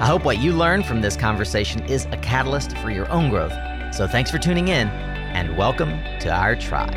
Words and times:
I 0.00 0.06
hope 0.06 0.24
what 0.24 0.38
you 0.38 0.52
learned 0.52 0.86
from 0.86 1.02
this 1.02 1.16
conversation 1.16 1.80
is 1.84 2.06
a 2.06 2.16
catalyst 2.16 2.76
for 2.78 2.90
your 2.90 3.08
own 3.12 3.30
growth. 3.30 3.52
So 3.94 4.08
thanks 4.08 4.28
for 4.28 4.38
tuning 4.38 4.66
in 4.66 4.88
and 4.88 5.56
welcome 5.56 5.90
to 6.18 6.34
our 6.34 6.56
tribe. 6.56 6.92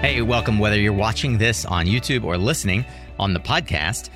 Hey, 0.00 0.22
welcome 0.22 0.58
whether 0.58 0.80
you're 0.80 0.94
watching 0.94 1.36
this 1.36 1.66
on 1.66 1.84
YouTube 1.84 2.24
or 2.24 2.38
listening 2.38 2.86
on 3.18 3.34
the 3.34 3.40
podcast. 3.40 4.08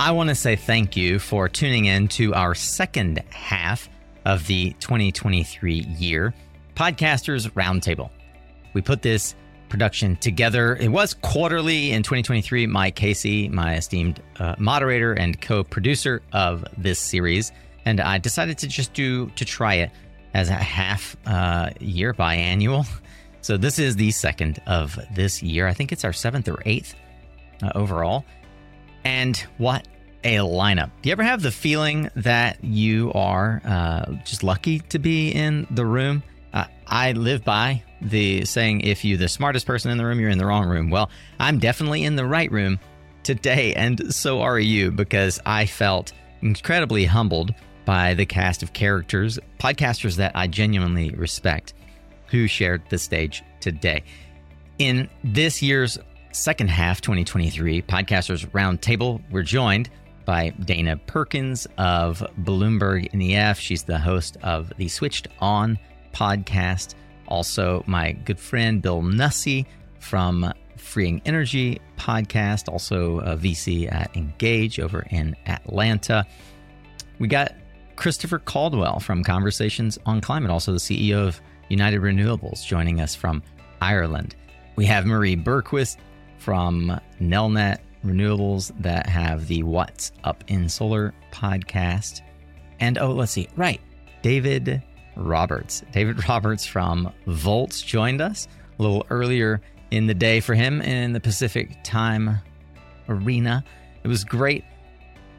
I 0.00 0.10
want 0.10 0.28
to 0.30 0.34
say 0.34 0.56
thank 0.56 0.96
you 0.96 1.20
for 1.20 1.48
tuning 1.48 1.84
in 1.84 2.08
to 2.08 2.34
our 2.34 2.56
second 2.56 3.22
half 3.30 3.88
of 4.24 4.48
the 4.48 4.72
2023 4.80 5.74
year 5.96 6.34
Podcasters 6.74 7.48
Roundtable. 7.52 8.10
We 8.74 8.82
put 8.82 9.00
this 9.02 9.36
production 9.70 10.16
together. 10.16 10.76
It 10.76 10.88
was 10.88 11.14
quarterly 11.14 11.92
in 11.92 12.02
2023. 12.02 12.66
Mike 12.66 12.96
Casey, 12.96 13.48
my 13.48 13.76
esteemed 13.76 14.20
uh, 14.38 14.56
moderator 14.58 15.14
and 15.14 15.40
co 15.40 15.64
producer 15.64 16.20
of 16.32 16.64
this 16.76 16.98
series, 16.98 17.52
and 17.86 18.00
I 18.00 18.18
decided 18.18 18.58
to 18.58 18.68
just 18.68 18.92
do 18.92 19.30
to 19.30 19.44
try 19.44 19.74
it 19.74 19.90
as 20.34 20.50
a 20.50 20.54
half 20.54 21.16
uh, 21.26 21.70
year 21.80 22.12
biannual. 22.12 22.86
So 23.42 23.56
this 23.56 23.78
is 23.78 23.96
the 23.96 24.10
second 24.10 24.60
of 24.66 24.98
this 25.14 25.42
year. 25.42 25.66
I 25.66 25.72
think 25.72 25.92
it's 25.92 26.04
our 26.04 26.12
seventh 26.12 26.46
or 26.46 26.62
eighth 26.66 26.94
uh, 27.62 27.70
overall. 27.74 28.26
And 29.02 29.34
what 29.56 29.88
a 30.24 30.36
lineup. 30.36 30.90
Do 31.00 31.08
you 31.08 31.12
ever 31.12 31.22
have 31.22 31.40
the 31.40 31.50
feeling 31.50 32.10
that 32.16 32.62
you 32.62 33.10
are 33.14 33.62
uh, 33.64 34.12
just 34.24 34.42
lucky 34.42 34.80
to 34.80 34.98
be 34.98 35.30
in 35.30 35.66
the 35.70 35.86
room? 35.86 36.22
Uh, 36.52 36.64
I 36.86 37.12
live 37.12 37.44
by 37.44 37.82
the 38.00 38.44
saying, 38.44 38.80
if 38.82 39.04
you're 39.04 39.18
the 39.18 39.28
smartest 39.28 39.66
person 39.66 39.90
in 39.90 39.98
the 39.98 40.04
room, 40.04 40.20
you're 40.20 40.30
in 40.30 40.38
the 40.38 40.46
wrong 40.46 40.68
room. 40.68 40.90
Well, 40.90 41.10
I'm 41.38 41.58
definitely 41.58 42.04
in 42.04 42.16
the 42.16 42.24
right 42.24 42.50
room 42.50 42.78
today, 43.22 43.74
and 43.74 44.12
so 44.14 44.40
are 44.40 44.58
you, 44.58 44.90
because 44.90 45.40
I 45.44 45.66
felt 45.66 46.12
incredibly 46.42 47.04
humbled 47.04 47.54
by 47.84 48.14
the 48.14 48.26
cast 48.26 48.62
of 48.62 48.72
characters, 48.72 49.38
podcasters 49.58 50.16
that 50.16 50.32
I 50.34 50.46
genuinely 50.46 51.10
respect, 51.10 51.74
who 52.28 52.46
shared 52.46 52.82
the 52.88 52.98
stage 52.98 53.42
today. 53.60 54.02
In 54.78 55.08
this 55.22 55.62
year's 55.62 55.98
second 56.32 56.68
half, 56.70 57.00
2023, 57.00 57.82
Podcasters 57.82 58.46
Roundtable, 58.50 59.20
we're 59.30 59.42
joined 59.42 59.90
by 60.24 60.50
Dana 60.50 60.96
Perkins 60.96 61.66
of 61.76 62.24
Bloomberg 62.40 63.12
NEF. 63.12 63.58
She's 63.58 63.82
the 63.82 63.98
host 63.98 64.36
of 64.42 64.72
the 64.76 64.88
Switched 64.88 65.28
On 65.40 65.78
podcast. 66.12 66.94
Also, 67.28 67.84
my 67.86 68.12
good 68.12 68.38
friend 68.38 68.82
Bill 68.82 69.02
Nussey 69.02 69.66
from 69.98 70.52
Freeing 70.76 71.22
Energy 71.24 71.80
podcast, 71.96 72.68
also 72.68 73.20
a 73.20 73.36
VC 73.36 73.92
at 73.92 74.16
Engage 74.16 74.80
over 74.80 75.06
in 75.10 75.36
Atlanta. 75.46 76.26
We 77.18 77.28
got 77.28 77.54
Christopher 77.96 78.38
Caldwell 78.38 78.98
from 78.98 79.22
Conversations 79.22 79.98
on 80.06 80.20
Climate, 80.20 80.50
also 80.50 80.72
the 80.72 80.78
CEO 80.78 81.26
of 81.26 81.40
United 81.68 82.00
Renewables, 82.00 82.64
joining 82.64 83.00
us 83.00 83.14
from 83.14 83.42
Ireland. 83.80 84.34
We 84.76 84.86
have 84.86 85.06
Marie 85.06 85.36
Burgquist 85.36 85.98
from 86.38 86.98
Nelnet 87.20 87.78
Renewables 88.04 88.72
that 88.80 89.06
have 89.06 89.46
the 89.46 89.62
What's 89.62 90.12
Up 90.24 90.42
in 90.48 90.68
Solar 90.68 91.12
podcast. 91.30 92.22
And 92.80 92.96
oh, 92.98 93.12
let's 93.12 93.32
see, 93.32 93.48
right, 93.56 93.80
David 94.22 94.82
Roberts. 95.16 95.82
David 95.92 96.28
Roberts 96.28 96.66
from 96.66 97.12
Volts 97.26 97.82
joined 97.82 98.20
us 98.20 98.48
a 98.78 98.82
little 98.82 99.06
earlier 99.10 99.60
in 99.90 100.06
the 100.06 100.14
day 100.14 100.40
for 100.40 100.54
him 100.54 100.80
in 100.80 101.12
the 101.12 101.20
Pacific 101.20 101.76
time 101.82 102.38
arena. 103.08 103.64
It 104.02 104.08
was 104.08 104.24
great 104.24 104.64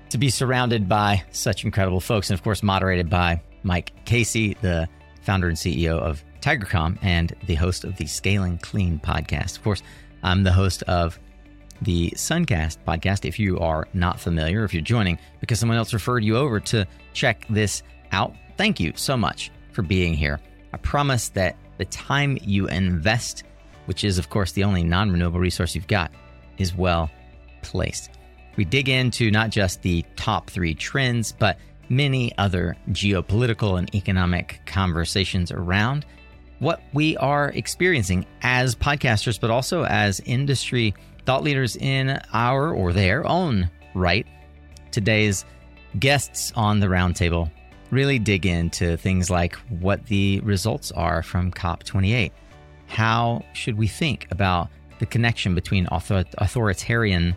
to 0.10 0.18
be 0.18 0.30
surrounded 0.30 0.90
by 0.90 1.24
such 1.32 1.64
incredible 1.64 2.02
folks, 2.02 2.30
and 2.30 2.38
of 2.38 2.44
course, 2.44 2.62
moderated 2.62 3.10
by 3.10 3.42
Mike 3.64 3.94
Casey, 4.06 4.56
the 4.62 4.88
founder 5.22 5.48
and 5.48 5.58
CEO 5.58 6.00
of 6.00 6.24
Tigercomm 6.42 6.98
and 7.02 7.36
the 7.48 7.56
host 7.56 7.84
of 7.84 7.96
the 7.98 8.08
Scaling 8.08 8.58
Clean 8.58 9.00
podcast. 9.00 9.58
Of 9.58 9.64
course, 9.64 9.84
I'm 10.24 10.44
the 10.44 10.52
host 10.52 10.84
of 10.84 11.20
the 11.82 12.12
Suncast 12.12 12.78
podcast. 12.86 13.26
If 13.26 13.40
you 13.40 13.60
are 13.60 13.88
not 13.94 14.20
familiar, 14.20 14.64
if 14.64 14.74
you're 14.74 14.84
joining 14.84 15.18
because 15.40 15.60
someone 15.60 15.78
else 15.78 15.94
referred 15.94 16.24
you 16.24 16.38
over 16.38 16.60
to 16.60 16.86
check 17.14 17.46
this 17.50 17.84
out, 18.12 18.36
thank 18.58 18.80
you 18.80 18.94
so 18.96 19.16
much 19.16 19.52
for 19.72 19.82
being 19.82 20.14
here. 20.14 20.40
I 20.74 20.78
promise 20.78 21.30
that 21.30 21.58
the 21.78 21.86
time 21.86 22.38
you 22.42 22.68
invest, 22.68 23.44
which 23.86 24.04
is, 24.04 24.18
of 24.18 24.30
course, 24.30 24.52
the 24.52 24.64
only 24.64 24.84
non 24.84 25.12
renewable 25.12 25.40
resource 25.40 25.76
you've 25.76 25.88
got, 25.88 26.12
is 26.58 26.76
well 26.76 27.10
placed. 27.62 28.12
We 28.56 28.66
dig 28.66 28.90
into 28.90 29.32
not 29.32 29.50
just 29.50 29.82
the 29.82 30.06
top 30.16 30.50
three 30.50 30.74
trends, 30.74 31.32
but 31.32 31.58
many 31.90 32.38
other 32.38 32.76
geopolitical 32.90 33.78
and 33.78 33.94
economic 33.96 34.62
conversations 34.66 35.52
around 35.52 36.06
what 36.60 36.82
we 36.94 37.18
are 37.18 37.50
experiencing 37.50 38.26
as 38.44 38.76
podcasters, 38.76 39.40
but 39.40 39.50
also 39.50 39.84
as 39.86 40.20
industry 40.22 40.94
thought 41.26 41.44
leaders 41.44 41.76
in 41.76 42.20
our 42.34 42.72
or 42.72 42.94
their 42.94 43.28
own 43.28 43.70
right. 43.96 44.28
Today's 44.92 45.44
guests 46.00 46.54
on 46.56 46.80
the 46.80 46.88
roundtable 46.88 47.52
really 47.92 48.18
dig 48.18 48.46
into 48.46 48.98
things 48.98 49.30
like 49.30 49.56
what 49.80 50.06
the 50.08 50.40
results 50.42 50.92
are 50.92 51.22
from 51.22 51.52
COP28. 51.52 52.32
How 52.88 53.44
should 53.54 53.78
we 53.78 53.88
think 53.88 54.28
about 54.32 54.70
the 55.00 55.06
connection 55.06 55.54
between 55.54 55.88
author- 55.88 56.26
authoritarian 56.38 57.36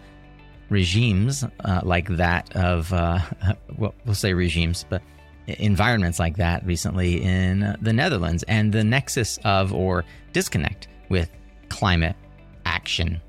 regimes 0.70 1.44
uh, 1.64 1.81
like 1.82 2.09
that 2.16 2.54
of, 2.56 2.93
uh, 2.93 3.19
well, 3.78 3.94
we'll 4.04 4.14
say 4.14 4.32
regimes, 4.32 4.84
but 4.88 5.03
environments 5.47 6.19
like 6.19 6.37
that 6.37 6.64
recently 6.64 7.22
in 7.22 7.76
the 7.81 7.93
Netherlands 7.93 8.44
and 8.44 8.72
the 8.72 8.82
nexus 8.82 9.38
of 9.44 9.75
or 9.75 10.04
disconnect 10.32 10.88
with 11.10 11.31
climate 11.69 12.16
action. 12.64 13.20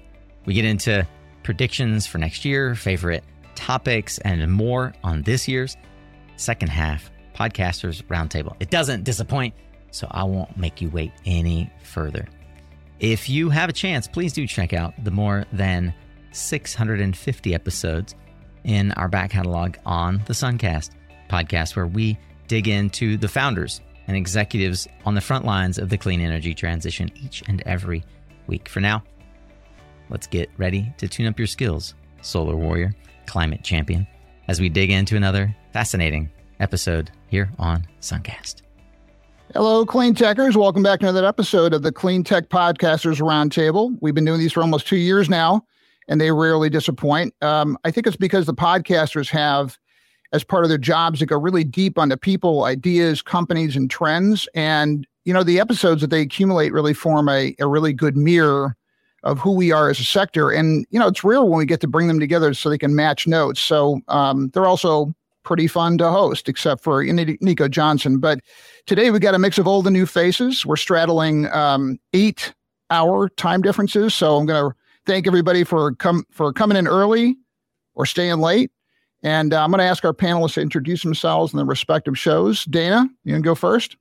We 0.45 0.53
get 0.53 0.65
into 0.65 1.05
predictions 1.43 2.07
for 2.07 2.17
next 2.17 2.45
year, 2.45 2.75
favorite 2.75 3.23
topics, 3.55 4.17
and 4.19 4.49
more 4.51 4.93
on 5.03 5.23
this 5.23 5.47
year's 5.47 5.75
second 6.37 6.69
half 6.69 7.09
Podcasters 7.35 8.01
Roundtable. 8.03 8.55
It 8.59 8.69
doesn't 8.69 9.03
disappoint, 9.03 9.53
so 9.91 10.07
I 10.09 10.23
won't 10.23 10.57
make 10.57 10.81
you 10.81 10.89
wait 10.89 11.11
any 11.25 11.69
further. 11.83 12.27
If 12.99 13.29
you 13.29 13.49
have 13.49 13.69
a 13.69 13.73
chance, 13.73 14.07
please 14.07 14.31
do 14.33 14.47
check 14.47 14.73
out 14.73 14.93
the 15.03 15.11
more 15.11 15.45
than 15.51 15.93
650 16.31 17.53
episodes 17.53 18.15
in 18.63 18.93
our 18.93 19.07
back 19.07 19.31
catalog 19.31 19.75
on 19.85 20.21
the 20.25 20.33
Suncast 20.33 20.91
podcast, 21.29 21.75
where 21.75 21.87
we 21.87 22.17
dig 22.47 22.67
into 22.67 23.17
the 23.17 23.27
founders 23.27 23.81
and 24.07 24.15
executives 24.15 24.87
on 25.05 25.13
the 25.15 25.21
front 25.21 25.45
lines 25.45 25.77
of 25.77 25.89
the 25.89 25.97
clean 25.97 26.21
energy 26.21 26.53
transition 26.53 27.11
each 27.15 27.43
and 27.47 27.61
every 27.65 28.03
week. 28.47 28.69
For 28.69 28.79
now, 28.79 29.03
let's 30.09 30.27
get 30.27 30.49
ready 30.57 30.93
to 30.97 31.07
tune 31.07 31.27
up 31.27 31.37
your 31.37 31.47
skills, 31.47 31.95
solar 32.21 32.55
warrior, 32.55 32.93
climate 33.25 33.63
champion, 33.63 34.07
as 34.47 34.61
we 34.61 34.69
dig 34.69 34.91
into 34.91 35.17
another 35.17 35.55
fascinating 35.73 36.29
episode 36.59 37.11
here 37.27 37.49
on 37.59 37.85
Suncast. 38.01 38.61
Hello, 39.53 39.85
Clean 39.85 40.13
Techers. 40.13 40.55
Welcome 40.55 40.83
back 40.83 40.99
to 40.99 41.05
another 41.05 41.25
episode 41.25 41.73
of 41.73 41.81
the 41.81 41.91
Clean 41.91 42.23
Tech 42.23 42.49
Podcasters 42.49 43.21
Roundtable. 43.21 43.97
We've 44.01 44.13
been 44.13 44.25
doing 44.25 44.39
these 44.39 44.51
for 44.51 44.61
almost 44.61 44.87
two 44.87 44.97
years 44.97 45.29
now, 45.29 45.65
and 46.07 46.19
they 46.19 46.31
rarely 46.31 46.69
disappoint. 46.69 47.33
Um, 47.41 47.77
I 47.85 47.91
think 47.91 48.05
it's 48.07 48.17
because 48.17 48.45
the 48.47 48.53
podcasters 48.53 49.29
have, 49.29 49.77
as 50.33 50.43
part 50.43 50.65
of 50.65 50.69
their 50.69 50.77
jobs, 50.77 51.19
to 51.19 51.25
go 51.25 51.37
really 51.37 51.63
deep 51.63 51.97
on 51.97 52.09
the 52.09 52.17
people, 52.17 52.65
ideas, 52.65 53.21
companies, 53.21 53.75
and 53.75 53.89
trends. 53.89 54.49
And, 54.55 55.07
you 55.23 55.33
know, 55.33 55.43
the 55.43 55.59
episodes 55.59 56.01
that 56.01 56.09
they 56.09 56.21
accumulate 56.21 56.73
really 56.73 56.93
form 56.93 57.29
a, 57.29 57.55
a 57.59 57.67
really 57.67 57.93
good 57.93 58.17
mirror 58.17 58.75
of 59.23 59.39
who 59.39 59.51
we 59.51 59.71
are 59.71 59.89
as 59.89 59.99
a 59.99 60.03
sector. 60.03 60.51
And, 60.51 60.85
you 60.89 60.99
know, 60.99 61.07
it's 61.07 61.23
rare 61.23 61.43
when 61.43 61.57
we 61.57 61.65
get 61.65 61.81
to 61.81 61.87
bring 61.87 62.07
them 62.07 62.19
together 62.19 62.53
so 62.53 62.69
they 62.69 62.77
can 62.77 62.95
match 62.95 63.25
notes. 63.25 63.61
So 63.61 64.01
um, 64.07 64.49
they're 64.49 64.65
also 64.65 65.15
pretty 65.45 65.67
fun 65.67 65.97
to 65.99 66.09
host, 66.09 66.49
except 66.49 66.83
for 66.83 67.03
Nico 67.03 67.67
Johnson. 67.67 68.19
But 68.19 68.39
today 68.85 69.11
we 69.11 69.19
got 69.19 69.35
a 69.35 69.39
mix 69.39 69.57
of 69.57 69.67
old 69.67 69.87
and 69.87 69.93
new 69.93 70.05
faces. 70.05 70.65
We're 70.65 70.75
straddling 70.75 71.47
um, 71.53 71.99
eight 72.13 72.53
hour 72.89 73.29
time 73.29 73.61
differences. 73.61 74.13
So 74.13 74.35
I'm 74.35 74.45
going 74.45 74.71
to 74.71 74.75
thank 75.05 75.27
everybody 75.27 75.63
for 75.63 75.93
come 75.95 76.25
for 76.31 76.51
coming 76.51 76.77
in 76.77 76.87
early 76.87 77.37
or 77.93 78.05
staying 78.05 78.39
late. 78.39 78.71
And 79.23 79.53
uh, 79.53 79.63
I'm 79.63 79.71
going 79.71 79.79
to 79.79 79.85
ask 79.85 80.03
our 80.05 80.13
panelists 80.13 80.55
to 80.55 80.61
introduce 80.61 81.01
themselves 81.01 81.53
in 81.53 81.57
their 81.57 81.65
respective 81.65 82.17
shows. 82.17 82.65
Dana, 82.65 83.07
you 83.23 83.33
can 83.33 83.41
go 83.41 83.55
first. 83.55 83.97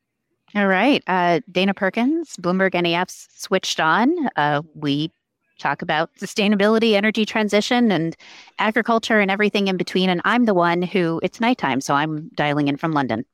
All 0.55 0.67
right. 0.67 1.03
Uh, 1.07 1.41
Dana 1.51 1.75
Perkins, 1.75 2.37
Bloomberg 2.37 2.81
NEF's 2.81 3.29
Switched 3.35 3.81
On. 3.81 4.15
Uh, 4.37 4.63
we 4.75 5.11
talk 5.59 5.83
about 5.83 6.15
sustainability, 6.17 6.95
energy 6.95 7.25
transition, 7.25 7.93
and 7.93 8.17
agriculture 8.59 9.21
and 9.21 9.31
everything 9.31 9.69
in 9.69 9.77
between. 9.77 10.09
And 10.11 10.21
I'm 10.25 10.45
the 10.45 10.55
one 10.55 10.83
who, 10.83 11.21
it's 11.23 11.41
nighttime, 11.41 11.81
so 11.81 11.95
I'm 11.95 12.29
dialing 12.35 12.69
in 12.69 12.77
from 12.77 12.93
London. 12.93 13.25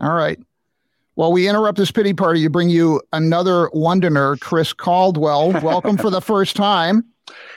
All 0.00 0.14
right. 0.14 0.38
Well, 1.16 1.32
we 1.32 1.48
interrupt 1.48 1.78
this 1.78 1.90
pity 1.90 2.12
party 2.12 2.42
to 2.42 2.50
bring 2.50 2.68
you 2.68 3.00
another 3.12 3.70
Londoner, 3.72 4.36
Chris 4.36 4.72
Caldwell. 4.74 5.52
Welcome 5.62 5.96
for 5.96 6.10
the 6.10 6.20
first 6.20 6.56
time. 6.56 7.04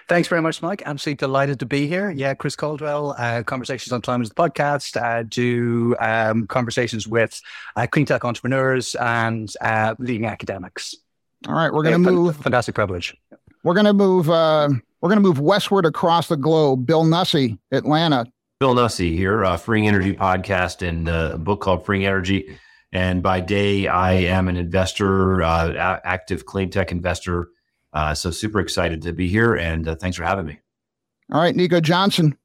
Thanks 0.07 0.27
very 0.27 0.41
much, 0.41 0.61
Mike. 0.61 0.81
Absolutely 0.85 1.17
delighted 1.17 1.59
to 1.59 1.65
be 1.65 1.85
here. 1.85 2.09
Yeah, 2.09 2.33
Chris 2.33 2.55
Caldwell, 2.55 3.15
uh, 3.17 3.43
Conversations 3.43 3.91
on 3.91 4.01
Climate, 4.01 4.25
is 4.25 4.29
the 4.29 4.35
podcast, 4.35 4.99
uh, 4.99 5.23
do 5.27 5.95
um, 5.99 6.47
conversations 6.47 7.07
with 7.07 7.39
uh, 7.75 7.85
clean 7.85 8.05
tech 8.05 8.25
entrepreneurs 8.25 8.95
and 8.95 9.53
uh, 9.61 9.93
leading 9.99 10.25
academics. 10.25 10.95
All 11.47 11.53
right, 11.53 11.71
we're 11.71 11.83
going 11.83 12.01
to 12.01 12.11
move. 12.11 12.37
Fantastic 12.37 12.75
privilege. 12.75 13.15
We're 13.63 13.73
going 13.73 13.85
to 13.85 13.93
move. 13.93 14.29
Uh, 14.29 14.69
we're 15.01 15.09
going 15.09 15.21
to 15.21 15.27
move 15.27 15.39
westward 15.39 15.85
across 15.85 16.27
the 16.27 16.37
globe. 16.37 16.85
Bill 16.85 17.03
Nussey, 17.03 17.57
Atlanta. 17.71 18.25
Bill 18.59 18.75
Nussey 18.75 19.15
here, 19.15 19.45
uh, 19.45 19.55
Freeing 19.55 19.87
Energy 19.87 20.13
podcast 20.13 20.85
and 20.85 21.07
a 21.07 21.37
book 21.37 21.61
called 21.61 21.85
Freeing 21.85 22.05
Energy. 22.05 22.57
And 22.91 23.23
by 23.23 23.39
day, 23.39 23.87
I 23.87 24.13
am 24.13 24.47
an 24.47 24.57
investor, 24.57 25.41
active 25.41 26.45
clean 26.45 26.69
tech 26.69 26.91
investor 26.91 27.49
uh, 27.93 28.13
so 28.13 28.31
super 28.31 28.59
excited 28.59 29.01
to 29.03 29.13
be 29.13 29.27
here, 29.27 29.55
and 29.55 29.87
uh, 29.87 29.95
thanks 29.95 30.17
for 30.17 30.23
having 30.23 30.45
me. 30.45 30.59
All 31.31 31.41
right, 31.41 31.55
Nico 31.55 31.79
Johnson. 31.79 32.37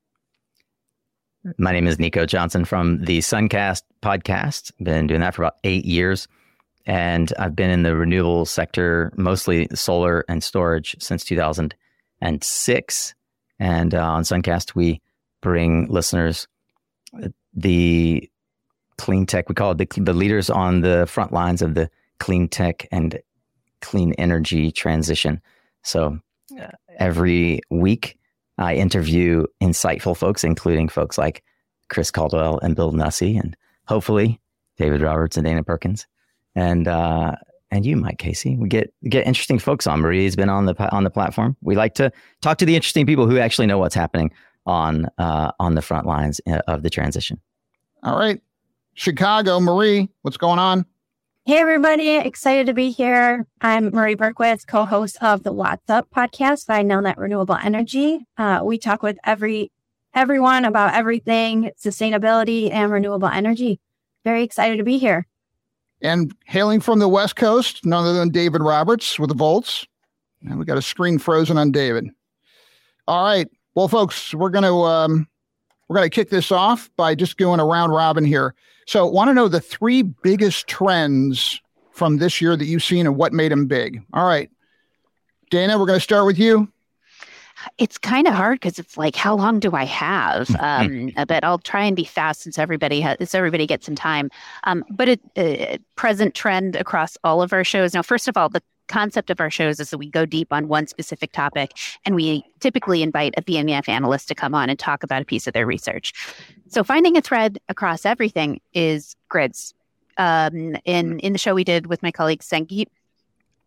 My 1.58 1.72
name 1.72 1.86
is 1.86 1.98
Nico 1.98 2.24
Johnson 2.24 2.64
from 2.64 3.04
the 3.04 3.18
Suncast 3.18 3.82
podcast. 4.02 4.72
Been 4.82 5.06
doing 5.06 5.20
that 5.20 5.34
for 5.34 5.42
about 5.42 5.56
eight 5.64 5.84
years, 5.84 6.26
and 6.86 7.32
I've 7.38 7.56
been 7.56 7.70
in 7.70 7.82
the 7.82 7.96
renewable 7.96 8.44
sector, 8.44 9.12
mostly 9.16 9.68
solar 9.74 10.24
and 10.28 10.42
storage, 10.42 10.96
since 11.00 11.24
2006. 11.24 13.14
And 13.58 13.94
uh, 13.94 14.02
on 14.02 14.22
Suncast, 14.22 14.74
we 14.74 15.00
bring 15.40 15.86
listeners 15.88 16.46
uh, 17.22 17.28
the 17.54 18.28
clean 18.98 19.26
tech. 19.26 19.48
We 19.48 19.54
call 19.54 19.72
it 19.72 19.78
the, 19.78 20.00
the 20.00 20.12
leaders 20.12 20.50
on 20.50 20.80
the 20.80 21.06
front 21.06 21.32
lines 21.32 21.62
of 21.62 21.74
the 21.74 21.90
clean 22.18 22.48
tech 22.48 22.86
and 22.90 23.20
clean 23.80 24.12
energy 24.14 24.70
transition. 24.70 25.40
So 25.82 26.18
uh, 26.60 26.68
every 26.98 27.60
week, 27.70 28.18
I 28.58 28.76
interview 28.76 29.46
insightful 29.60 30.16
folks, 30.16 30.44
including 30.44 30.88
folks 30.88 31.18
like 31.18 31.42
Chris 31.88 32.10
Caldwell 32.10 32.58
and 32.60 32.76
Bill 32.76 32.92
Nussey, 32.92 33.38
and 33.38 33.56
hopefully 33.86 34.40
David 34.76 35.02
Roberts 35.02 35.36
and 35.36 35.44
Dana 35.44 35.62
Perkins, 35.62 36.06
and 36.54 36.88
uh, 36.88 37.34
and 37.70 37.84
you, 37.84 37.96
Mike 37.96 38.18
Casey. 38.18 38.56
We 38.56 38.68
get 38.68 38.92
get 39.08 39.26
interesting 39.26 39.58
folks 39.58 39.86
on. 39.86 40.00
Marie's 40.00 40.36
been 40.36 40.48
on 40.48 40.66
the 40.66 40.90
on 40.94 41.04
the 41.04 41.10
platform. 41.10 41.56
We 41.60 41.74
like 41.74 41.94
to 41.94 42.12
talk 42.40 42.58
to 42.58 42.66
the 42.66 42.76
interesting 42.76 43.06
people 43.06 43.28
who 43.28 43.38
actually 43.38 43.66
know 43.66 43.78
what's 43.78 43.94
happening 43.94 44.30
on 44.66 45.06
uh, 45.18 45.52
on 45.58 45.74
the 45.74 45.82
front 45.82 46.06
lines 46.06 46.40
uh, 46.46 46.60
of 46.68 46.82
the 46.82 46.90
transition. 46.90 47.40
All 48.02 48.18
right, 48.18 48.40
Chicago, 48.94 49.60
Marie, 49.60 50.08
what's 50.22 50.36
going 50.36 50.58
on? 50.58 50.86
Hey, 51.46 51.58
everybody. 51.58 52.16
Excited 52.16 52.66
to 52.68 52.74
be 52.74 52.90
here. 52.90 53.46
I'm 53.60 53.90
Marie 53.90 54.16
Burgquist, 54.16 54.66
co 54.66 54.86
host 54.86 55.18
of 55.22 55.42
the 55.42 55.52
What's 55.52 55.90
Up 55.90 56.08
podcast 56.14 56.66
by 56.66 56.82
Nelnet 56.82 57.18
Renewable 57.18 57.56
Energy. 57.56 58.26
Uh, 58.38 58.60
we 58.64 58.78
talk 58.78 59.02
with 59.02 59.18
every 59.24 59.70
everyone 60.14 60.64
about 60.64 60.94
everything 60.94 61.70
sustainability 61.78 62.72
and 62.72 62.90
renewable 62.90 63.28
energy. 63.28 63.80
Very 64.24 64.42
excited 64.42 64.78
to 64.78 64.84
be 64.84 64.96
here. 64.96 65.26
And 66.04 66.34
hailing 66.44 66.80
from 66.80 66.98
the 66.98 67.08
West 67.08 67.34
Coast, 67.36 67.84
none 67.86 68.04
other 68.04 68.18
than 68.18 68.28
David 68.28 68.60
Roberts 68.60 69.18
with 69.18 69.30
the 69.30 69.34
Volts. 69.34 69.86
And 70.42 70.58
we 70.58 70.66
got 70.66 70.76
a 70.76 70.82
screen 70.82 71.18
frozen 71.18 71.56
on 71.56 71.72
David. 71.72 72.10
All 73.08 73.24
right. 73.24 73.48
Well, 73.74 73.88
folks, 73.88 74.34
we're 74.34 74.50
going 74.50 74.64
to 74.64 74.74
um, 74.82 75.26
we're 75.88 75.96
going 75.96 76.08
to 76.08 76.14
kick 76.14 76.28
this 76.28 76.52
off 76.52 76.90
by 76.96 77.14
just 77.14 77.38
going 77.38 77.58
around 77.58 77.90
robin 77.90 78.24
here. 78.24 78.54
So, 78.86 79.06
want 79.06 79.28
to 79.28 79.34
know 79.34 79.48
the 79.48 79.60
three 79.60 80.02
biggest 80.02 80.66
trends 80.66 81.60
from 81.92 82.18
this 82.18 82.40
year 82.40 82.54
that 82.54 82.66
you've 82.66 82.84
seen 82.84 83.06
and 83.06 83.16
what 83.16 83.32
made 83.32 83.50
them 83.50 83.66
big? 83.66 84.02
All 84.12 84.26
right. 84.26 84.50
Dana, 85.50 85.78
we're 85.78 85.86
going 85.86 85.98
to 85.98 86.04
start 86.04 86.26
with 86.26 86.38
you. 86.38 86.68
It's 87.78 87.98
kind 87.98 88.26
of 88.26 88.34
hard 88.34 88.60
because 88.60 88.78
it's 88.78 88.96
like, 88.96 89.16
how 89.16 89.34
long 89.34 89.60
do 89.60 89.72
I 89.72 89.84
have? 89.84 90.50
Um, 90.58 91.12
but 91.26 91.44
I'll 91.44 91.58
try 91.58 91.84
and 91.84 91.96
be 91.96 92.04
fast 92.04 92.42
since 92.42 92.58
everybody 92.58 93.00
has, 93.00 93.16
since 93.18 93.34
everybody 93.34 93.66
gets 93.66 93.86
some 93.86 93.94
time. 93.94 94.30
Um, 94.64 94.84
but 94.90 95.08
a, 95.08 95.18
a 95.36 95.78
present 95.96 96.34
trend 96.34 96.76
across 96.76 97.16
all 97.24 97.42
of 97.42 97.52
our 97.52 97.64
shows. 97.64 97.94
Now, 97.94 98.02
first 98.02 98.28
of 98.28 98.36
all, 98.36 98.48
the 98.48 98.62
concept 98.88 99.30
of 99.30 99.40
our 99.40 99.50
shows 99.50 99.80
is 99.80 99.90
that 99.90 99.98
we 99.98 100.10
go 100.10 100.26
deep 100.26 100.52
on 100.52 100.68
one 100.68 100.86
specific 100.86 101.32
topic 101.32 101.72
and 102.04 102.14
we 102.14 102.44
typically 102.60 103.02
invite 103.02 103.34
a 103.36 103.42
BNEF 103.42 103.88
analyst 103.88 104.28
to 104.28 104.34
come 104.34 104.54
on 104.54 104.68
and 104.68 104.78
talk 104.78 105.02
about 105.02 105.22
a 105.22 105.24
piece 105.24 105.46
of 105.46 105.54
their 105.54 105.66
research. 105.66 106.12
So 106.68 106.84
finding 106.84 107.16
a 107.16 107.20
thread 107.20 107.58
across 107.68 108.04
everything 108.04 108.60
is 108.72 109.16
grids. 109.28 109.74
Um, 110.16 110.76
in, 110.84 111.18
in 111.20 111.32
the 111.32 111.38
show 111.38 111.54
we 111.54 111.64
did 111.64 111.86
with 111.86 112.02
my 112.02 112.12
colleague 112.12 112.40
Sangeet, 112.40 112.86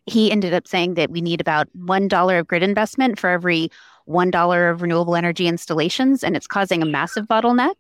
he 0.07 0.31
ended 0.31 0.53
up 0.53 0.67
saying 0.67 0.95
that 0.95 1.11
we 1.11 1.21
need 1.21 1.41
about 1.41 1.67
$1 1.77 2.39
of 2.39 2.47
grid 2.47 2.63
investment 2.63 3.19
for 3.19 3.29
every 3.29 3.69
$1 4.07 4.71
of 4.71 4.81
renewable 4.81 5.15
energy 5.15 5.47
installations, 5.47 6.23
and 6.23 6.35
it's 6.35 6.47
causing 6.47 6.81
a 6.81 6.85
massive 6.85 7.27
bottleneck 7.27 7.75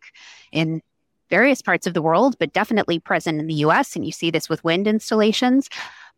in 0.51 0.81
various 1.29 1.61
parts 1.61 1.87
of 1.87 1.93
the 1.93 2.01
world, 2.01 2.35
but 2.39 2.53
definitely 2.53 2.99
present 2.99 3.39
in 3.39 3.47
the 3.47 3.55
US. 3.55 3.95
And 3.95 4.05
you 4.05 4.11
see 4.11 4.31
this 4.31 4.47
with 4.49 4.63
wind 4.63 4.87
installations 4.87 5.69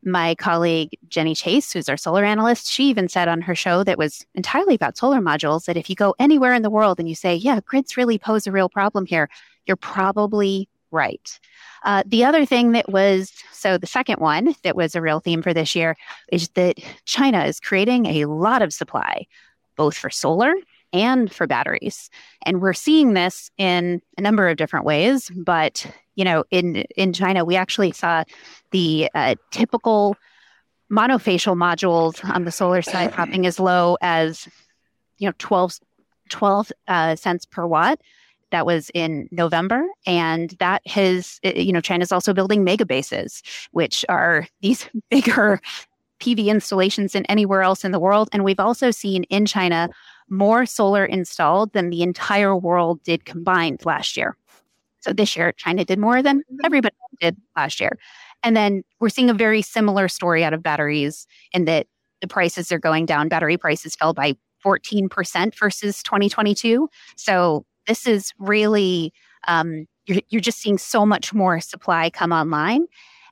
my 0.03 0.35
colleague 0.35 0.97
Jenny 1.09 1.35
Chase, 1.35 1.71
who's 1.73 1.89
our 1.89 1.97
solar 1.97 2.23
analyst, 2.23 2.67
she 2.67 2.85
even 2.85 3.09
said 3.09 3.27
on 3.27 3.41
her 3.41 3.55
show 3.55 3.83
that 3.83 3.97
was 3.97 4.25
entirely 4.35 4.75
about 4.75 4.97
solar 4.97 5.19
modules 5.19 5.65
that 5.65 5.77
if 5.77 5.89
you 5.89 5.95
go 5.95 6.15
anywhere 6.19 6.53
in 6.53 6.61
the 6.61 6.69
world 6.69 6.99
and 6.99 7.09
you 7.09 7.15
say, 7.15 7.35
yeah, 7.35 7.59
grids 7.65 7.97
really 7.97 8.17
pose 8.17 8.47
a 8.47 8.51
real 8.51 8.69
problem 8.69 9.05
here, 9.05 9.29
you're 9.65 9.77
probably 9.77 10.69
right. 10.91 11.39
Uh, 11.83 12.03
the 12.05 12.23
other 12.23 12.45
thing 12.45 12.71
that 12.73 12.89
was 12.89 13.31
so 13.51 13.77
the 13.77 13.87
second 13.87 14.19
one 14.19 14.55
that 14.63 14.75
was 14.75 14.95
a 14.95 15.01
real 15.01 15.19
theme 15.19 15.41
for 15.41 15.53
this 15.53 15.75
year 15.75 15.95
is 16.31 16.49
that 16.49 16.77
China 17.05 17.43
is 17.43 17.59
creating 17.59 18.05
a 18.05 18.25
lot 18.25 18.61
of 18.61 18.73
supply, 18.73 19.25
both 19.75 19.95
for 19.95 20.09
solar 20.09 20.53
and 20.93 21.31
for 21.31 21.47
batteries. 21.47 22.09
And 22.43 22.61
we're 22.61 22.73
seeing 22.73 23.13
this 23.13 23.51
in 23.57 24.01
a 24.17 24.21
number 24.21 24.47
of 24.47 24.57
different 24.57 24.85
ways. 24.85 25.29
But, 25.35 25.85
you 26.15 26.25
know, 26.25 26.43
in, 26.51 26.77
in 26.97 27.13
China, 27.13 27.45
we 27.45 27.55
actually 27.55 27.91
saw 27.91 28.23
the 28.71 29.09
uh, 29.13 29.35
typical 29.51 30.15
monofacial 30.91 31.55
modules 31.55 32.27
on 32.33 32.45
the 32.45 32.51
solar 32.51 32.81
side 32.81 33.13
dropping 33.13 33.45
as 33.45 33.59
low 33.59 33.97
as, 34.01 34.47
you 35.17 35.27
know, 35.27 35.33
12, 35.37 35.79
12 36.29 36.71
uh, 36.87 37.15
cents 37.15 37.45
per 37.45 37.65
watt. 37.65 38.01
That 38.51 38.65
was 38.65 38.89
in 38.93 39.27
November. 39.31 39.85
And 40.05 40.51
that 40.59 40.85
has, 40.87 41.39
eh, 41.43 41.59
you 41.59 41.71
know, 41.71 41.81
China's 41.81 42.11
also 42.11 42.33
building 42.33 42.63
mega 42.63 42.85
bases, 42.85 43.41
which 43.71 44.05
are 44.09 44.47
these 44.61 44.89
bigger 45.09 45.61
PV 46.19 46.47
installations 46.47 47.13
than 47.13 47.25
anywhere 47.25 47.61
else 47.61 47.85
in 47.85 47.91
the 47.91 47.99
world. 47.99 48.29
And 48.33 48.43
we've 48.43 48.59
also 48.59 48.91
seen 48.91 49.23
in 49.25 49.45
China 49.45 49.89
more 50.29 50.65
solar 50.65 51.05
installed 51.05 51.73
than 51.73 51.89
the 51.89 52.03
entire 52.03 52.55
world 52.55 53.01
did 53.03 53.25
combined 53.25 53.85
last 53.85 54.17
year. 54.17 54.35
So 54.99 55.13
this 55.13 55.35
year, 55.35 55.53
China 55.53 55.85
did 55.85 55.97
more 55.97 56.21
than 56.21 56.39
mm-hmm. 56.39 56.57
everybody 56.65 56.95
did 57.21 57.37
last 57.55 57.79
year. 57.79 57.97
And 58.43 58.55
then 58.55 58.83
we're 58.99 59.09
seeing 59.09 59.29
a 59.29 59.33
very 59.33 59.61
similar 59.61 60.07
story 60.07 60.43
out 60.43 60.53
of 60.53 60.63
batteries 60.63 61.25
in 61.53 61.65
that 61.65 61.87
the 62.21 62.27
prices 62.27 62.71
are 62.71 62.79
going 62.79 63.05
down. 63.05 63.29
Battery 63.29 63.57
prices 63.57 63.95
fell 63.95 64.13
by 64.13 64.35
14% 64.63 65.57
versus 65.57 66.03
2022. 66.03 66.89
So 67.15 67.65
this 67.89 68.07
is 68.07 68.33
really, 68.37 69.11
um, 69.47 69.87
you're, 70.05 70.21
you're 70.29 70.41
just 70.41 70.59
seeing 70.59 70.77
so 70.77 71.05
much 71.05 71.33
more 71.33 71.59
supply 71.59 72.09
come 72.11 72.31
online. 72.31 72.85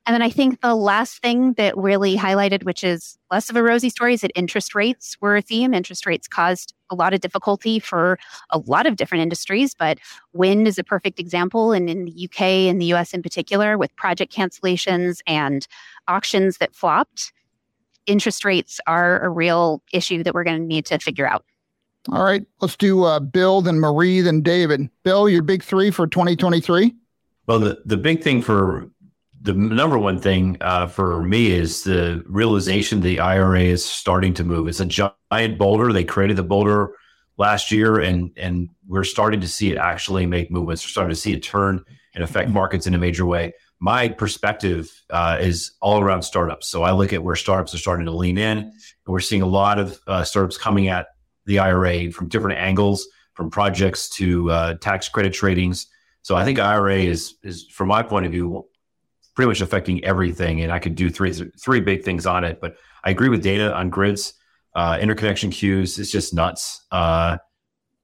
And 0.07 0.13
then 0.13 0.21
I 0.21 0.29
think 0.29 0.61
the 0.61 0.73
last 0.73 1.21
thing 1.21 1.53
that 1.53 1.77
really 1.77 2.15
highlighted, 2.15 2.63
which 2.63 2.83
is 2.83 3.19
less 3.29 3.49
of 3.49 3.55
a 3.55 3.61
rosy 3.61 3.89
story, 3.89 4.13
is 4.13 4.21
that 4.21 4.31
interest 4.35 4.73
rates 4.73 5.17
were 5.19 5.35
a 5.35 5.41
theme. 5.41 5.73
Interest 5.73 6.05
rates 6.05 6.27
caused 6.27 6.73
a 6.89 6.95
lot 6.95 7.13
of 7.13 7.19
difficulty 7.19 7.77
for 7.77 8.17
a 8.49 8.57
lot 8.57 8.87
of 8.87 8.95
different 8.95 9.21
industries, 9.21 9.75
but 9.75 9.99
wind 10.33 10.67
is 10.67 10.79
a 10.79 10.83
perfect 10.83 11.19
example. 11.19 11.73
And 11.73 11.89
in 11.89 12.05
the 12.05 12.29
UK 12.31 12.41
and 12.41 12.81
the 12.81 12.93
US 12.93 13.13
in 13.13 13.21
particular, 13.21 13.77
with 13.77 13.95
project 13.97 14.33
cancellations 14.33 15.19
and 15.27 15.67
auctions 16.07 16.57
that 16.59 16.73
flopped, 16.73 17.33
interest 18.07 18.45
rates 18.45 18.79
are 18.87 19.19
a 19.23 19.29
real 19.29 19.83
issue 19.91 20.23
that 20.23 20.33
we're 20.33 20.45
going 20.45 20.61
to 20.61 20.65
need 20.65 20.85
to 20.85 20.97
figure 20.99 21.27
out. 21.27 21.43
All 22.11 22.23
right, 22.23 22.45
let's 22.61 22.77
do 22.77 23.03
uh, 23.03 23.19
Bill, 23.19 23.61
then 23.61 23.79
Marie, 23.79 24.21
then 24.21 24.41
David. 24.41 24.89
Bill, 25.03 25.27
your 25.27 25.41
big 25.41 25.63
three 25.63 25.91
for 25.91 26.07
2023? 26.07 26.95
Well, 27.47 27.59
the, 27.59 27.81
the 27.85 27.97
big 27.97 28.23
thing 28.23 28.41
for 28.41 28.89
the 29.41 29.53
number 29.53 29.97
one 29.97 30.19
thing 30.19 30.57
uh, 30.61 30.87
for 30.87 31.23
me 31.23 31.51
is 31.51 31.83
the 31.83 32.23
realization 32.27 33.01
the 33.01 33.19
IRA 33.19 33.61
is 33.61 33.83
starting 33.83 34.33
to 34.35 34.43
move. 34.43 34.67
It's 34.67 34.79
a 34.79 34.85
giant 34.85 35.57
boulder. 35.57 35.93
They 35.93 36.03
created 36.03 36.37
the 36.37 36.43
boulder 36.43 36.91
last 37.37 37.71
year, 37.71 37.99
and 37.99 38.31
and 38.35 38.69
we're 38.87 39.03
starting 39.03 39.41
to 39.41 39.47
see 39.47 39.71
it 39.71 39.77
actually 39.77 40.25
make 40.25 40.51
movements. 40.51 40.83
We're 40.83 40.89
starting 40.89 41.13
to 41.13 41.19
see 41.19 41.33
it 41.33 41.43
turn 41.43 41.83
and 42.13 42.23
affect 42.23 42.49
markets 42.49 42.87
in 42.87 42.93
a 42.93 42.97
major 42.97 43.25
way. 43.25 43.53
My 43.79 44.09
perspective 44.09 44.89
uh, 45.11 45.37
is 45.39 45.73
all 45.81 46.01
around 46.01 46.23
startups. 46.23 46.67
So 46.67 46.83
I 46.83 46.91
look 46.91 47.13
at 47.13 47.23
where 47.23 47.35
startups 47.35 47.73
are 47.75 47.77
starting 47.77 48.05
to 48.07 48.11
lean 48.11 48.37
in, 48.37 48.57
and 48.57 48.71
we're 49.05 49.19
seeing 49.19 49.43
a 49.43 49.47
lot 49.47 49.77
of 49.77 49.99
uh, 50.07 50.23
startups 50.23 50.57
coming 50.57 50.87
at 50.87 51.07
the 51.47 51.59
IRA 51.59 52.11
from 52.11 52.27
different 52.27 52.59
angles, 52.59 53.07
from 53.33 53.49
projects 53.49 54.09
to 54.09 54.51
uh, 54.51 54.73
tax 54.75 55.09
credit 55.09 55.33
tradings. 55.33 55.87
So 56.21 56.35
I 56.35 56.45
think 56.45 56.59
IRA 56.59 56.97
is 56.99 57.35
is 57.43 57.67
from 57.67 57.87
my 57.87 58.03
point 58.03 58.25
of 58.25 58.31
view 58.31 58.67
pretty 59.35 59.47
much 59.47 59.61
affecting 59.61 60.03
everything, 60.03 60.61
and 60.61 60.71
I 60.71 60.79
could 60.79 60.95
do 60.95 61.09
three 61.09 61.31
three 61.31 61.79
big 61.79 62.03
things 62.03 62.25
on 62.25 62.43
it. 62.43 62.59
But 62.59 62.75
I 63.03 63.11
agree 63.11 63.29
with 63.29 63.43
Dana 63.43 63.71
on 63.71 63.89
grids, 63.89 64.33
uh, 64.75 64.97
interconnection 64.99 65.49
queues. 65.51 65.97
It's 65.97 66.11
just 66.11 66.33
nuts. 66.33 66.85
Uh, 66.91 67.37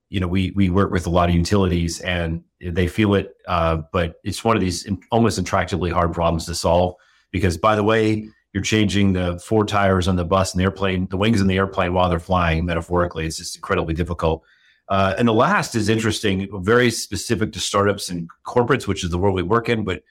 you 0.10 0.20
know, 0.20 0.28
we 0.28 0.52
we 0.52 0.70
work 0.70 0.92
with 0.92 1.08
a 1.08 1.10
lot 1.10 1.30
of 1.30 1.36
utilities, 1.36 2.00
and 2.00 2.44
they 2.62 2.88
feel 2.88 3.16
it. 3.16 3.34
Uh, 3.48 3.82
but 3.92 4.16
it's 4.24 4.44
one 4.44 4.56
of 4.56 4.62
these 4.62 4.88
almost 5.12 5.40
intractably 5.40 5.92
hard 5.92 6.14
problems 6.14 6.46
to 6.46 6.56
solve 6.56 6.96
because, 7.32 7.58
by 7.58 7.76
the 7.76 7.84
way, 7.84 8.30
you're 8.54 8.64
changing 8.64 9.14
the 9.14 9.40
four 9.40 9.66
tires 9.66 10.08
on 10.08 10.16
the 10.16 10.24
bus 10.24 10.54
and 10.54 10.60
the 10.60 10.64
airplane, 10.64 11.08
the 11.10 11.18
wings 11.18 11.42
in 11.42 11.48
the 11.48 11.58
airplane 11.58 11.94
while 11.94 12.10
they're 12.10 12.20
flying. 12.20 12.66
Metaphorically, 12.66 13.26
it's 13.26 13.38
just 13.38 13.56
incredibly 13.56 13.94
difficult. 13.94 14.44
Uh, 14.90 15.16
and 15.18 15.28
the 15.28 15.34
last 15.34 15.76
is 15.76 15.90
interesting, 15.90 16.48
very 16.64 16.92
specific 16.92 17.52
to 17.54 17.60
startups 17.60 18.10
and 18.10 18.30
corporates, 18.46 18.86
which 18.86 19.04
is 19.04 19.10
the 19.10 19.18
world 19.18 19.36
we 19.36 19.42
work 19.42 19.70
in. 19.70 19.84
But 19.84 20.04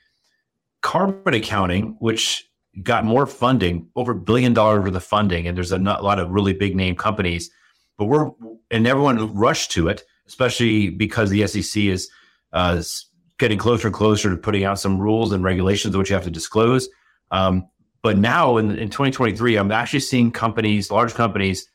carbon 0.80 1.34
accounting, 1.34 1.96
which 2.00 2.50
got 2.82 3.04
more 3.04 3.26
funding, 3.26 3.88
over 3.94 4.12
a 4.12 4.16
billion 4.16 4.54
dollars 4.54 4.82
worth 4.82 4.94
of 4.94 5.04
funding, 5.04 5.46
and 5.46 5.56
there's 5.56 5.72
a 5.72 5.78
lot 5.78 6.18
of 6.18 6.30
really 6.30 6.52
big 6.52 6.74
name 6.74 6.96
companies, 6.96 7.50
but 7.96 8.06
we're 8.06 8.30
and 8.70 8.86
everyone 8.86 9.34
rushed 9.34 9.70
to 9.72 9.88
it, 9.88 10.02
especially 10.26 10.88
because 10.88 11.30
the 11.30 11.46
SEC 11.46 11.84
is 11.84 12.10
uh, 12.52 12.82
getting 13.38 13.58
closer 13.58 13.88
and 13.88 13.94
closer 13.94 14.30
to 14.30 14.36
putting 14.36 14.64
out 14.64 14.80
some 14.80 14.98
rules 14.98 15.32
and 15.32 15.44
regulations 15.44 15.96
which 15.96 16.08
you 16.08 16.14
have 16.14 16.24
to 16.24 16.30
disclose. 16.30 16.88
Um, 17.30 17.68
but 18.02 18.18
now 18.18 18.56
in, 18.56 18.72
in 18.72 18.90
2023, 18.90 19.56
I'm 19.56 19.70
actually 19.70 20.00
seeing 20.00 20.32
companies, 20.32 20.90
large 20.90 21.14
companies, 21.14 21.68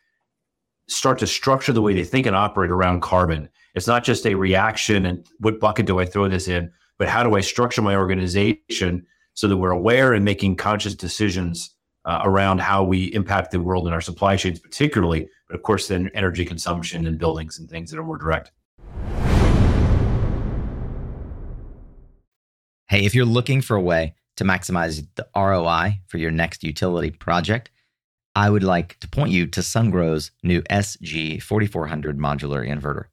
start 0.89 1.19
to 1.19 1.27
structure 1.27 1.71
the 1.71 1.81
way 1.81 1.93
they 1.93 2.03
think 2.03 2.25
and 2.25 2.35
operate 2.35 2.69
around 2.69 3.01
carbon. 3.01 3.49
It's 3.75 3.87
not 3.87 4.03
just 4.03 4.25
a 4.25 4.35
reaction 4.35 5.05
and 5.05 5.25
what 5.39 5.59
bucket 5.59 5.85
do 5.85 5.99
I 5.99 6.05
throw 6.05 6.27
this 6.27 6.47
in, 6.47 6.71
but 6.97 7.07
how 7.07 7.23
do 7.23 7.35
I 7.35 7.41
structure 7.41 7.81
my 7.81 7.95
organization 7.95 9.05
so 9.33 9.47
that 9.47 9.57
we're 9.57 9.71
aware 9.71 10.13
and 10.13 10.25
making 10.25 10.57
conscious 10.57 10.95
decisions 10.95 11.75
uh, 12.05 12.21
around 12.23 12.59
how 12.59 12.83
we 12.83 13.13
impact 13.13 13.51
the 13.51 13.61
world 13.61 13.85
and 13.85 13.93
our 13.93 14.01
supply 14.01 14.35
chains, 14.35 14.59
particularly, 14.59 15.27
but 15.47 15.55
of 15.55 15.63
course, 15.63 15.87
then 15.87 16.09
energy 16.13 16.43
consumption 16.43 17.05
and 17.05 17.19
buildings 17.19 17.59
and 17.59 17.69
things 17.69 17.91
that 17.91 17.99
are 17.99 18.03
more 18.03 18.17
direct. 18.17 18.51
Hey, 22.89 23.05
if 23.05 23.13
you're 23.13 23.25
looking 23.25 23.61
for 23.61 23.75
a 23.75 23.81
way 23.81 24.15
to 24.37 24.43
maximize 24.43 25.05
the 25.15 25.27
ROI 25.35 25.99
for 26.07 26.17
your 26.17 26.31
next 26.31 26.63
utility 26.63 27.11
project, 27.11 27.69
I 28.35 28.49
would 28.49 28.63
like 28.63 28.99
to 28.99 29.07
point 29.07 29.31
you 29.31 29.47
to 29.47 29.61
Sungrow's 29.61 30.31
new 30.43 30.61
SG4400 30.63 32.17
modular 32.17 32.67
inverter. 32.67 33.05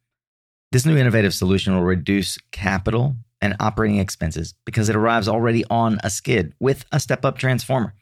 This 0.71 0.87
new 0.87 0.97
innovative 0.97 1.35
solution 1.35 1.75
will 1.75 1.83
reduce 1.83 2.38
capital 2.52 3.16
and 3.40 3.57
operating 3.61 3.99
expenses 3.99 4.54
because 4.66 4.88
it 4.88 4.97
arrives 4.97 5.28
already 5.28 5.64
on 5.71 5.99
a 6.02 6.11
skid 6.11 6.54
with 6.61 6.85
a 6.93 7.00
step 7.00 7.25
up 7.25 7.38
transformer. 7.38 7.95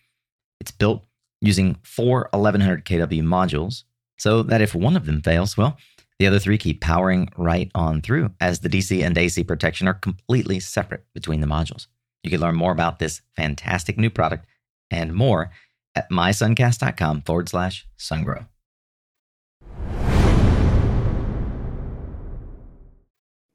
It's 0.61 0.71
built 0.71 1.05
using 1.41 1.77
four 1.83 2.29
1100 2.33 2.85
kW 2.85 3.23
modules 3.23 3.85
so 4.19 4.43
that 4.45 4.61
if 4.61 4.75
one 4.75 4.97
of 4.97 5.07
them 5.07 5.21
fails, 5.21 5.57
well, 5.57 5.77
the 6.19 6.27
other 6.27 6.39
three 6.39 6.59
keep 6.59 6.81
powering 6.81 7.29
right 7.37 7.71
on 7.75 8.01
through 8.01 8.31
as 8.41 8.61
the 8.61 8.69
DC 8.69 9.05
and 9.05 9.19
AC 9.19 9.43
protection 9.45 9.89
are 9.89 9.95
completely 9.95 10.61
separate 10.61 11.05
between 11.15 11.41
the 11.41 11.47
modules. 11.47 11.87
You 12.23 12.31
can 12.31 12.41
learn 12.41 12.55
more 12.55 12.73
about 12.73 12.99
this 12.99 13.21
fantastic 13.35 13.99
new 13.99 14.11
product 14.11 14.47
and 14.91 15.13
more 15.13 15.51
at 15.95 16.11
mysuncast.com 16.11 17.23
forward 17.23 17.49
slash 17.49 17.87
sungrow. 17.99 18.47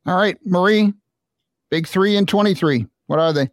All 0.05 0.15
right, 0.15 0.37
Marie, 0.45 0.93
big 1.69 1.87
three 1.87 2.15
and 2.15 2.27
23. 2.27 2.87
What 3.07 3.19
are 3.19 3.33
they? 3.33 3.47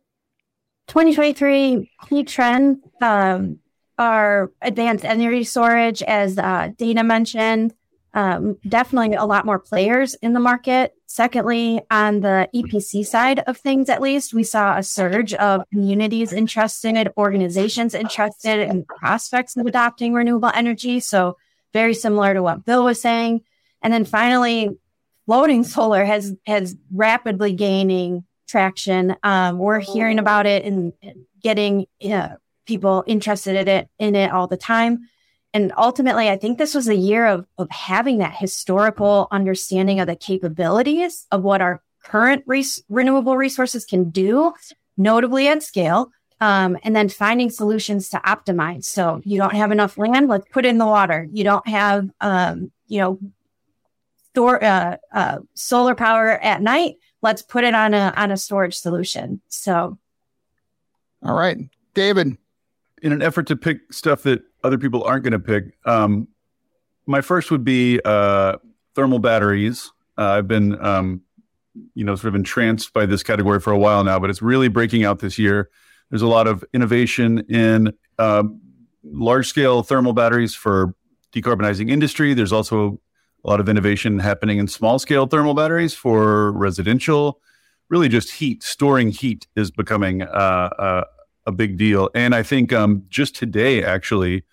2023 0.88 1.90
key 2.08 2.24
trend 2.24 2.78
um, 3.00 3.58
are 3.98 4.52
advanced 4.60 5.04
energy 5.04 5.44
storage, 5.44 6.02
as 6.02 6.38
uh, 6.38 6.70
Dana 6.76 7.02
mentioned, 7.02 7.74
um, 8.14 8.56
definitely 8.66 9.16
a 9.16 9.24
lot 9.24 9.44
more 9.44 9.58
players 9.58 10.14
in 10.14 10.32
the 10.32 10.40
market. 10.40 10.94
Secondly, 11.06 11.82
on 11.90 12.20
the 12.20 12.48
EPC 12.54 13.04
side 13.04 13.40
of 13.40 13.56
things, 13.58 13.88
at 13.88 14.00
least, 14.00 14.32
we 14.32 14.44
saw 14.44 14.78
a 14.78 14.82
surge 14.82 15.34
of 15.34 15.68
communities 15.70 16.32
interested, 16.32 17.12
organizations 17.16 17.92
interested, 17.92 18.60
and 18.60 18.86
prospects 18.86 19.56
of 19.56 19.66
adopting 19.66 20.14
renewable 20.14 20.50
energy. 20.54 21.00
So, 21.00 21.36
very 21.72 21.94
similar 21.94 22.34
to 22.34 22.42
what 22.42 22.64
Bill 22.64 22.84
was 22.84 23.00
saying. 23.00 23.42
And 23.82 23.92
then 23.92 24.04
finally, 24.04 24.70
floating 25.26 25.64
solar 25.64 26.04
has 26.04 26.34
has 26.46 26.76
rapidly 26.92 27.52
gaining 27.52 28.24
traction. 28.46 29.16
Um, 29.24 29.58
we're 29.58 29.80
hearing 29.80 30.20
about 30.20 30.46
it 30.46 30.64
and 30.64 30.92
getting 31.42 31.86
uh, 32.08 32.36
people 32.64 33.02
interested 33.08 33.56
in 33.56 33.68
it 33.68 33.88
in 33.98 34.14
it 34.14 34.30
all 34.30 34.46
the 34.46 34.56
time 34.56 35.08
and 35.54 35.72
ultimately, 35.78 36.28
I 36.28 36.36
think 36.36 36.58
this 36.58 36.74
was 36.74 36.88
a 36.88 36.96
year 36.96 37.26
of, 37.26 37.46
of 37.58 37.70
having 37.70 38.18
that 38.18 38.34
historical 38.34 39.28
understanding 39.30 40.00
of 40.00 40.08
the 40.08 40.16
capabilities 40.16 41.28
of 41.30 41.44
what 41.44 41.62
our 41.62 41.80
current 42.02 42.42
res- 42.44 42.82
renewable 42.88 43.36
resources 43.36 43.86
can 43.86 44.10
do, 44.10 44.52
notably 44.96 45.46
at 45.46 45.62
scale, 45.62 46.10
um, 46.40 46.76
and 46.82 46.94
then 46.94 47.08
finding 47.08 47.50
solutions 47.50 48.08
to 48.08 48.18
optimize. 48.18 48.84
So 48.84 49.22
you 49.24 49.38
don't 49.38 49.54
have 49.54 49.70
enough 49.70 49.96
land, 49.96 50.28
let's 50.28 50.48
put 50.50 50.66
it 50.66 50.70
in 50.70 50.78
the 50.78 50.86
water. 50.86 51.28
You 51.30 51.44
don't 51.44 51.68
have, 51.68 52.10
um, 52.20 52.72
you 52.88 53.00
know, 53.00 53.18
store 54.32 54.62
uh, 54.62 54.96
uh, 55.12 55.38
solar 55.54 55.94
power 55.94 56.30
at 56.30 56.62
night. 56.62 56.96
Let's 57.22 57.42
put 57.42 57.62
it 57.62 57.74
on 57.74 57.94
a 57.94 58.12
on 58.16 58.32
a 58.32 58.36
storage 58.36 58.74
solution. 58.74 59.40
So, 59.48 59.98
all 61.22 61.34
right, 61.34 61.56
David. 61.94 62.36
In 63.04 63.12
an 63.12 63.20
effort 63.20 63.46
to 63.48 63.56
pick 63.56 63.92
stuff 63.92 64.22
that 64.22 64.42
other 64.62 64.78
people 64.78 65.04
aren't 65.04 65.24
going 65.24 65.32
to 65.32 65.38
pick. 65.38 65.76
Um, 65.84 66.26
my 67.06 67.20
first 67.20 67.50
would 67.50 67.62
be 67.62 68.00
uh, 68.02 68.56
thermal 68.94 69.18
batteries. 69.18 69.92
Uh, 70.16 70.30
I've 70.30 70.48
been, 70.48 70.82
um, 70.82 71.20
you 71.94 72.02
know, 72.02 72.14
sort 72.14 72.28
of 72.28 72.34
entranced 72.34 72.94
by 72.94 73.04
this 73.04 73.22
category 73.22 73.60
for 73.60 73.74
a 73.74 73.78
while 73.78 74.02
now, 74.04 74.18
but 74.18 74.30
it's 74.30 74.40
really 74.40 74.68
breaking 74.68 75.04
out 75.04 75.18
this 75.18 75.38
year. 75.38 75.68
There's 76.08 76.22
a 76.22 76.26
lot 76.26 76.46
of 76.46 76.64
innovation 76.72 77.40
in 77.40 77.92
uh, 78.18 78.44
large 79.04 79.48
scale 79.48 79.82
thermal 79.82 80.14
batteries 80.14 80.54
for 80.54 80.94
decarbonizing 81.30 81.90
industry. 81.90 82.32
There's 82.32 82.52
also 82.52 82.98
a 83.44 83.50
lot 83.50 83.60
of 83.60 83.68
innovation 83.68 84.18
happening 84.18 84.56
in 84.56 84.66
small 84.66 84.98
scale 84.98 85.26
thermal 85.26 85.52
batteries 85.52 85.92
for 85.92 86.52
residential. 86.52 87.42
Really, 87.90 88.08
just 88.08 88.30
heat, 88.30 88.62
storing 88.62 89.10
heat 89.10 89.46
is 89.56 89.70
becoming 89.70 90.22
uh, 90.22 90.70
uh, 90.78 91.04
a 91.46 91.52
big 91.52 91.76
deal. 91.76 92.10
And 92.14 92.34
I 92.34 92.42
think 92.42 92.72
um, 92.72 93.04
just 93.08 93.34
today, 93.34 93.84
actually, 93.84 94.44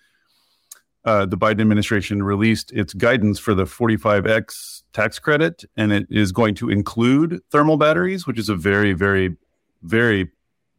uh, 1.04 1.26
the 1.26 1.36
Biden 1.36 1.60
administration 1.60 2.22
released 2.22 2.72
its 2.72 2.94
guidance 2.94 3.38
for 3.38 3.54
the 3.54 3.64
45X 3.64 4.82
tax 4.92 5.18
credit, 5.18 5.64
and 5.76 5.92
it 5.92 6.06
is 6.10 6.30
going 6.32 6.54
to 6.56 6.70
include 6.70 7.40
thermal 7.50 7.76
batteries, 7.76 8.26
which 8.26 8.38
is 8.38 8.48
a 8.48 8.54
very, 8.54 8.92
very, 8.92 9.36
very 9.82 10.30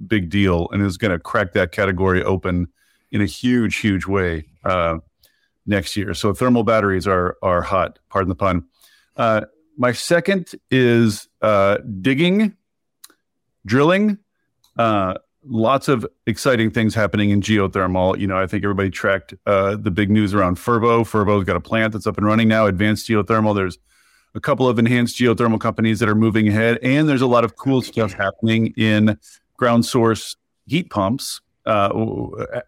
big 0.08 0.30
deal 0.30 0.68
and 0.72 0.82
is 0.82 0.98
going 0.98 1.12
to 1.12 1.20
crack 1.20 1.54
that 1.54 1.72
category 1.72 2.24
open 2.24 2.68
in 3.12 3.22
a 3.22 3.26
huge, 3.26 3.78
huge 3.78 4.06
way 4.06 4.46
uh, 4.64 4.98
next 5.66 5.96
year. 5.96 6.14
So 6.14 6.34
thermal 6.34 6.64
batteries 6.64 7.08
are 7.08 7.38
are 7.42 7.62
hot. 7.62 8.00
Pardon 8.10 8.30
the 8.30 8.36
pun. 8.36 8.66
Uh, 9.18 9.42
my 9.78 9.92
second 9.92 10.52
is 10.72 11.28
uh, 11.42 11.78
digging, 12.02 12.56
drilling. 13.66 14.20
Uh, 15.44 15.48
lots 15.50 15.88
of 15.88 16.06
exciting 16.26 16.72
things 16.72 16.96
happening 16.96 17.30
in 17.30 17.42
geothermal. 17.42 18.18
You 18.20 18.28
know, 18.28 18.38
I 18.38 18.48
think 18.48 18.64
everybody 18.64 18.90
tracked 18.90 19.34
uh, 19.46 19.76
the 19.76 19.92
big 19.92 20.10
news 20.10 20.34
around 20.34 20.58
Fervo. 20.58 21.02
Fervo's 21.02 21.46
got 21.46 21.56
a 21.56 21.62
plant 21.62 21.94
that's 21.94 22.08
up 22.08 22.18
and 22.18 22.26
running 22.26 22.48
now, 22.48 22.66
advanced 22.66 23.08
geothermal. 23.08 23.56
There's 23.56 23.78
a 24.36 24.40
couple 24.40 24.68
of 24.68 24.80
enhanced 24.80 25.18
geothermal 25.18 25.60
companies 25.60 26.00
that 26.00 26.10
are 26.10 26.16
moving 26.16 26.48
ahead, 26.48 26.80
and 26.82 27.08
there's 27.08 27.22
a 27.22 27.28
lot 27.28 27.44
of 27.44 27.56
cool 27.56 27.82
stuff 27.82 28.14
happening 28.14 28.74
in 28.78 29.18
ground 29.58 29.86
source 29.86 30.36
heat 30.66 30.90
pumps, 30.90 31.42
uh, 31.66 31.92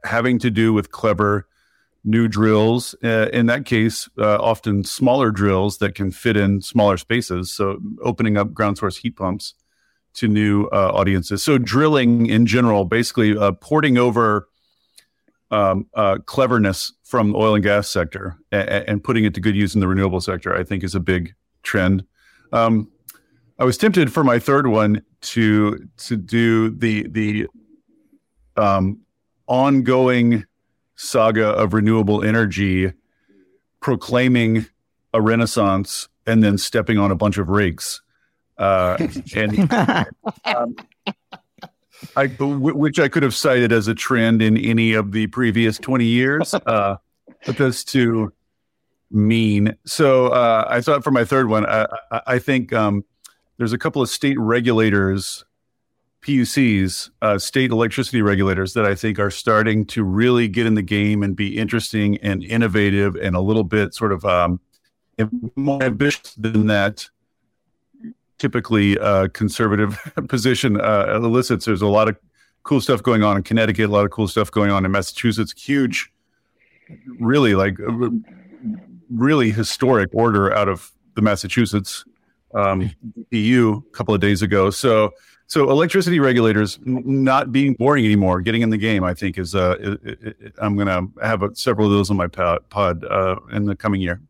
having 0.03 0.37
to 0.39 0.51
do 0.51 0.73
with 0.73 0.91
clever 0.91 1.47
new 2.03 2.27
drills. 2.27 2.93
Uh, 3.03 3.29
in 3.33 3.47
that 3.47 3.65
case, 3.65 4.07
uh, 4.19 4.37
often 4.39 4.83
smaller 4.83 5.31
drills 5.31 5.79
that 5.79 5.95
can 5.95 6.11
fit 6.11 6.37
in 6.37 6.61
smaller 6.61 6.97
spaces. 6.97 7.51
So, 7.51 7.79
opening 8.03 8.37
up 8.37 8.53
ground 8.53 8.77
source 8.77 8.97
heat 8.97 9.15
pumps 9.15 9.55
to 10.15 10.27
new 10.27 10.65
uh, 10.67 10.91
audiences. 10.93 11.43
So 11.43 11.57
drilling 11.57 12.27
in 12.27 12.45
general, 12.45 12.85
basically 12.85 13.37
uh, 13.37 13.51
porting 13.53 13.97
over 13.97 14.47
um, 15.51 15.87
uh, 15.93 16.17
cleverness 16.25 16.91
from 17.03 17.31
the 17.31 17.37
oil 17.37 17.55
and 17.55 17.63
gas 17.63 17.87
sector 17.87 18.37
and, 18.51 18.69
and, 18.69 19.03
putting 19.03 19.25
it 19.25 19.33
to 19.35 19.39
good 19.39 19.55
use 19.55 19.75
in 19.75 19.79
the 19.79 19.87
renewable 19.87 20.19
sector, 20.19 20.55
I 20.55 20.63
think 20.63 20.83
is 20.83 20.95
a 20.95 20.99
big 20.99 21.33
trend. 21.63 22.03
Um, 22.51 22.91
I 23.59 23.63
was 23.63 23.77
tempted 23.77 24.11
for 24.11 24.23
my 24.23 24.39
third 24.39 24.67
one 24.67 25.01
to 25.21 25.87
to 25.97 26.17
do 26.17 26.71
the 26.71 27.07
the 27.07 27.47
um, 28.57 29.01
ongoing 29.47 30.45
saga 30.95 31.49
of 31.49 31.73
renewable 31.73 32.23
energy, 32.23 32.91
proclaiming 33.81 34.65
a 35.13 35.21
renaissance 35.21 36.09
and 36.25 36.43
then 36.43 36.57
stepping 36.57 36.97
on 36.97 37.11
a 37.11 37.15
bunch 37.15 37.37
of 37.37 37.49
rigs, 37.49 38.01
uh, 38.57 38.97
and 39.35 39.71
um, 40.45 40.75
I, 42.15 42.27
which 42.27 42.99
I 42.99 43.07
could 43.07 43.23
have 43.23 43.35
cited 43.35 43.71
as 43.71 43.87
a 43.87 43.95
trend 43.95 44.41
in 44.41 44.57
any 44.57 44.93
of 44.93 45.11
the 45.11 45.27
previous 45.27 45.77
twenty 45.77 46.05
years, 46.05 46.53
uh, 46.53 46.97
but 47.45 47.57
those 47.57 47.83
two 47.83 48.31
mean. 49.11 49.75
So 49.85 50.27
uh, 50.27 50.65
I 50.69 50.81
thought 50.81 51.03
for 51.03 51.11
my 51.11 51.25
third 51.25 51.49
one, 51.49 51.65
I, 51.65 51.87
I 52.27 52.39
think 52.39 52.73
um, 52.73 53.03
there's 53.57 53.73
a 53.73 53.77
couple 53.77 54.01
of 54.01 54.09
state 54.09 54.37
regulators, 54.39 55.45
PUCs, 56.21 57.09
uh, 57.21 57.37
state 57.37 57.71
electricity 57.71 58.21
regulators 58.21 58.73
that 58.73 58.85
I 58.85 58.95
think 58.95 59.19
are 59.19 59.31
starting 59.31 59.85
to 59.87 60.03
really 60.03 60.47
get 60.47 60.65
in 60.65 60.75
the 60.75 60.81
game 60.81 61.23
and 61.23 61.35
be 61.35 61.57
interesting 61.57 62.17
and 62.17 62.43
innovative 62.43 63.15
and 63.15 63.35
a 63.35 63.41
little 63.41 63.63
bit 63.63 63.93
sort 63.93 64.11
of 64.11 64.25
um, 64.25 64.59
more 65.55 65.81
ambitious 65.81 66.33
than 66.35 66.67
that 66.67 67.09
typically 68.37 68.97
uh, 68.99 69.27
conservative 69.29 69.99
position 70.27 70.79
uh, 70.79 71.19
elicits. 71.21 71.65
There's 71.65 71.81
a 71.81 71.87
lot 71.87 72.07
of 72.07 72.17
cool 72.63 72.81
stuff 72.81 73.03
going 73.03 73.23
on 73.23 73.37
in 73.37 73.43
Connecticut, 73.43 73.85
a 73.85 73.93
lot 73.93 74.05
of 74.05 74.11
cool 74.11 74.27
stuff 74.27 74.51
going 74.51 74.71
on 74.71 74.85
in 74.85 74.91
Massachusetts. 74.91 75.53
Huge, 75.55 76.11
really 77.19 77.55
like 77.55 77.79
uh, 77.79 78.09
really 79.09 79.51
historic 79.51 80.09
order 80.13 80.53
out 80.53 80.67
of 80.67 80.91
the 81.15 81.21
Massachusetts 81.21 82.05
um, 82.53 82.91
EU 83.31 83.77
a 83.77 83.95
couple 83.95 84.13
of 84.13 84.21
days 84.21 84.41
ago. 84.41 84.69
So, 84.69 85.11
so 85.47 85.69
electricity 85.69 86.19
regulators 86.19 86.79
not 86.83 87.51
being 87.51 87.73
boring 87.73 88.05
anymore, 88.05 88.41
getting 88.41 88.61
in 88.61 88.69
the 88.69 88.77
game, 88.77 89.03
I 89.03 89.13
think 89.13 89.37
is. 89.37 89.53
Uh, 89.53 89.75
it, 89.79 90.17
it, 90.21 90.53
I'm 90.57 90.75
going 90.75 90.87
to 90.87 91.25
have 91.25 91.43
a, 91.43 91.53
several 91.55 91.87
of 91.87 91.93
those 91.93 92.09
on 92.09 92.17
my 92.17 92.27
pod, 92.27 92.67
pod 92.69 93.03
uh, 93.05 93.35
in 93.51 93.65
the 93.65 93.75
coming 93.75 94.01
year. 94.01 94.21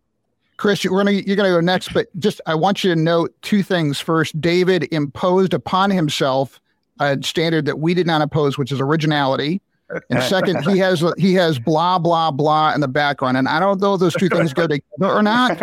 Chris, 0.58 0.84
you're 0.84 0.96
gonna 0.96 1.12
you're 1.12 1.36
gonna 1.36 1.50
go 1.50 1.60
next, 1.60 1.94
but 1.94 2.08
just 2.20 2.40
I 2.46 2.56
want 2.56 2.84
you 2.84 2.94
to 2.94 3.00
note 3.00 3.34
two 3.42 3.62
things. 3.64 4.00
First, 4.00 4.40
David 4.40 4.88
imposed 4.92 5.54
upon 5.54 5.92
himself 5.92 6.60
a 7.00 7.18
standard 7.22 7.66
that 7.66 7.80
we 7.80 7.94
did 7.94 8.08
not 8.08 8.22
impose, 8.22 8.58
which 8.58 8.72
is 8.72 8.80
originality. 8.80 9.62
And 10.10 10.24
second, 10.24 10.64
he 10.66 10.80
has 10.80 11.04
he 11.18 11.36
has 11.36 11.60
blah 11.60 12.00
blah 12.00 12.32
blah 12.32 12.74
in 12.74 12.82
the 12.82 12.88
background, 12.88 13.38
and 13.38 13.48
I 13.48 13.60
don't 13.60 13.80
know 13.80 13.94
if 13.94 14.00
those 14.00 14.16
two 14.16 14.30
things 14.30 14.52
go 14.52 14.66
together 14.66 14.82
or 15.02 15.22
not. 15.22 15.60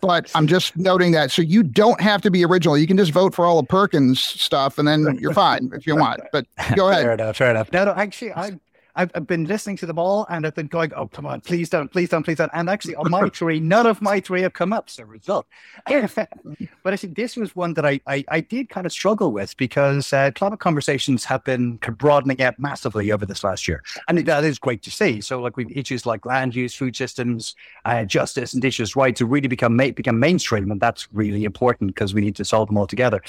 But 0.00 0.30
I'm 0.34 0.46
just 0.46 0.76
noting 0.78 1.12
that. 1.12 1.30
So 1.30 1.42
you 1.42 1.62
don't 1.62 2.00
have 2.00 2.22
to 2.22 2.30
be 2.30 2.44
original. 2.46 2.78
You 2.78 2.86
can 2.86 2.96
just 2.96 3.12
vote 3.12 3.34
for 3.34 3.44
all 3.44 3.60
the 3.60 3.66
Perkins 3.66 4.22
stuff, 4.22 4.78
and 4.78 4.88
then 4.88 5.18
you're 5.20 5.34
fine 5.34 5.70
if 5.74 5.86
you 5.86 5.96
want. 5.96 6.22
But 6.32 6.46
go 6.76 6.88
ahead. 6.88 7.02
Fair 7.02 7.12
enough. 7.12 7.36
Fair 7.36 7.50
enough. 7.50 7.72
No, 7.72 7.84
no. 7.84 7.92
Actually, 7.92 8.32
I 8.32 8.58
I've, 8.96 9.10
I've, 9.14 9.26
been 9.26 9.44
listening 9.44 9.76
to 9.78 9.86
them 9.86 9.98
all 9.98 10.26
and 10.28 10.46
I've 10.46 10.54
been 10.54 10.68
going, 10.68 10.92
oh, 10.94 11.08
come 11.08 11.26
on, 11.26 11.40
please 11.40 11.68
don't, 11.68 11.90
please 11.90 12.08
don't, 12.08 12.22
please 12.22 12.38
don't. 12.38 12.50
And 12.54 12.70
actually, 12.70 12.94
on 12.96 13.10
my 13.10 13.28
three, 13.34 13.58
none 13.58 13.86
of 13.86 14.00
my 14.00 14.20
three 14.20 14.42
have 14.42 14.52
come 14.52 14.72
up 14.72 14.86
as 14.88 14.98
a 14.98 15.06
result. 15.06 15.46
but 15.86 16.92
I 16.92 16.96
think 16.96 17.16
this 17.16 17.36
was 17.36 17.56
one 17.56 17.74
that 17.74 17.84
I, 17.84 18.00
I, 18.06 18.24
I 18.28 18.40
did 18.40 18.68
kind 18.68 18.86
of 18.86 18.92
struggle 18.92 19.32
with 19.32 19.56
because 19.56 20.12
uh, 20.12 20.30
climate 20.34 20.60
conversations 20.60 21.24
have 21.24 21.42
been 21.44 21.76
broadening 21.98 22.40
out 22.42 22.58
massively 22.58 23.10
over 23.10 23.26
this 23.26 23.42
last 23.42 23.66
year. 23.66 23.82
And 24.08 24.18
that 24.18 24.44
is 24.44 24.58
great 24.58 24.82
to 24.82 24.90
see. 24.90 25.20
So, 25.20 25.40
like, 25.40 25.56
we've 25.56 25.76
issues 25.76 26.06
like 26.06 26.24
land 26.24 26.54
use, 26.54 26.74
food 26.74 26.94
systems, 26.94 27.56
uh, 27.84 28.04
justice, 28.04 28.52
and 28.52 28.62
indigenous 28.62 28.96
rights 28.96 29.18
to 29.18 29.26
really 29.26 29.48
become, 29.48 29.76
ma- 29.76 29.90
become 29.90 30.18
mainstream. 30.18 30.70
And 30.70 30.80
that's 30.80 31.08
really 31.12 31.44
important 31.44 31.94
because 31.94 32.14
we 32.14 32.20
need 32.20 32.36
to 32.36 32.44
solve 32.44 32.68
them 32.68 32.78
all 32.78 32.86
together. 32.86 33.22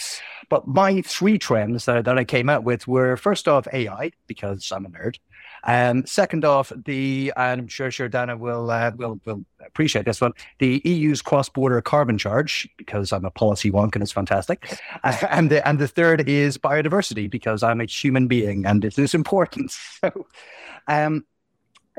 But 0.50 0.68
my 0.68 1.02
three 1.02 1.38
trends 1.38 1.86
that, 1.86 2.06
that 2.06 2.18
I 2.18 2.24
came 2.24 2.50
out 2.50 2.64
with 2.64 2.88
were 2.88 3.18
first 3.18 3.48
off 3.48 3.68
AI, 3.74 4.12
because 4.28 4.72
I'm 4.72 4.86
a 4.86 4.90
nerd. 4.90 5.18
Um, 5.66 6.06
second 6.06 6.46
off, 6.46 6.72
the 6.86 7.34
and 7.36 7.62
I'm 7.62 7.68
sure 7.68 7.92
sure 7.92 8.08
Dana 8.08 8.38
will 8.38 8.70
uh, 8.70 8.92
will 8.96 9.20
will 9.26 9.44
appreciate 9.66 10.06
this 10.06 10.22
one. 10.22 10.34
The 10.60 10.82
EU's 10.86 11.22
cross-border 11.22 11.82
carbon 11.82 12.18
charge 12.18 12.70
because 12.78 13.12
I'm 13.12 13.26
a 13.26 13.32
policy 13.32 13.72
wonk 13.72 13.96
and 13.96 14.04
it's 14.04 14.12
fantastic. 14.12 14.80
Uh, 15.04 15.28
and 15.30 15.52
the 15.52 15.68
and 15.68 15.78
the 15.78 15.88
third 15.88 16.28
is 16.28 16.58
biodiversity 16.58 17.30
because 17.30 17.62
I'm 17.62 17.82
a 17.82 17.86
human 17.86 18.28
being 18.28 18.66
and 18.66 18.84
it 18.84 18.98
is 18.98 19.14
important. 19.14 19.76
So, 20.02 20.28
um, 20.88 21.26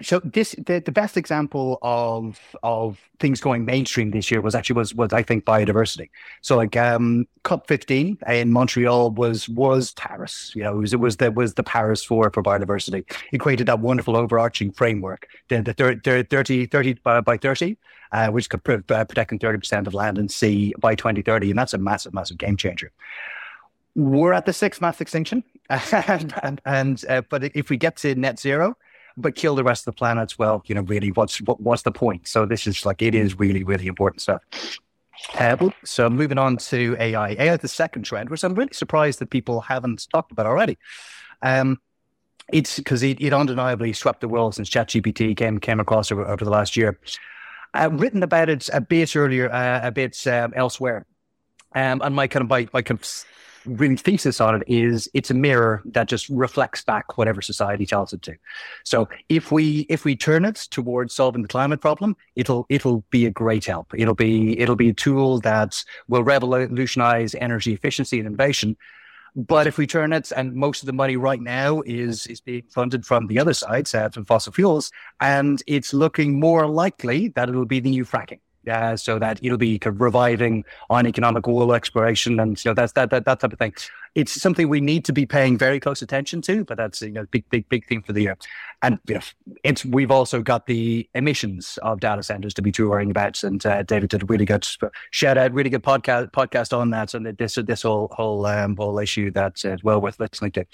so 0.03 0.21
this 0.21 0.55
the, 0.59 0.83
the 0.85 0.93
best 0.93 1.17
example 1.17 1.79
of 1.81 2.39
of 2.63 3.01
things 3.19 3.41
going 3.41 3.65
mainstream 3.65 4.11
this 4.11 4.31
year 4.31 4.41
was 4.41 4.55
actually 4.55 4.77
was 4.77 4.95
was 4.95 5.13
I 5.13 5.23
think 5.23 5.45
biodiversity. 5.45 6.11
So 6.43 6.57
like 6.57 6.77
um 6.77 7.27
COP 7.45 7.67
fifteen 7.67 8.19
in 8.27 8.53
Montreal 8.53 9.13
was 9.13 9.49
was 9.49 9.93
Paris. 9.95 10.53
You 10.55 10.65
know, 10.65 10.75
it 10.75 10.81
was 10.81 10.93
it 10.93 11.01
was 11.01 11.17
the 11.17 11.31
was 11.31 11.55
the 11.55 11.63
Paris 11.63 12.05
for 12.05 12.31
for 12.31 12.43
biodiversity. 12.43 13.05
It 13.33 13.39
created 13.39 13.67
that 13.69 13.81
wonderful 13.81 14.17
overarching 14.17 14.73
framework, 14.73 15.29
the, 15.49 15.63
the 15.63 15.73
30, 15.73 16.67
30 16.67 16.95
by, 16.95 17.21
by 17.21 17.37
30, 17.39 17.77
uh, 18.13 18.29
which 18.29 18.51
could 18.51 18.61
uh, 18.91 19.05
protecting 19.05 19.39
30% 19.39 19.87
of 19.87 19.95
land 19.95 20.19
and 20.19 20.31
sea 20.31 20.75
by 20.79 20.95
2030. 20.95 21.51
And 21.51 21.59
that's 21.59 21.75
a 21.75 21.79
massive, 21.79 22.13
massive 22.13 22.39
game 22.39 22.57
changer 22.57 22.93
we're 23.97 24.35
at 24.35 24.45
the 24.45 24.53
sixth 24.53 24.83
mass 24.83 25.01
extinction, 25.01 25.43
and, 25.71 26.61
and 26.67 27.05
uh, 27.09 27.23
but 27.31 27.45
if 27.57 27.71
we 27.71 27.79
get 27.79 27.97
to 27.97 28.15
net 28.15 28.39
zero, 28.39 28.77
but 29.16 29.35
kill 29.35 29.55
the 29.55 29.64
rest 29.64 29.87
of 29.87 29.94
the 29.94 29.98
planets. 29.98 30.38
Well, 30.38 30.62
you 30.66 30.74
know, 30.74 30.83
really, 30.83 31.11
what's 31.11 31.40
what, 31.42 31.61
what's 31.61 31.83
the 31.83 31.92
point? 31.92 32.29
So 32.29 32.46
this 32.46 32.66
is 32.66 32.85
like 32.85 33.02
it 33.02 33.14
is 33.14 33.38
really 33.38 33.64
really 33.64 33.87
important 33.87 34.22
stuff. 34.22 34.42
Uh, 35.38 35.70
so 35.85 36.11
moving 36.11 36.38
on 36.38 36.57
to 36.57 36.96
AI. 37.00 37.31
AI, 37.31 37.55
is 37.55 37.61
the 37.61 37.68
second 37.68 38.05
trend, 38.05 38.31
which 38.31 38.44
I'm 38.44 38.55
really 38.55 38.72
surprised 38.72 39.18
that 39.20 39.31
people 39.31 39.61
haven't 39.62 40.07
talked 40.11 40.31
about 40.31 40.46
already. 40.46 40.79
Um, 41.42 41.81
it's 42.52 42.76
because 42.76 43.02
it, 43.02 43.20
it 43.20 43.33
undeniably 43.33 43.92
swept 43.92 44.20
the 44.20 44.29
world 44.29 44.55
since 44.55 44.70
ChatGPT 44.70 45.37
came 45.37 45.59
came 45.59 45.81
across 45.81 46.12
over, 46.12 46.26
over 46.26 46.44
the 46.44 46.50
last 46.50 46.76
year. 46.76 46.98
I've 47.74 48.00
written 48.00 48.22
about 48.22 48.48
it 48.48 48.68
a 48.72 48.81
bit 48.81 49.16
earlier, 49.16 49.52
uh, 49.52 49.81
a 49.83 49.90
bit 49.90 50.26
um, 50.26 50.52
elsewhere, 50.55 51.07
um, 51.74 52.00
and 52.02 52.14
my 52.14 52.26
kind 52.26 52.42
of 52.42 52.48
my, 52.48 52.68
my 52.72 52.83
kind 52.83 53.00
of 53.00 53.24
really 53.66 53.96
thesis 53.96 54.40
on 54.40 54.57
it 54.57 54.62
is 54.66 55.09
it's 55.14 55.31
a 55.31 55.35
mirror 55.35 55.83
that 55.87 56.09
just 56.09 56.29
reflects 56.29 56.83
back 56.83 57.18
whatever 57.18 57.42
society 57.42 57.87
tells 57.87 58.12
it 58.12 58.22
to. 58.22 58.37
So 58.85 59.09
if 59.29 59.52
we 59.52 59.87
if 59.88 60.05
we 60.05 60.16
turn 60.16 60.44
it 60.44 60.57
towards 60.70 61.14
solving 61.14 61.42
the 61.42 61.48
climate 61.48 61.81
problem, 61.81 62.16
it'll 62.35 62.66
it'll 62.68 63.05
be 63.11 63.26
a 63.26 63.31
great 63.31 63.64
help. 63.64 63.92
It'll 63.94 64.14
be 64.14 64.59
it'll 64.59 64.76
be 64.76 64.90
a 64.90 64.94
tool 64.94 65.40
that 65.40 65.83
will 66.09 66.22
revolutionize 66.24 67.35
energy 67.35 67.72
efficiency 67.72 68.18
and 68.18 68.26
innovation. 68.26 68.76
But 69.35 69.66
if 69.66 69.76
we 69.76 69.87
turn 69.87 70.14
it, 70.14 70.33
and 70.35 70.55
most 70.55 70.83
of 70.83 70.87
the 70.87 70.94
money 70.94 71.16
right 71.16 71.40
now 71.40 71.83
is 71.85 72.26
is 72.26 72.40
being 72.40 72.62
funded 72.70 73.05
from 73.05 73.26
the 73.26 73.38
other 73.38 73.52
side, 73.52 73.94
uh, 73.94 74.09
from 74.09 74.24
fossil 74.24 74.52
fuels, 74.52 74.90
and 75.20 75.62
it's 75.66 75.92
looking 75.92 76.40
more 76.40 76.66
likely 76.66 77.29
that 77.29 77.50
it'll 77.50 77.66
be 77.66 77.81
the 77.81 77.90
new 77.90 78.07
fracking 78.07 78.40
uh, 78.68 78.96
so 78.96 79.18
that 79.18 79.38
it'll 79.42 79.59
be 79.59 79.79
kind 79.79 79.94
of 79.94 80.00
reviving 80.00 80.64
on 80.90 81.07
economic 81.07 81.46
oil 81.48 81.72
exploration 81.72 82.40
and 82.40 82.62
you 82.64 82.70
know 82.70 82.74
that's 82.74 82.92
that, 82.92 83.11
that 83.11 83.24
that 83.24 83.40
type 83.40 83.52
of 83.52 83.59
thing. 83.59 83.74
It's 84.14 84.40
something 84.40 84.68
we 84.68 84.81
need 84.81 85.05
to 85.05 85.12
be 85.12 85.26
paying 85.26 85.59
very 85.59 85.79
close 85.79 86.00
attention 86.00 86.40
to, 86.42 86.64
but 86.64 86.76
that's 86.76 87.02
you 87.02 87.11
know 87.11 87.26
big 87.31 87.48
big 87.50 87.68
big 87.68 87.87
thing 87.87 88.02
for 88.02 88.12
the 88.12 88.22
year. 88.22 88.37
And 88.83 88.98
you 89.07 89.14
know, 89.14 89.20
it's 89.64 89.85
we've 89.85 90.11
also 90.11 90.42
got 90.42 90.66
the 90.66 91.09
emissions 91.14 91.79
of 91.83 92.00
data 92.00 92.22
centers 92.22 92.55
to 92.55 92.62
be 92.62 92.72
too 92.72 92.90
worrying 92.90 93.11
about. 93.11 93.42
And 93.42 93.64
uh, 93.64 93.83
David 93.83 94.11
did 94.11 94.22
a 94.22 94.26
really 94.26 94.44
good 94.44 94.66
shout 95.11 95.38
out, 95.38 95.52
really 95.52 95.70
good 95.70 95.83
podcast 95.83 96.33
podcast 96.33 96.76
on 96.76 96.90
that 96.90 97.14
and 97.14 97.26
this 97.38 97.57
this 97.66 97.83
whole 97.83 98.09
whole 98.12 98.46
um, 98.46 98.76
whole 98.76 98.98
issue 98.98 99.31
that's 99.31 99.64
uh, 99.64 99.76
well 99.83 100.00
worth 100.00 100.18
listening 100.20 100.52
to. 100.52 100.66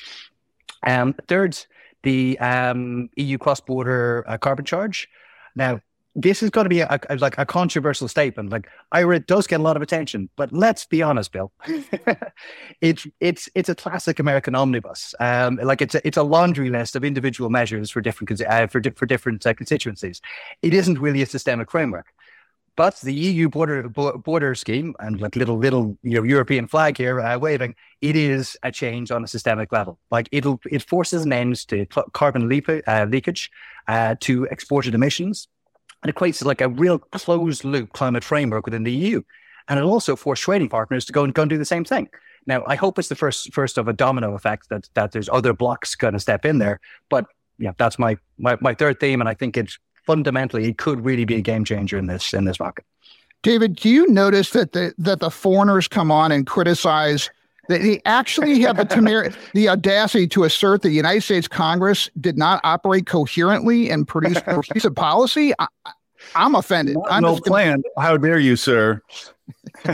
Um, 0.85 1.14
third, 1.28 1.57
the 2.02 2.38
um, 2.38 3.09
EU 3.16 3.38
cross 3.38 3.61
border 3.61 4.24
uh, 4.26 4.38
carbon 4.38 4.64
charge. 4.64 5.09
Now, 5.55 5.81
this 6.14 6.42
is 6.42 6.51
going 6.51 6.64
to 6.64 6.68
be 6.68 6.81
a, 6.81 7.01
a, 7.09 7.16
like 7.16 7.38
a 7.38 7.46
controversial 7.46 8.07
statement. 8.07 8.51
Like 8.51 8.68
IRA 8.92 9.20
does 9.20 9.46
get 9.46 9.61
a 9.61 9.62
lot 9.62 9.77
of 9.77 9.83
attention, 9.83 10.29
but 10.37 10.53
let's 10.53 10.85
be 10.85 11.03
honest, 11.03 11.33
Bill. 11.33 11.53
it's 12.81 13.07
it's 13.20 13.48
it's 13.55 13.68
a 13.68 13.75
classic 13.75 14.18
American 14.18 14.55
omnibus. 14.55 15.14
Um, 15.20 15.59
like 15.62 15.81
it's 15.81 15.94
a, 15.94 16.07
it's 16.07 16.16
a 16.16 16.22
laundry 16.22 16.70
list 16.70 16.96
of 16.96 17.05
individual 17.05 17.51
measures 17.51 17.90
for 17.90 18.01
different 18.01 18.40
uh, 18.42 18.66
for 18.66 18.81
di- 18.81 18.90
for 18.90 19.07
different 19.07 19.46
uh, 19.46 19.55
constituencies. 19.55 20.20
It 20.61 20.75
isn't 20.75 20.98
really 20.98 21.22
a 21.22 21.27
systemic 21.27 21.70
framework. 21.70 22.07
But 22.75 22.98
the 23.01 23.12
EU 23.12 23.51
border 23.51 23.88
border 23.88 24.55
scheme 24.55 24.94
and 24.98 25.20
like 25.20 25.37
little 25.37 25.59
little 25.59 25.98
you 26.03 26.14
know 26.16 26.22
European 26.22 26.66
flag 26.66 26.96
here 26.96 27.20
uh, 27.20 27.38
waving, 27.38 27.75
it 28.01 28.16
is 28.16 28.57
a 28.62 28.72
change 28.72 29.11
on 29.11 29.22
a 29.22 29.29
systemic 29.29 29.72
level. 29.72 29.98
Like 30.11 30.29
it'll 30.33 30.59
it 30.70 30.83
forces 30.83 31.25
an 31.25 31.33
end 31.35 31.68
to 31.68 31.85
carbon 32.14 32.48
leak, 32.48 32.68
uh, 32.68 33.07
leakage, 33.09 33.51
uh, 33.88 34.14
to 34.20 34.44
exported 34.44 34.94
emissions, 34.94 35.48
and 36.03 36.15
equates 36.15 36.38
to 36.38 36.47
like 36.47 36.61
a 36.61 36.69
real 36.69 36.99
closed 36.99 37.65
loop 37.65 37.93
climate 37.93 38.25
framework 38.25 38.65
within 38.65 38.83
the 38.83 38.93
EU. 38.93 39.23
And 39.69 39.79
it 39.79 39.83
also 39.83 40.17
forced 40.17 40.43
trading 40.43 40.69
partners 40.69 41.05
to 41.07 41.12
go 41.12 41.25
and 41.25 41.33
go 41.33 41.43
and 41.43 41.51
do 41.51 41.59
the 41.59 41.65
same 41.65 41.85
thing. 41.85 42.09
Now, 42.47 42.65
I 42.67 42.75
hope 42.75 42.99
it's 42.99 43.09
the 43.09 43.15
first 43.15 43.53
first 43.53 43.79
of 43.79 43.87
a 43.87 43.93
domino 43.93 44.35
effect 44.35 44.69
that 44.71 44.88
that 44.95 45.12
there's 45.12 45.29
other 45.29 45.53
blocs 45.53 45.95
going 45.95 46.15
to 46.15 46.21
step 46.21 46.45
in 46.45 46.59
there. 46.59 46.81
But 47.09 47.27
yeah, 47.59 47.73
that's 47.79 47.99
my, 47.99 48.17
my 48.38 48.59
my 48.61 48.75
third 48.75 48.99
theme, 48.99 49.21
and 49.21 49.29
I 49.29 49.35
think 49.35 49.57
it's 49.57 49.79
fundamentally 50.07 50.69
it 50.69 50.79
could 50.79 51.05
really 51.05 51.25
be 51.25 51.37
a 51.37 51.41
game 51.41 51.65
changer 51.65 51.97
in 51.97 52.07
this 52.07 52.35
in 52.35 52.45
this 52.45 52.59
market. 52.59 52.85
David, 53.43 53.77
do 53.77 53.88
you 53.88 54.09
notice 54.09 54.51
that 54.51 54.73
the 54.73 54.93
that 54.99 55.21
the 55.21 55.31
foreigners 55.31 55.87
come 55.87 56.11
on 56.11 56.33
and 56.33 56.47
criticize 56.47 57.31
they 57.68 58.01
actually 58.05 58.61
have 58.61 58.77
the 58.77 58.85
temer- 58.85 59.35
the 59.55 59.68
audacity 59.68 60.27
to 60.29 60.44
assert 60.44 60.83
that 60.83 60.88
the 60.88 60.94
United 60.94 61.22
States 61.22 61.48
Congress 61.48 62.11
did 62.20 62.37
not 62.37 62.61
operate 62.64 63.07
coherently 63.07 63.90
and 63.90 64.07
produce 64.07 64.40
cohesive 64.46 64.94
policy? 64.94 65.53
I, 65.59 65.66
am 66.35 66.55
offended. 66.55 66.96
Not 66.96 67.11
I'm 67.12 67.22
well 67.22 67.35
just 67.37 67.44
gonna- 67.48 67.79
How 67.98 68.16
dare 68.16 68.38
you, 68.38 68.57
sir? 68.57 69.01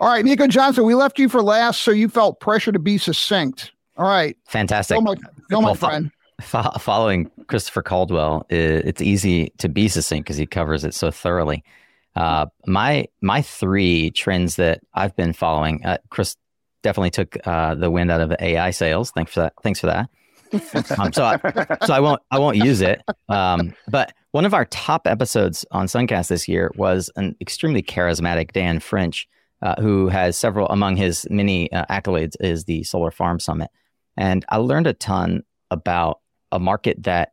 All 0.00 0.08
right, 0.08 0.24
Nico 0.24 0.46
Johnson, 0.46 0.84
we 0.84 0.94
left 0.94 1.18
you 1.18 1.28
for 1.28 1.42
last, 1.42 1.82
so 1.82 1.90
you 1.90 2.08
felt 2.08 2.40
pressure 2.40 2.72
to 2.72 2.78
be 2.78 2.98
succinct. 2.98 3.72
All 3.96 4.06
right, 4.06 4.36
Fantastic. 4.46 4.96
go 4.96 5.00
my, 5.02 5.14
go 5.50 5.60
Well, 5.60 5.74
fo- 5.74 5.88
friend. 5.88 6.10
Fo- 6.40 6.70
following 6.78 7.30
Christopher 7.48 7.82
Caldwell, 7.82 8.46
it's 8.48 9.02
easy 9.02 9.52
to 9.58 9.68
be 9.68 9.88
succinct 9.88 10.26
because 10.26 10.38
he 10.38 10.46
covers 10.46 10.84
it 10.84 10.94
so 10.94 11.10
thoroughly. 11.10 11.62
Uh, 12.16 12.46
my 12.66 13.06
my 13.20 13.42
three 13.42 14.10
trends 14.10 14.56
that 14.56 14.80
I've 14.94 15.14
been 15.16 15.32
following, 15.32 15.84
uh, 15.84 15.98
Chris 16.10 16.36
definitely 16.82 17.10
took 17.10 17.36
uh, 17.46 17.74
the 17.74 17.90
wind 17.90 18.10
out 18.10 18.20
of 18.20 18.34
AI 18.40 18.70
sails. 18.70 19.10
Thanks 19.10 19.32
for 19.32 19.40
that. 19.40 19.54
Thanks 19.62 19.80
for 19.80 19.86
that. 19.86 20.08
um, 20.98 21.12
so, 21.12 21.24
I, 21.24 21.86
so 21.86 21.94
I 21.94 22.00
won't 22.00 22.20
I 22.30 22.38
won't 22.38 22.56
use 22.56 22.80
it. 22.80 23.02
Um, 23.28 23.74
but 23.88 24.12
one 24.32 24.44
of 24.44 24.54
our 24.54 24.64
top 24.66 25.06
episodes 25.06 25.64
on 25.70 25.86
Suncast 25.86 26.28
this 26.28 26.48
year 26.48 26.72
was 26.76 27.10
an 27.16 27.36
extremely 27.40 27.82
charismatic 27.82 28.52
Dan 28.52 28.80
French, 28.80 29.28
uh, 29.62 29.80
who 29.80 30.08
has 30.08 30.36
several 30.36 30.68
among 30.68 30.96
his 30.96 31.26
many 31.30 31.70
uh, 31.72 31.84
accolades 31.88 32.34
is 32.40 32.64
the 32.64 32.82
Solar 32.82 33.12
Farm 33.12 33.38
Summit, 33.38 33.70
and 34.16 34.44
I 34.48 34.56
learned 34.56 34.88
a 34.88 34.92
ton 34.92 35.44
about 35.70 36.20
a 36.52 36.58
market 36.58 37.04
that, 37.04 37.32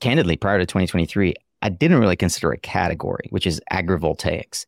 candidly, 0.00 0.36
prior 0.36 0.58
to 0.58 0.66
2023, 0.66 1.34
I 1.66 1.68
didn't 1.68 1.98
really 1.98 2.14
consider 2.14 2.52
a 2.52 2.58
category, 2.58 3.26
which 3.30 3.44
is 3.44 3.60
agrivoltaics, 3.72 4.66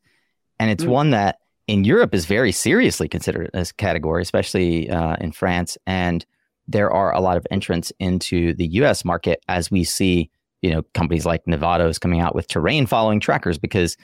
and 0.59 0.69
it's 0.69 0.83
Mm. 0.83 0.89
one 0.89 1.09
that 1.11 1.39
in 1.65 1.85
Europe 1.85 2.13
is 2.13 2.25
very 2.25 2.51
seriously 2.51 3.07
considered 3.07 3.49
as 3.53 3.69
a 3.69 3.73
category, 3.75 4.21
especially 4.21 4.89
uh, 4.89 5.15
in 5.21 5.31
France 5.31 5.77
and 5.87 6.25
there 6.67 6.91
are 6.91 7.15
a 7.15 7.21
lot 7.21 7.37
of 7.37 7.47
entrants 7.49 7.91
into 7.99 8.53
the 8.53 8.67
US 8.81 9.05
market 9.05 9.41
as 9.47 9.71
we 9.71 9.83
see, 9.85 10.29
you 10.61 10.69
know, 10.69 10.83
companies 10.93 11.25
like 11.25 11.45
Nevados 11.45 11.99
coming 11.99 12.19
out 12.19 12.35
with 12.35 12.47
terrain 12.49 12.85
following 12.85 13.21
trackers 13.21 13.57
because 13.57 13.95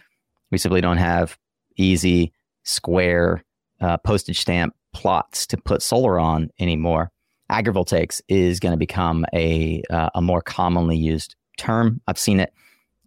we 0.50 0.58
simply 0.58 0.80
don't 0.82 0.98
have 0.98 1.38
easy, 1.76 2.32
square, 2.64 3.44
uh, 3.82 3.98
postage 3.98 4.40
stamp 4.40 4.74
plots 4.94 5.46
to 5.48 5.58
put 5.58 5.82
solar 5.84 6.18
on 6.18 6.50
anymore. 6.58 7.12
Agrivoltaics 7.52 8.22
is 8.30 8.62
going 8.62 8.74
to 8.74 8.78
become 8.78 9.26
a, 9.34 9.84
uh, 9.90 10.10
a 10.16 10.22
more 10.22 10.42
commonly 10.42 10.98
used 10.98 11.36
term. 11.58 12.02
I've 12.08 12.18
seen 12.18 12.40
it 12.40 12.54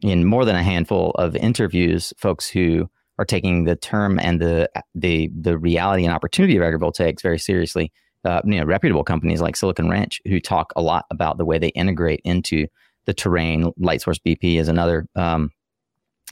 in 0.03 0.25
more 0.25 0.45
than 0.45 0.57
a 0.57 0.63
handful 0.63 1.11
of 1.13 1.37
interviews, 1.37 2.13
folks 2.19 2.49
who 2.49 2.89
are 3.19 3.25
taking 3.25 3.65
the 3.65 3.77
term 3.77 4.19
and 4.21 4.41
the 4.41 4.69
the 4.95 5.31
the 5.39 5.59
reality 5.59 6.05
and 6.05 6.15
opportunity 6.15 6.57
of 6.57 6.63
agrivoltaics 6.63 7.23
very 7.23 7.39
seriously 7.39 7.93
uh, 8.25 8.43
you 8.45 8.59
know, 8.59 8.65
reputable 8.65 9.05
companies 9.05 9.41
like 9.41 9.57
Silicon 9.57 9.89
Ranch 9.89 10.21
who 10.27 10.41
talk 10.41 10.73
a 10.77 10.83
lot 10.83 11.07
about 11.11 11.39
the 11.39 11.45
way 11.45 11.59
they 11.59 11.69
integrate 11.69 12.21
into 12.25 12.67
the 13.07 13.15
terrain. 13.15 13.73
Lightsource 13.81 14.19
BP 14.27 14.59
is 14.59 14.69
another. 14.69 15.07
Um, 15.15 15.51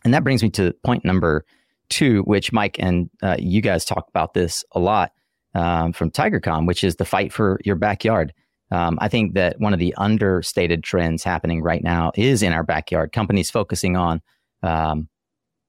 and 0.05 0.13
that 0.13 0.25
brings 0.25 0.43
me 0.43 0.51
to 0.51 0.75
point 0.85 1.05
number 1.05 1.45
two, 1.89 2.23
which 2.23 2.53
Mike 2.53 2.77
and 2.79 3.09
uh, 3.23 3.37
you 3.39 3.61
guys 3.61 3.85
talk 3.85 4.07
about 4.09 4.35
this 4.35 4.65
a 4.73 4.81
lot 4.81 5.13
um, 5.55 5.93
from 5.93 6.11
Tigercomm, 6.11 6.67
which 6.67 6.85
is 6.85 6.97
the 6.97 7.05
fight 7.05 7.33
for 7.33 7.61
your 7.65 7.77
backyard. 7.77 8.33
Um, 8.71 8.99
I 9.01 9.09
think 9.09 9.35
that 9.35 9.61
one 9.61 9.73
of 9.73 9.79
the 9.79 9.95
understated 9.97 10.83
trends 10.83 11.23
happening 11.23 11.63
right 11.63 11.83
now 11.83 12.13
is 12.15 12.43
in 12.43 12.53
our 12.53 12.65
backyard. 12.65 13.13
Companies 13.13 13.51
focusing 13.51 13.97
on 13.97 14.21
um, 14.63 15.09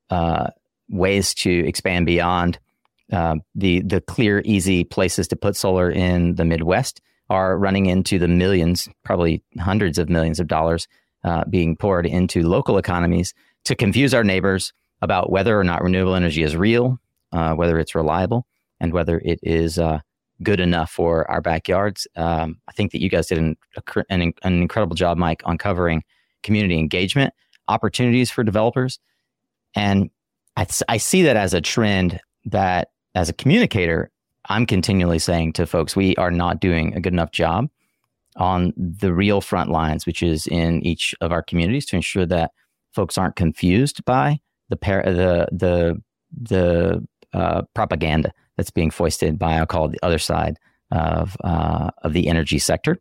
uh, 0.09 0.47
ways 0.89 1.33
to 1.35 1.67
expand 1.67 2.05
beyond 2.05 2.59
uh, 3.11 3.35
the 3.55 3.81
the 3.81 4.01
clear, 4.01 4.41
easy 4.43 4.83
places 4.83 5.27
to 5.29 5.35
put 5.35 5.55
solar 5.55 5.89
in 5.89 6.35
the 6.35 6.45
Midwest 6.45 7.01
are 7.29 7.57
running 7.57 7.85
into 7.85 8.19
the 8.19 8.27
millions, 8.27 8.89
probably 9.03 9.43
hundreds 9.59 9.97
of 9.97 10.09
millions 10.09 10.39
of 10.39 10.47
dollars 10.47 10.87
uh, 11.23 11.43
being 11.49 11.75
poured 11.75 12.05
into 12.05 12.47
local 12.47 12.77
economies 12.77 13.33
to 13.65 13.75
confuse 13.75 14.13
our 14.13 14.23
neighbors 14.23 14.73
about 15.01 15.29
whether 15.29 15.59
or 15.59 15.63
not 15.63 15.83
renewable 15.83 16.15
energy 16.15 16.43
is 16.43 16.55
real, 16.55 16.99
uh, 17.31 17.53
whether 17.53 17.77
it's 17.79 17.95
reliable, 17.95 18.45
and 18.79 18.93
whether 18.93 19.19
it 19.23 19.39
is 19.43 19.77
uh, 19.77 19.99
good 20.43 20.59
enough 20.59 20.91
for 20.91 21.29
our 21.29 21.41
backyards. 21.41 22.07
Um, 22.15 22.57
I 22.67 22.71
think 22.71 22.91
that 22.91 23.01
you 23.01 23.09
guys 23.09 23.27
did 23.27 23.37
an, 23.37 23.57
an, 24.09 24.33
an 24.43 24.61
incredible 24.61 24.95
job, 24.95 25.17
Mike, 25.17 25.41
on 25.45 25.57
covering 25.57 26.03
community 26.43 26.77
engagement, 26.77 27.33
opportunities 27.67 28.29
for 28.29 28.43
developers, 28.43 28.99
and 29.75 30.09
I, 30.55 30.65
I 30.89 30.97
see 30.97 31.21
that 31.23 31.37
as 31.37 31.53
a 31.53 31.61
trend 31.61 32.19
that 32.45 32.89
as 33.15 33.29
a 33.29 33.33
communicator, 33.33 34.11
I'm 34.49 34.65
continually 34.65 35.19
saying 35.19 35.53
to 35.53 35.65
folks, 35.65 35.95
we 35.95 36.15
are 36.15 36.31
not 36.31 36.59
doing 36.59 36.93
a 36.95 36.99
good 36.99 37.13
enough 37.13 37.31
job 37.31 37.69
on 38.37 38.73
the 38.77 39.13
real 39.13 39.41
front 39.41 39.71
lines, 39.71 40.05
which 40.05 40.23
is 40.23 40.47
in 40.47 40.85
each 40.85 41.13
of 41.21 41.31
our 41.31 41.41
communities 41.41 41.85
to 41.87 41.95
ensure 41.95 42.25
that 42.25 42.51
folks 42.93 43.17
aren't 43.17 43.35
confused 43.35 44.03
by 44.05 44.39
the 44.69 44.77
par- 44.77 45.03
the 45.03 45.47
the 45.51 46.01
the 46.41 47.05
uh, 47.33 47.61
propaganda 47.73 48.33
that's 48.57 48.71
being 48.71 48.91
foisted 48.91 49.39
by 49.39 49.53
I'll 49.53 49.65
call 49.65 49.85
it 49.85 49.91
the 49.91 50.05
other 50.05 50.19
side 50.19 50.57
of 50.91 51.37
uh, 51.43 51.91
of 52.03 52.13
the 52.13 52.27
energy 52.27 52.59
sector. 52.59 52.97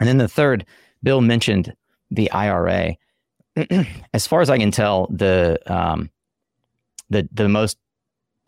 And 0.00 0.08
then 0.08 0.18
the 0.18 0.28
third, 0.28 0.64
Bill 1.02 1.20
mentioned 1.20 1.74
the 2.10 2.30
IRA. 2.30 2.96
as 4.14 4.26
far 4.26 4.40
as 4.40 4.50
I 4.50 4.58
can 4.58 4.70
tell, 4.70 5.08
the 5.10 5.58
um, 5.66 6.10
the 7.10 7.28
the 7.32 7.48
most 7.48 7.78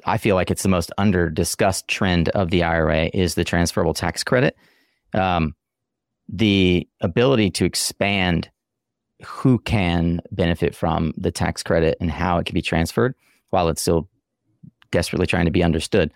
I 0.04 0.18
feel 0.18 0.36
like 0.36 0.50
it's 0.50 0.62
the 0.62 0.68
most 0.68 0.92
under 0.98 1.28
discussed 1.28 1.88
trend 1.88 2.28
of 2.30 2.50
the 2.50 2.62
IRA 2.62 3.10
is 3.12 3.34
the 3.34 3.44
transferable 3.44 3.94
tax 3.94 4.22
credit. 4.22 4.56
Um, 5.14 5.54
the 6.28 6.86
ability 7.00 7.50
to 7.52 7.64
expand 7.64 8.50
who 9.24 9.58
can 9.58 10.20
benefit 10.30 10.74
from 10.74 11.12
the 11.16 11.32
tax 11.32 11.62
credit 11.62 11.96
and 12.00 12.10
how 12.10 12.38
it 12.38 12.46
can 12.46 12.54
be 12.54 12.62
transferred 12.62 13.14
while 13.50 13.68
it's 13.68 13.82
still 13.82 14.08
desperately 14.90 15.26
trying 15.26 15.44
to 15.44 15.50
be 15.50 15.62
understood 15.62 16.12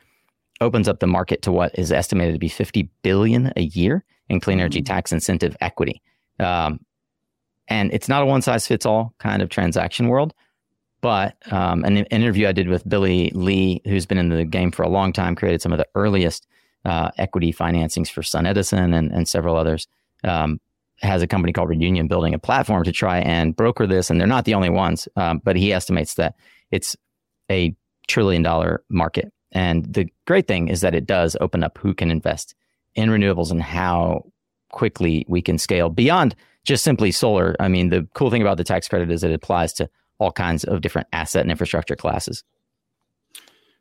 opens 0.60 0.88
up 0.88 1.00
the 1.00 1.06
market 1.06 1.42
to 1.42 1.52
what 1.52 1.76
is 1.78 1.90
estimated 1.90 2.34
to 2.34 2.38
be 2.38 2.48
50 2.48 2.88
billion 3.02 3.52
a 3.56 3.62
year 3.62 4.04
in 4.28 4.40
clean 4.40 4.60
energy 4.60 4.82
tax 4.82 5.12
incentive 5.12 5.56
equity. 5.60 6.00
Um, 6.38 6.80
and 7.68 7.92
it's 7.92 8.08
not 8.08 8.22
a 8.22 8.26
one 8.26 8.42
size 8.42 8.66
fits 8.66 8.86
all 8.86 9.14
kind 9.18 9.42
of 9.42 9.48
transaction 9.48 10.08
world. 10.08 10.34
But 11.00 11.36
um, 11.52 11.84
an 11.84 11.96
interview 11.96 12.46
I 12.46 12.52
did 12.52 12.68
with 12.68 12.88
Billy 12.88 13.30
Lee, 13.34 13.82
who's 13.84 14.06
been 14.06 14.18
in 14.18 14.28
the 14.28 14.44
game 14.44 14.70
for 14.70 14.84
a 14.84 14.88
long 14.88 15.12
time, 15.12 15.34
created 15.34 15.60
some 15.60 15.72
of 15.72 15.78
the 15.78 15.88
earliest 15.96 16.46
uh, 16.84 17.10
equity 17.18 17.52
financings 17.52 18.08
for 18.08 18.22
SunEdison 18.22 18.96
and, 18.96 19.10
and 19.10 19.26
several 19.26 19.56
others. 19.56 19.88
Um, 20.22 20.60
has 20.98 21.20
a 21.20 21.26
company 21.26 21.52
called 21.52 21.68
Reunion 21.68 22.06
building 22.06 22.32
a 22.32 22.38
platform 22.38 22.84
to 22.84 22.92
try 22.92 23.18
and 23.18 23.56
broker 23.56 23.88
this, 23.88 24.08
and 24.08 24.20
they're 24.20 24.28
not 24.28 24.44
the 24.44 24.54
only 24.54 24.70
ones. 24.70 25.08
Um, 25.16 25.40
but 25.42 25.56
he 25.56 25.72
estimates 25.72 26.14
that 26.14 26.36
it's 26.70 26.96
a 27.50 27.74
trillion 28.08 28.42
dollar 28.42 28.82
market. 28.88 29.32
And 29.52 29.84
the 29.84 30.08
great 30.26 30.46
thing 30.46 30.68
is 30.68 30.80
that 30.80 30.94
it 30.94 31.06
does 31.06 31.36
open 31.40 31.62
up 31.62 31.78
who 31.78 31.94
can 31.94 32.10
invest 32.10 32.54
in 32.94 33.10
renewables 33.10 33.50
and 33.50 33.62
how 33.62 34.24
quickly 34.70 35.24
we 35.28 35.42
can 35.42 35.58
scale 35.58 35.90
beyond 35.90 36.34
just 36.64 36.84
simply 36.84 37.10
solar. 37.10 37.56
I 37.60 37.68
mean, 37.68 37.90
the 37.90 38.06
cool 38.14 38.30
thing 38.30 38.42
about 38.42 38.56
the 38.56 38.64
tax 38.64 38.88
credit 38.88 39.10
is 39.10 39.24
it 39.24 39.32
applies 39.32 39.72
to 39.74 39.88
all 40.18 40.32
kinds 40.32 40.64
of 40.64 40.80
different 40.80 41.08
asset 41.12 41.42
and 41.42 41.50
infrastructure 41.50 41.96
classes. 41.96 42.44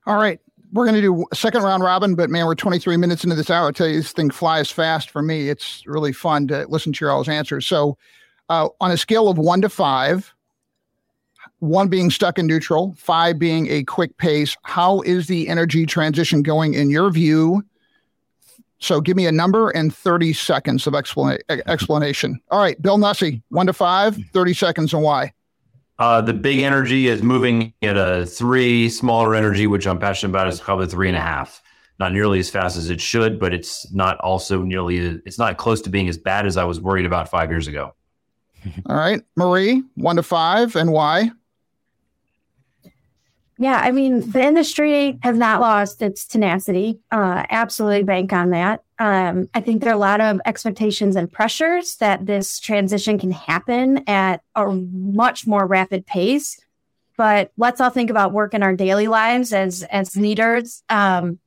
All 0.08 0.16
right. 0.16 0.40
We're 0.74 0.86
going 0.86 0.96
to 0.96 1.02
do 1.02 1.26
a 1.32 1.36
second 1.36 1.64
round 1.64 1.84
robin, 1.84 2.16
but 2.16 2.30
man, 2.30 2.46
we're 2.46 2.56
23 2.56 2.98
minutes 2.98 3.24
into 3.24 3.36
this 3.36 3.50
hour. 3.50 3.68
I 3.68 3.72
tell 3.72 3.88
you, 3.88 3.98
this 3.98 4.14
thing 4.14 4.30
flies 4.30 4.72
fast 4.72 5.10
for 5.10 5.22
me. 5.22 5.50
It's 5.50 5.84
really 5.86 6.14
fun 6.14 6.48
to 6.48 6.66
listen 6.70 6.94
to 6.94 7.06
your 7.06 7.12
all's 7.12 7.28
answers. 7.28 7.68
So, 7.68 7.98
uh, 8.50 8.70
on 8.80 8.92
a 8.92 8.98
scale 8.98 9.28
of 9.28 9.38
one 9.38 9.62
to 9.62 9.70
five, 9.70 10.34
one 11.62 11.88
being 11.88 12.10
stuck 12.10 12.40
in 12.40 12.48
neutral, 12.48 12.94
five 12.98 13.38
being 13.38 13.70
a 13.70 13.84
quick 13.84 14.18
pace, 14.18 14.58
how 14.64 15.02
is 15.02 15.28
the 15.28 15.48
energy 15.48 15.86
transition 15.86 16.42
going 16.42 16.74
in 16.74 16.90
your 16.90 17.10
view? 17.12 17.64
So, 18.80 19.00
give 19.00 19.16
me 19.16 19.28
a 19.28 19.32
number 19.32 19.70
and 19.70 19.96
30 19.96 20.34
seconds 20.34 20.88
of 20.88 20.94
explana- 20.94 21.40
explanation. 21.68 22.42
All 22.50 22.60
right, 22.60 22.82
Bill 22.82 22.98
Nussey, 22.98 23.44
one 23.50 23.68
to 23.68 23.74
five, 23.74 24.18
30 24.34 24.56
seconds 24.56 24.92
and 24.92 25.04
why. 25.04 25.34
Uh, 26.00 26.20
the 26.20 26.34
big 26.34 26.62
energy 26.62 27.08
is 27.08 27.22
moving 27.22 27.74
at 27.84 27.96
a 27.96 28.26
three. 28.26 28.90
Smaller 28.90 29.36
energy, 29.36 29.68
which 29.68 29.86
I'm 29.86 30.00
passionate 30.00 30.32
about, 30.32 30.48
is 30.48 30.60
probably 30.60 30.88
three 30.88 31.10
and 31.10 31.18
a 31.18 31.22
half. 31.22 31.62
Not 32.00 32.12
nearly 32.12 32.40
as 32.40 32.50
fast 32.50 32.76
as 32.76 32.90
it 32.90 33.00
should, 33.00 33.40
but 33.40 33.54
it's 33.54 33.94
not 33.94 34.18
also 34.22 34.64
nearly. 34.64 34.98
It's 35.28 35.38
not 35.38 35.58
close 35.58 35.80
to 35.82 35.92
being 35.92 36.10
as 36.10 36.18
bad 36.18 36.48
as 36.48 36.58
I 36.58 36.64
was 36.64 36.82
worried 36.82 37.06
about 37.06 37.30
five 37.30 37.52
years 37.52 37.68
ago. 37.68 37.94
All 38.88 38.96
right, 38.96 39.22
Marie, 39.36 39.84
one 39.94 40.16
to 40.16 40.24
five, 40.24 40.76
and 40.76 40.92
why? 40.92 41.30
Yeah, 43.62 43.80
I 43.80 43.92
mean, 43.92 44.28
the 44.28 44.42
industry 44.42 45.20
has 45.22 45.38
not 45.38 45.62
lost 45.62 46.02
its 46.02 46.26
tenacity. 46.26 47.00
Uh, 47.12 47.44
absolutely 47.48 48.02
bank 48.02 48.34
on 48.34 48.50
that. 48.50 48.84
Um, 48.98 49.50
I 49.54 49.62
think 49.62 49.84
there 49.84 49.92
are 49.92 49.96
a 49.96 50.00
lot 50.00 50.20
of 50.20 50.42
expectations 50.48 51.16
and 51.16 51.32
pressures 51.32 51.98
that 51.98 52.26
this 52.26 52.60
transition 52.60 53.20
can 53.20 53.30
happen 53.30 54.04
at 54.08 54.42
a 54.56 54.66
much 54.66 55.46
more 55.46 55.68
rapid 55.68 56.08
pace. 56.08 56.60
But 57.18 57.52
let's 57.56 57.80
all 57.80 57.92
think 57.92 58.10
about 58.10 58.34
work 58.34 58.56
in 58.56 58.64
our 58.64 58.76
daily 58.76 59.08
lives 59.08 59.54
as 59.54 59.84
as 59.84 60.16
leaders. 60.16 60.82
Um, 60.90 61.38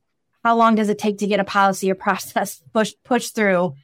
how 0.41 0.55
long 0.55 0.75
does 0.75 0.87
it 0.87 0.97
take 0.97 1.17
to 1.17 1.27
get 1.27 1.41
a 1.41 1.43
policy 1.43 1.91
or 1.91 1.95
process 2.05 2.63
pushed 2.71 2.95
pushed 3.03 3.35
through? 3.35 3.75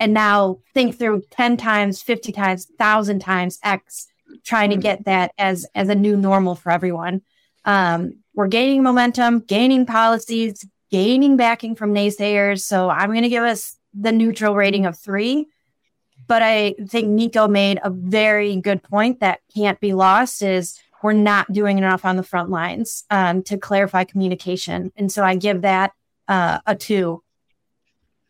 And 0.00 0.12
now 0.12 0.58
think 0.74 0.98
through 0.98 1.22
ten 1.30 1.56
times, 1.56 2.02
fifty 2.02 2.32
times, 2.32 2.66
thousand 2.80 3.20
times 3.20 3.60
X, 3.62 4.08
trying 4.44 4.70
to 4.70 4.76
get 4.76 5.04
that 5.04 5.30
as 5.38 5.66
as 5.76 5.88
a 5.88 5.94
new 5.94 6.16
normal 6.16 6.56
for 6.56 6.72
everyone. 6.72 7.22
Um, 7.64 8.16
we're 8.34 8.48
gaining 8.48 8.82
momentum, 8.82 9.40
gaining 9.40 9.86
policies, 9.86 10.64
gaining 10.90 11.36
backing 11.36 11.74
from 11.74 11.94
naysayers. 11.94 12.60
So 12.60 12.90
I'm 12.90 13.10
going 13.10 13.22
to 13.22 13.28
give 13.28 13.44
us 13.44 13.76
the 13.94 14.12
neutral 14.12 14.54
rating 14.54 14.86
of 14.86 14.98
three. 14.98 15.46
But 16.26 16.42
I 16.42 16.74
think 16.86 17.08
Nico 17.08 17.48
made 17.48 17.80
a 17.82 17.90
very 17.90 18.56
good 18.56 18.82
point 18.82 19.20
that 19.20 19.40
can't 19.54 19.80
be 19.80 19.94
lost 19.94 20.42
is 20.42 20.78
we're 21.02 21.12
not 21.12 21.50
doing 21.52 21.78
enough 21.78 22.04
on 22.04 22.16
the 22.16 22.22
front 22.22 22.50
lines 22.50 23.04
um, 23.10 23.42
to 23.44 23.56
clarify 23.56 24.04
communication. 24.04 24.92
And 24.96 25.10
so 25.10 25.24
I 25.24 25.34
give 25.34 25.62
that 25.62 25.92
uh, 26.28 26.60
a 26.66 26.76
two. 26.76 27.22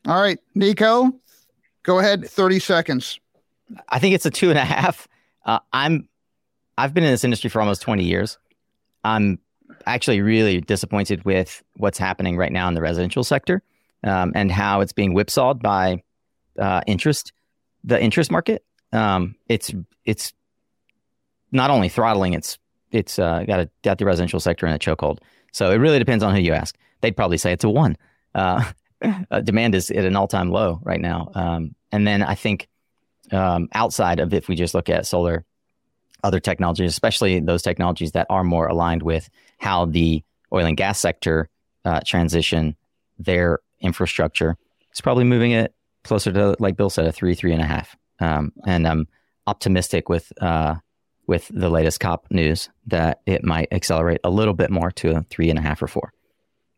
All 0.06 0.20
right, 0.20 0.38
Nico, 0.54 1.12
go 1.82 1.98
ahead. 1.98 2.26
30 2.26 2.58
seconds. 2.58 3.20
I 3.88 3.98
think 3.98 4.14
it's 4.14 4.24
a 4.24 4.30
two 4.30 4.48
and 4.50 4.58
a 4.58 4.64
half. 4.64 5.06
Uh, 5.44 5.58
I'm, 5.72 6.08
I've 6.78 6.94
been 6.94 7.04
in 7.04 7.10
this 7.10 7.24
industry 7.24 7.50
for 7.50 7.60
almost 7.60 7.82
20 7.82 8.04
years. 8.04 8.38
I'm 9.04 9.38
actually 9.86 10.20
really 10.20 10.60
disappointed 10.60 11.24
with 11.24 11.62
what's 11.76 11.98
happening 11.98 12.36
right 12.36 12.52
now 12.52 12.68
in 12.68 12.74
the 12.74 12.82
residential 12.82 13.24
sector 13.24 13.62
um, 14.04 14.32
and 14.34 14.50
how 14.50 14.80
it's 14.80 14.92
being 14.92 15.12
whipsawed 15.12 15.62
by 15.62 16.02
uh, 16.58 16.82
interest, 16.86 17.32
the 17.84 18.00
interest 18.00 18.30
market. 18.30 18.64
Um, 18.92 19.36
it's 19.48 19.72
it's 20.04 20.32
not 21.52 21.70
only 21.70 21.88
throttling, 21.88 22.34
it's 22.34 22.58
it's 22.90 23.18
uh, 23.18 23.44
got 23.46 23.60
a, 23.60 23.70
got 23.82 23.98
the 23.98 24.04
residential 24.04 24.40
sector 24.40 24.66
in 24.66 24.72
a 24.72 24.78
chokehold. 24.78 25.18
So 25.52 25.70
it 25.70 25.76
really 25.76 25.98
depends 25.98 26.24
on 26.24 26.34
who 26.34 26.40
you 26.40 26.52
ask. 26.52 26.76
They'd 27.00 27.16
probably 27.16 27.38
say 27.38 27.52
it's 27.52 27.64
a 27.64 27.70
one. 27.70 27.96
Uh, 28.34 28.64
uh, 29.30 29.40
demand 29.40 29.74
is 29.74 29.90
at 29.90 30.04
an 30.04 30.16
all 30.16 30.28
time 30.28 30.50
low 30.50 30.80
right 30.82 31.00
now. 31.00 31.30
Um, 31.34 31.74
and 31.92 32.06
then 32.06 32.22
I 32.22 32.34
think 32.34 32.68
um, 33.32 33.68
outside 33.74 34.20
of 34.20 34.34
if 34.34 34.48
we 34.48 34.54
just 34.54 34.74
look 34.74 34.88
at 34.88 35.06
solar 35.06 35.44
other 36.22 36.40
technologies, 36.40 36.90
especially 36.90 37.40
those 37.40 37.62
technologies 37.62 38.12
that 38.12 38.26
are 38.30 38.44
more 38.44 38.66
aligned 38.66 39.02
with 39.02 39.28
how 39.58 39.86
the 39.86 40.22
oil 40.52 40.66
and 40.66 40.76
gas 40.76 40.98
sector 40.98 41.48
uh, 41.84 42.00
transition 42.04 42.76
their 43.18 43.60
infrastructure. 43.80 44.56
It's 44.90 45.00
probably 45.00 45.24
moving 45.24 45.52
it 45.52 45.74
closer 46.04 46.32
to, 46.32 46.56
like 46.58 46.76
Bill 46.76 46.90
said, 46.90 47.06
a 47.06 47.12
three, 47.12 47.34
three 47.34 47.52
and 47.52 47.62
a 47.62 47.66
half. 47.66 47.96
Um, 48.18 48.52
and 48.66 48.86
I'm 48.86 49.08
optimistic 49.46 50.08
with 50.08 50.32
uh, 50.42 50.76
with 51.26 51.48
the 51.54 51.70
latest 51.70 52.00
COP 52.00 52.26
news 52.30 52.68
that 52.88 53.20
it 53.24 53.44
might 53.44 53.68
accelerate 53.72 54.20
a 54.24 54.30
little 54.30 54.54
bit 54.54 54.70
more 54.70 54.90
to 54.90 55.16
a 55.16 55.22
three 55.30 55.48
and 55.48 55.58
a 55.58 55.62
half 55.62 55.80
or 55.80 55.86
four. 55.86 56.12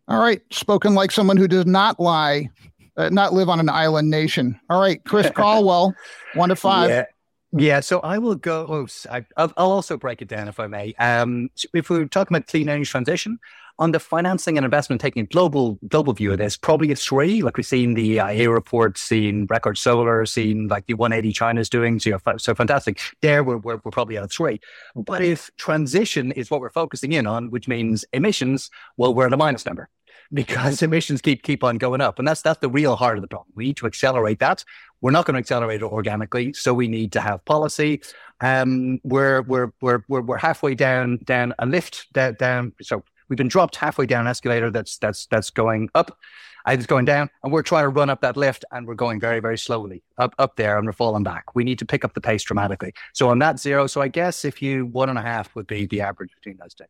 All 0.09 0.21
right, 0.21 0.43
spoken 0.51 0.95
like 0.95 1.11
someone 1.11 1.37
who 1.37 1.49
does 1.49 1.65
not 1.65 1.99
lie, 1.99 2.51
uh, 2.97 3.09
not 3.09 3.33
live 3.33 3.49
on 3.49 3.61
an 3.61 3.69
island 3.69 4.11
nation. 4.11 4.61
All 4.69 4.81
right, 4.81 5.03
Chris 5.05 5.31
Caldwell, 5.35 5.95
one 6.35 6.51
to 6.51 6.57
five. 6.57 6.91
Yeah. 6.91 7.05
Yeah, 7.55 7.81
so 7.81 8.01
I 8.01 8.19
will 8.19 8.35
go. 8.35 8.67
Oh, 8.69 8.87
I, 9.11 9.25
will 9.37 9.53
also 9.57 9.99
break 9.99 10.23
it 10.23 10.29
down 10.29 10.49
if 10.49 10.59
I 10.59 10.67
may. 10.67 10.95
Um, 10.99 11.51
if 11.75 11.91
we're 11.91 12.07
talking 12.07 12.35
about 12.35 12.47
clean 12.47 12.69
energy 12.69 12.89
transition, 12.89 13.39
on 13.79 13.93
the 13.93 14.01
financing 14.01 14.57
and 14.57 14.65
investment, 14.65 15.01
taking 15.01 15.23
a 15.23 15.27
global 15.27 15.79
global 15.89 16.13
view 16.13 16.33
of 16.33 16.39
this, 16.39 16.57
probably 16.57 16.93
a 16.93 16.97
three. 16.97 17.43
Like 17.43 17.57
we've 17.57 17.67
seen 17.67 17.95
the 17.95 18.19
IEA 18.19 18.53
report, 18.53 18.99
seen 18.99 19.47
record 19.51 19.79
solar, 19.79 20.25
seen 20.27 20.69
like 20.69 20.87
the 20.87 20.95
180 20.95 21.33
China's 21.33 21.69
doing. 21.69 21.99
So, 21.99 22.19
so 22.39 22.55
fantastic. 22.55 23.01
There, 23.23 23.43
we're, 23.43 23.57
we're, 23.57 23.81
we're 23.85 23.91
probably 23.91 24.17
at 24.17 24.25
a 24.25 24.29
three. 24.29 24.61
But 24.95 25.23
if 25.23 25.51
transition 25.57 26.33
is 26.33 26.51
what 26.51 26.61
we're 26.61 26.71
focusing 26.71 27.13
in 27.13 27.27
on, 27.27 27.51
which 27.51 27.69
means 27.69 28.05
emissions, 28.13 28.71
well, 28.97 29.15
we're 29.15 29.27
at 29.27 29.33
a 29.33 29.37
minus 29.37 29.67
number 29.67 29.89
because 30.33 30.83
emissions 30.83 31.21
keep 31.21 31.43
keep 31.43 31.65
on 31.65 31.79
going 31.79 32.01
up, 32.01 32.19
and 32.19 32.29
that's 32.29 32.43
that's 32.43 32.61
the 32.61 32.71
real 32.71 32.97
heart 32.97 33.19
of 33.19 33.23
the 33.23 33.29
problem. 33.29 33.53
We 33.55 33.67
need 33.67 33.77
to 33.79 33.87
accelerate 33.87 34.39
that. 34.41 34.65
We're 35.03 35.11
not 35.11 35.27
going 35.27 35.35
to 35.35 35.41
accelerate 35.41 35.83
it 35.83 35.85
organically, 35.85 36.53
so 36.53 36.73
we 36.73 36.89
need 36.89 37.13
to 37.13 37.21
have 37.21 37.45
policy. 37.45 38.01
Um, 38.41 39.01
we're 39.05 39.43
we're 39.43 39.73
we're 39.81 40.05
we're, 40.09 40.23
we're 40.23 40.39
halfway 40.39 40.75
down 40.75 41.19
down 41.25 41.55
a 41.59 41.67
lift 41.67 42.13
down, 42.13 42.35
down 42.35 42.73
so 42.81 43.05
we've 43.29 43.37
been 43.37 43.49
dropped 43.49 43.77
halfway 43.77 44.07
down 44.07 44.23
an 44.23 44.29
escalator 44.29 44.71
that's 44.71 44.97
that's 44.99 45.27
that's 45.27 45.51
going 45.51 45.91
up. 45.95 46.17
It's 46.65 46.87
going 46.87 47.05
down 47.05 47.29
and 47.43 47.53
we're 47.53 47.63
trying 47.63 47.83
to 47.83 47.89
run 47.89 48.09
up 48.09 48.21
that 48.21 48.37
lift 48.37 48.65
and 48.71 48.87
we're 48.87 48.95
going 48.95 49.19
very 49.19 49.41
very 49.41 49.59
slowly 49.59 50.05
up 50.19 50.33
up 50.39 50.55
there 50.55 50.79
and 50.79 50.87
we're 50.87 50.93
falling 50.93 51.25
back. 51.25 51.57
We 51.57 51.65
need 51.65 51.81
to 51.81 51.85
pick 51.85 52.05
up 52.05 52.15
the 52.15 52.21
pace 52.21 52.45
dramatically. 52.45 52.95
So 53.13 53.29
on 53.29 53.41
that 53.41 53.59
zero 53.59 53.89
so 53.89 54.01
i 54.01 54.07
guess 54.07 54.45
if 54.45 54.63
you 54.63 54.87
one 54.87 55.09
and 55.09 55.19
a 55.19 55.23
half 55.23 55.53
would 55.57 55.67
be 55.67 55.87
the 55.87 56.01
average 56.01 56.31
between 56.37 56.59
those 56.59 56.75
two 56.75 56.85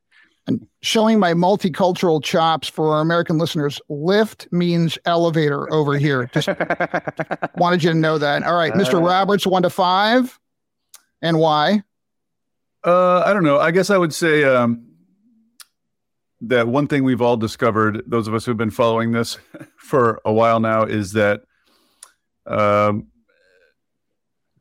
and 0.46 0.66
showing 0.80 1.18
my 1.18 1.34
multicultural 1.34 2.22
chops 2.22 2.68
for 2.68 2.94
our 2.94 3.00
American 3.00 3.38
listeners, 3.38 3.80
lift 3.88 4.48
means 4.50 4.98
elevator 5.04 5.72
over 5.72 5.96
here. 5.96 6.28
Just 6.32 6.48
wanted 7.56 7.84
you 7.84 7.90
to 7.90 7.96
know 7.96 8.18
that. 8.18 8.42
All 8.42 8.56
right, 8.56 8.72
Mr. 8.72 8.94
Uh, 8.94 9.02
Roberts, 9.02 9.46
one 9.46 9.62
to 9.62 9.70
five. 9.70 10.38
And 11.20 11.38
why? 11.38 11.82
Uh, 12.84 13.20
I 13.20 13.32
don't 13.32 13.44
know. 13.44 13.60
I 13.60 13.70
guess 13.70 13.90
I 13.90 13.96
would 13.96 14.12
say 14.12 14.42
um, 14.42 14.84
that 16.40 16.66
one 16.66 16.88
thing 16.88 17.04
we've 17.04 17.22
all 17.22 17.36
discovered, 17.36 18.02
those 18.06 18.26
of 18.26 18.34
us 18.34 18.44
who've 18.44 18.56
been 18.56 18.70
following 18.70 19.12
this 19.12 19.38
for 19.76 20.20
a 20.24 20.32
while 20.32 20.58
now, 20.58 20.82
is 20.82 21.12
that 21.12 21.42
um, 22.46 23.06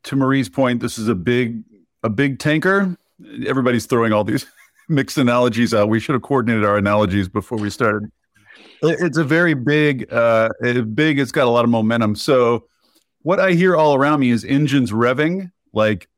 to 0.04 0.14
Marie's 0.14 0.48
point, 0.48 0.80
this 0.80 0.98
is 0.98 1.08
a 1.08 1.16
big 1.16 1.64
a 2.04 2.08
big 2.08 2.38
tanker. 2.38 2.96
Everybody's 3.46 3.86
throwing 3.86 4.12
all 4.12 4.24
these 4.24 4.46
mixed 4.88 5.18
analogies 5.18 5.74
out. 5.74 5.88
We 5.88 6.00
should 6.00 6.14
have 6.14 6.22
coordinated 6.22 6.64
our 6.64 6.76
analogies 6.76 7.28
before 7.28 7.58
we 7.58 7.70
started. 7.70 8.10
It's 8.82 9.18
a 9.18 9.24
very 9.24 9.54
big, 9.54 10.12
uh, 10.12 10.48
big. 10.60 11.18
It's 11.18 11.32
got 11.32 11.46
a 11.46 11.50
lot 11.50 11.64
of 11.64 11.70
momentum. 11.70 12.16
So, 12.16 12.66
what 13.22 13.38
I 13.38 13.52
hear 13.52 13.76
all 13.76 13.94
around 13.94 14.20
me 14.20 14.30
is 14.30 14.44
engines 14.44 14.90
revving. 14.90 15.52
Like 15.72 16.08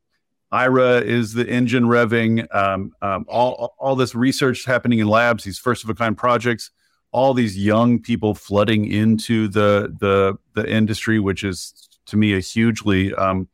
IRA 0.51 1.01
is 1.01 1.33
the 1.33 1.47
engine 1.47 1.83
revving. 1.83 2.53
Um, 2.53 2.93
um, 3.01 3.25
all 3.27 3.75
all 3.77 3.95
this 3.95 4.15
research 4.15 4.65
happening 4.65 4.99
in 4.99 5.07
labs. 5.07 5.43
These 5.43 5.59
first 5.59 5.83
of 5.83 5.89
a 5.89 5.95
kind 5.95 6.17
projects. 6.17 6.71
All 7.11 7.33
these 7.33 7.57
young 7.57 8.01
people 8.01 8.33
flooding 8.33 8.91
into 8.91 9.47
the 9.47 9.95
the 9.99 10.37
the 10.53 10.69
industry, 10.69 11.19
which 11.19 11.43
is 11.43 11.89
to 12.07 12.17
me 12.17 12.35
a 12.35 12.39
hugely 12.39 13.13
um, 13.13 13.47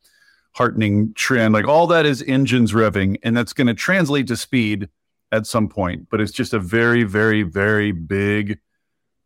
heartening 0.54 1.12
trend. 1.14 1.54
Like 1.54 1.68
all 1.68 1.86
that 1.88 2.06
is 2.06 2.22
engines 2.22 2.72
revving, 2.72 3.18
and 3.22 3.36
that's 3.36 3.52
going 3.52 3.66
to 3.66 3.74
translate 3.74 4.26
to 4.28 4.36
speed 4.36 4.88
at 5.32 5.46
some 5.46 5.68
point, 5.68 6.06
but 6.10 6.20
it's 6.20 6.32
just 6.32 6.52
a 6.52 6.58
very, 6.60 7.02
very, 7.02 7.42
very 7.42 7.90
big 7.90 8.58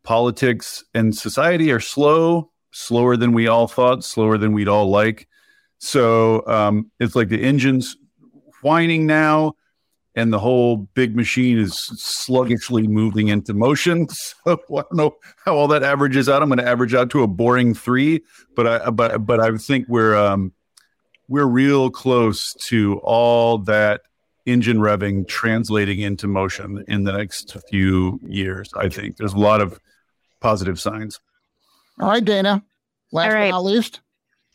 politics 0.03 0.85
and 0.93 1.15
society 1.15 1.69
are 1.69 1.81
slow, 1.81 2.49
slower 2.71 3.17
than 3.17 3.33
we 3.33 3.47
all 3.47 3.67
thought, 3.67 4.05
slower 4.05 4.37
than 4.37 4.53
we'd 4.53 4.69
all 4.69 4.89
like. 4.89 5.27
So 5.79 6.47
um, 6.47 6.89
it's 6.99 7.13
like 7.13 7.27
the 7.27 7.43
engine's 7.43 7.97
whining 8.61 9.05
now, 9.05 9.55
and 10.15 10.33
the 10.33 10.39
whole 10.39 10.77
big 10.95 11.15
machine 11.15 11.59
is 11.59 11.77
sluggishly 11.77 12.87
moving 12.87 13.27
into 13.27 13.53
motion. 13.53 14.07
So 14.45 14.53
I 14.53 14.81
don't 14.81 14.93
know 14.93 15.15
how 15.43 15.55
all 15.55 15.67
that 15.67 15.83
averages 15.83 16.29
out. 16.29 16.41
I'm 16.41 16.47
going 16.47 16.57
to 16.57 16.67
average 16.67 16.93
out 16.93 17.09
to 17.11 17.21
a 17.21 17.27
boring 17.27 17.73
three, 17.73 18.23
but 18.55 18.65
I 18.65 18.89
but 18.89 19.25
but 19.25 19.41
I 19.41 19.55
think 19.57 19.87
we're 19.89 20.15
um, 20.15 20.53
we're 21.27 21.45
real 21.45 21.91
close 21.91 22.53
to 22.67 22.99
all 23.03 23.57
that 23.59 24.01
engine 24.47 24.79
revving 24.79 25.27
translating 25.27 25.99
into 25.99 26.27
motion 26.27 26.83
in 26.87 27.03
the 27.03 27.11
next 27.11 27.55
few 27.69 28.19
years. 28.25 28.71
I 28.75 28.89
think 28.89 29.17
there's 29.17 29.33
a 29.33 29.39
lot 29.39 29.61
of 29.61 29.79
positive 30.39 30.79
signs. 30.79 31.19
All 31.99 32.09
right, 32.09 32.23
Dana. 32.23 32.63
Last 33.11 33.27
All 33.27 33.33
right. 33.33 33.51
but 33.51 33.57
not 33.57 33.65
least. 33.65 34.01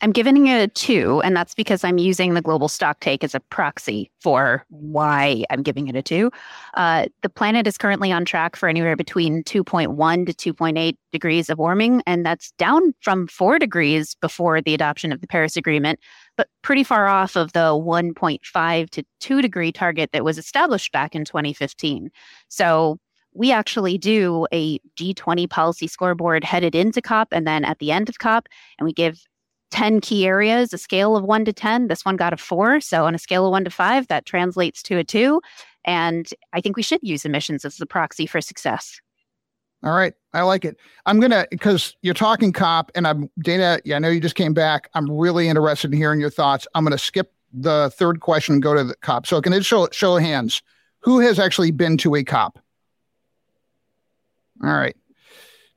I'm 0.01 0.11
giving 0.11 0.47
it 0.47 0.61
a 0.61 0.67
two, 0.67 1.21
and 1.23 1.33
that's 1.33 1.55
because 1.55 1.85
I'm 1.85 1.97
using 1.97 2.33
the 2.33 2.41
global 2.41 2.67
stock 2.67 2.99
take 2.99 3.23
as 3.23 3.33
a 3.33 3.39
proxy 3.39 4.11
for 4.19 4.65
why 4.69 5.45
I'm 5.49 5.63
giving 5.63 5.87
it 5.87 5.95
a 5.95 6.01
two. 6.01 6.29
Uh, 6.73 7.05
the 7.21 7.29
planet 7.29 7.67
is 7.67 7.77
currently 7.77 8.11
on 8.11 8.25
track 8.25 8.57
for 8.57 8.67
anywhere 8.67 8.97
between 8.97 9.43
2.1 9.43 10.37
to 10.37 10.53
2.8 10.53 10.97
degrees 11.13 11.49
of 11.49 11.57
warming, 11.57 12.03
and 12.05 12.25
that's 12.25 12.51
down 12.57 12.93
from 12.99 13.27
four 13.27 13.57
degrees 13.57 14.13
before 14.15 14.61
the 14.61 14.73
adoption 14.73 15.13
of 15.13 15.21
the 15.21 15.27
Paris 15.27 15.55
Agreement, 15.55 16.01
but 16.37 16.47
pretty 16.61 16.83
far 16.83 17.07
off 17.07 17.35
of 17.35 17.53
the 17.53 17.59
1.5 17.59 18.89
to 18.89 19.03
2 19.19 19.41
degree 19.41 19.71
target 19.71 20.11
that 20.11 20.23
was 20.23 20.37
established 20.37 20.91
back 20.91 21.15
in 21.15 21.25
2015. 21.25 22.09
So 22.47 22.97
we 23.33 23.51
actually 23.51 23.97
do 23.97 24.47
a 24.53 24.79
G20 24.97 25.49
policy 25.49 25.87
scoreboard 25.87 26.43
headed 26.43 26.75
into 26.75 27.01
COP 27.01 27.29
and 27.31 27.47
then 27.47 27.65
at 27.65 27.79
the 27.79 27.91
end 27.91 28.09
of 28.09 28.19
COP, 28.19 28.47
and 28.77 28.85
we 28.85 28.93
give 28.93 29.19
10 29.71 30.01
key 30.01 30.27
areas, 30.27 30.71
a 30.71 30.77
scale 30.77 31.15
of 31.17 31.23
one 31.23 31.45
to 31.45 31.51
10. 31.51 31.87
This 31.87 32.05
one 32.05 32.15
got 32.15 32.31
a 32.31 32.37
four. 32.37 32.79
So 32.79 33.05
on 33.05 33.15
a 33.15 33.19
scale 33.19 33.47
of 33.47 33.51
one 33.51 33.63
to 33.63 33.71
five, 33.71 34.07
that 34.07 34.25
translates 34.25 34.83
to 34.83 34.97
a 34.97 35.03
two. 35.03 35.41
And 35.83 36.29
I 36.53 36.61
think 36.61 36.77
we 36.77 36.83
should 36.83 36.99
use 37.01 37.25
emissions 37.25 37.65
as 37.65 37.77
the 37.77 37.87
proxy 37.87 38.27
for 38.27 38.39
success. 38.39 39.01
All 39.83 39.91
right. 39.91 40.13
I 40.33 40.41
like 40.43 40.65
it. 40.65 40.77
I'm 41.05 41.19
to, 41.21 41.47
because 41.51 41.95
you're 42.01 42.13
talking 42.13 42.53
COP 42.53 42.91
and 42.95 43.05
I'm, 43.05 43.29
Dana, 43.39 43.79
yeah, 43.83 43.97
I 43.97 43.99
know 43.99 44.09
you 44.09 44.21
just 44.21 44.35
came 44.35 44.53
back. 44.53 44.89
I'm 44.93 45.11
really 45.11 45.47
interested 45.49 45.91
in 45.91 45.97
hearing 45.97 46.19
your 46.19 46.29
thoughts. 46.29 46.67
I'm 46.73 46.85
to 46.87 46.97
skip 46.97 47.33
the 47.51 47.91
third 47.95 48.21
question 48.21 48.53
and 48.53 48.63
go 48.63 48.73
to 48.73 48.83
the 48.83 48.95
COP. 48.95 49.27
So 49.27 49.41
can 49.41 49.53
it 49.53 49.65
show, 49.65 49.87
show 49.91 50.17
of 50.17 50.23
hands? 50.23 50.61
Who 50.99 51.19
has 51.19 51.37
actually 51.37 51.71
been 51.71 51.97
to 51.97 52.15
a 52.15 52.23
COP? 52.23 52.59
All 54.63 54.73
right. 54.73 54.95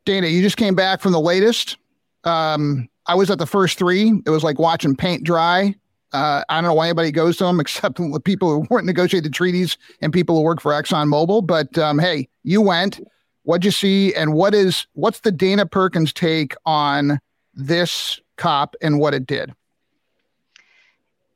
Dana, 0.05 0.29
you 0.29 0.41
just 0.41 0.57
came 0.57 0.77
back 0.77 1.01
from 1.01 1.11
the 1.11 1.21
latest. 1.21 1.77
Um, 2.23 2.89
I 3.07 3.17
was 3.17 3.31
at 3.31 3.39
the 3.39 3.47
first 3.47 3.77
three. 3.79 4.23
It 4.25 4.31
was 4.31 4.45
like 4.45 4.59
watching 4.59 4.95
paint 4.95 5.25
dry. 5.25 5.75
Uh, 6.13 6.45
I 6.49 6.55
don't 6.55 6.65
know 6.65 6.75
why 6.75 6.87
anybody 6.87 7.11
goes 7.11 7.37
to 7.39 7.45
them 7.45 7.59
except 7.61 7.97
the 7.97 8.21
people 8.25 8.51
who 8.51 8.67
weren't 8.71 8.87
negotiated 8.87 9.35
treaties 9.35 9.77
and 10.01 10.13
people 10.13 10.37
who 10.37 10.43
work 10.43 10.61
for 10.61 10.73
ExxonMobil. 10.73 11.45
But 11.47 11.77
um, 11.77 11.99
hey, 11.99 12.29
you 12.45 12.63
went. 12.63 13.01
What'd 13.47 13.65
you 13.65 13.71
see? 13.71 14.13
And 14.13 14.35
what 14.35 14.55
is 14.55 14.89
what's 14.95 15.21
the 15.21 15.31
Dana 15.31 15.67
Perkins 15.67 16.13
take 16.13 16.57
on 16.67 17.21
this 17.55 18.21
cop 18.37 18.75
and 18.83 18.99
what 18.99 19.15
it 19.15 19.25
did? 19.25 19.53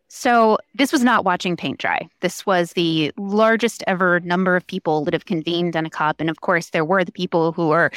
So 0.09 0.59
this 0.75 0.91
was 0.91 1.05
not 1.05 1.25
watching 1.25 1.57
paint 1.57 1.79
dry. 1.79 2.09
This 2.21 2.45
was 2.45 2.73
the 2.73 3.13
largest 3.17 3.85
ever 3.87 4.19
number 4.19 4.57
of 4.57 4.67
people 4.67 5.05
that 5.05 5.15
have 5.15 5.27
convened 5.27 5.77
on 5.77 5.87
a 5.87 5.91
COP. 5.91 6.21
And 6.21 6.29
of 6.29 6.41
course, 6.41 6.71
there 6.71 6.85
were 6.85 7.05
the 7.05 7.13
people 7.13 7.53
who 7.53 7.69
were 7.69 7.93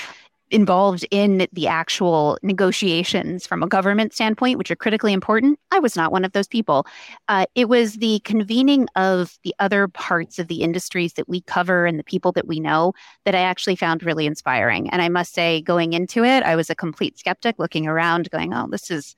involved 0.51 1.05
in 1.09 1.47
the 1.51 1.67
actual 1.67 2.37
negotiations 2.43 3.47
from 3.47 3.63
a 3.63 3.67
government 3.67 4.13
standpoint, 4.13 4.57
which 4.57 4.69
are 4.69 4.75
critically 4.75 5.13
important. 5.13 5.59
I 5.71 5.79
was 5.79 5.95
not 5.95 6.11
one 6.11 6.23
of 6.23 6.33
those 6.33 6.47
people. 6.47 6.85
Uh, 7.27 7.45
it 7.55 7.69
was 7.69 7.95
the 7.95 8.19
convening 8.19 8.87
of 8.95 9.37
the 9.43 9.55
other 9.59 9.87
parts 9.87 10.37
of 10.39 10.47
the 10.47 10.61
industries 10.61 11.13
that 11.13 11.27
we 11.27 11.41
cover 11.41 11.85
and 11.85 11.97
the 11.97 12.03
people 12.03 12.31
that 12.33 12.47
we 12.47 12.59
know 12.59 12.93
that 13.25 13.35
I 13.35 13.39
actually 13.39 13.75
found 13.75 14.03
really 14.03 14.25
inspiring. 14.27 14.89
And 14.89 15.01
I 15.01 15.09
must 15.09 15.33
say, 15.33 15.61
going 15.61 15.93
into 15.93 16.23
it, 16.23 16.43
I 16.43 16.55
was 16.55 16.69
a 16.69 16.75
complete 16.75 17.17
skeptic 17.17 17.57
looking 17.57 17.87
around, 17.87 18.29
going, 18.29 18.53
oh, 18.53 18.67
this 18.69 18.91
is 18.91 19.15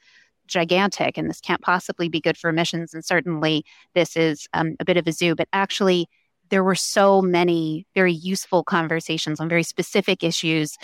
gigantic 0.47 1.17
and 1.17 1.29
this 1.29 1.41
can't 1.41 1.61
possibly 1.61 2.07
be 2.07 2.21
good 2.21 2.37
for 2.37 2.49
emissions. 2.49 2.93
And 2.93 3.03
certainly 3.03 3.65
this 3.93 4.15
is 4.15 4.47
um, 4.53 4.75
a 4.79 4.85
bit 4.85 4.97
of 4.97 5.07
a 5.07 5.11
zoo, 5.11 5.35
but 5.35 5.49
actually, 5.51 6.07
there 6.49 6.63
were 6.63 6.75
so 6.75 7.23
many 7.23 7.87
very 7.95 8.13
useful 8.13 8.63
conversations 8.63 9.39
on 9.39 9.49
very 9.49 9.63
specific 9.63 10.23
issues 10.23 10.77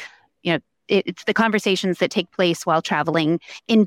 you 0.43 0.53
know 0.53 0.59
it, 0.87 1.07
it's 1.07 1.23
the 1.23 1.33
conversations 1.33 1.99
that 1.99 2.11
take 2.11 2.31
place 2.31 2.65
while 2.65 2.81
traveling 2.81 3.39
in 3.67 3.85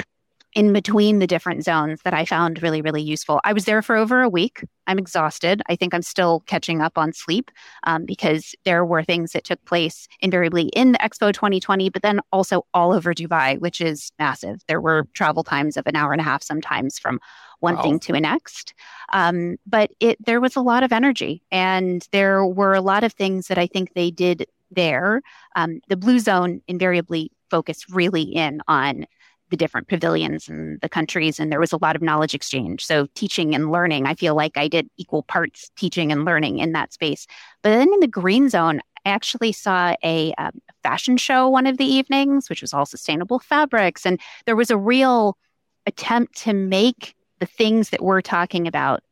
in 0.54 0.72
between 0.72 1.18
the 1.18 1.26
different 1.26 1.64
zones 1.64 2.00
that 2.02 2.14
I 2.14 2.24
found 2.24 2.62
really, 2.62 2.80
really 2.80 3.02
useful. 3.02 3.40
I 3.44 3.52
was 3.52 3.64
there 3.64 3.82
for 3.82 3.96
over 3.96 4.22
a 4.22 4.28
week. 4.28 4.64
I'm 4.86 4.98
exhausted. 4.98 5.62
I 5.68 5.74
think 5.74 5.92
I'm 5.92 6.02
still 6.02 6.40
catching 6.46 6.80
up 6.80 6.96
on 6.96 7.12
sleep 7.12 7.50
um, 7.84 8.04
because 8.04 8.54
there 8.64 8.84
were 8.84 9.02
things 9.02 9.32
that 9.32 9.44
took 9.44 9.64
place 9.64 10.06
invariably 10.20 10.68
in 10.68 10.92
the 10.92 10.98
Expo 10.98 11.32
2020, 11.32 11.90
but 11.90 12.02
then 12.02 12.20
also 12.32 12.66
all 12.72 12.92
over 12.92 13.12
Dubai, 13.12 13.58
which 13.58 13.80
is 13.80 14.12
massive. 14.18 14.62
There 14.68 14.80
were 14.80 15.08
travel 15.12 15.42
times 15.42 15.76
of 15.76 15.86
an 15.86 15.96
hour 15.96 16.12
and 16.12 16.20
a 16.20 16.24
half 16.24 16.42
sometimes 16.42 16.98
from 16.98 17.18
one 17.60 17.76
wow. 17.76 17.82
thing 17.82 17.98
to 18.00 18.14
a 18.14 18.20
next. 18.20 18.74
Um, 19.12 19.56
but 19.66 19.90
it 19.98 20.24
there 20.24 20.40
was 20.40 20.54
a 20.54 20.60
lot 20.60 20.82
of 20.82 20.92
energy, 20.92 21.42
and 21.50 22.06
there 22.12 22.46
were 22.46 22.74
a 22.74 22.80
lot 22.80 23.02
of 23.04 23.12
things 23.12 23.48
that 23.48 23.58
I 23.58 23.66
think 23.66 23.94
they 23.94 24.10
did 24.10 24.46
there. 24.74 25.22
Um, 25.56 25.80
the 25.88 25.96
blue 25.96 26.18
zone 26.18 26.60
invariably 26.68 27.30
focused 27.50 27.88
really 27.90 28.22
in 28.22 28.60
on 28.68 29.06
the 29.50 29.56
different 29.56 29.88
pavilions 29.88 30.48
and 30.48 30.80
the 30.80 30.88
countries, 30.88 31.38
and 31.38 31.52
there 31.52 31.60
was 31.60 31.72
a 31.72 31.78
lot 31.80 31.96
of 31.96 32.02
knowledge 32.02 32.34
exchange. 32.34 32.84
So, 32.84 33.06
teaching 33.14 33.54
and 33.54 33.70
learning, 33.70 34.06
I 34.06 34.14
feel 34.14 34.34
like 34.34 34.56
I 34.56 34.68
did 34.68 34.88
equal 34.96 35.22
parts 35.22 35.70
teaching 35.76 36.10
and 36.10 36.24
learning 36.24 36.58
in 36.58 36.72
that 36.72 36.92
space. 36.92 37.26
But 37.62 37.70
then 37.70 37.92
in 37.92 38.00
the 38.00 38.08
green 38.08 38.48
zone, 38.48 38.80
I 39.04 39.10
actually 39.10 39.52
saw 39.52 39.94
a 40.02 40.32
um, 40.38 40.60
fashion 40.82 41.16
show 41.16 41.48
one 41.48 41.66
of 41.66 41.78
the 41.78 41.84
evenings, 41.84 42.48
which 42.48 42.62
was 42.62 42.72
all 42.72 42.86
sustainable 42.86 43.38
fabrics. 43.38 44.06
And 44.06 44.18
there 44.46 44.56
was 44.56 44.70
a 44.70 44.78
real 44.78 45.36
attempt 45.86 46.36
to 46.38 46.52
make 46.52 47.14
the 47.38 47.46
things 47.46 47.90
that 47.90 48.02
we're 48.02 48.22
talking 48.22 48.66
about 48.66 49.02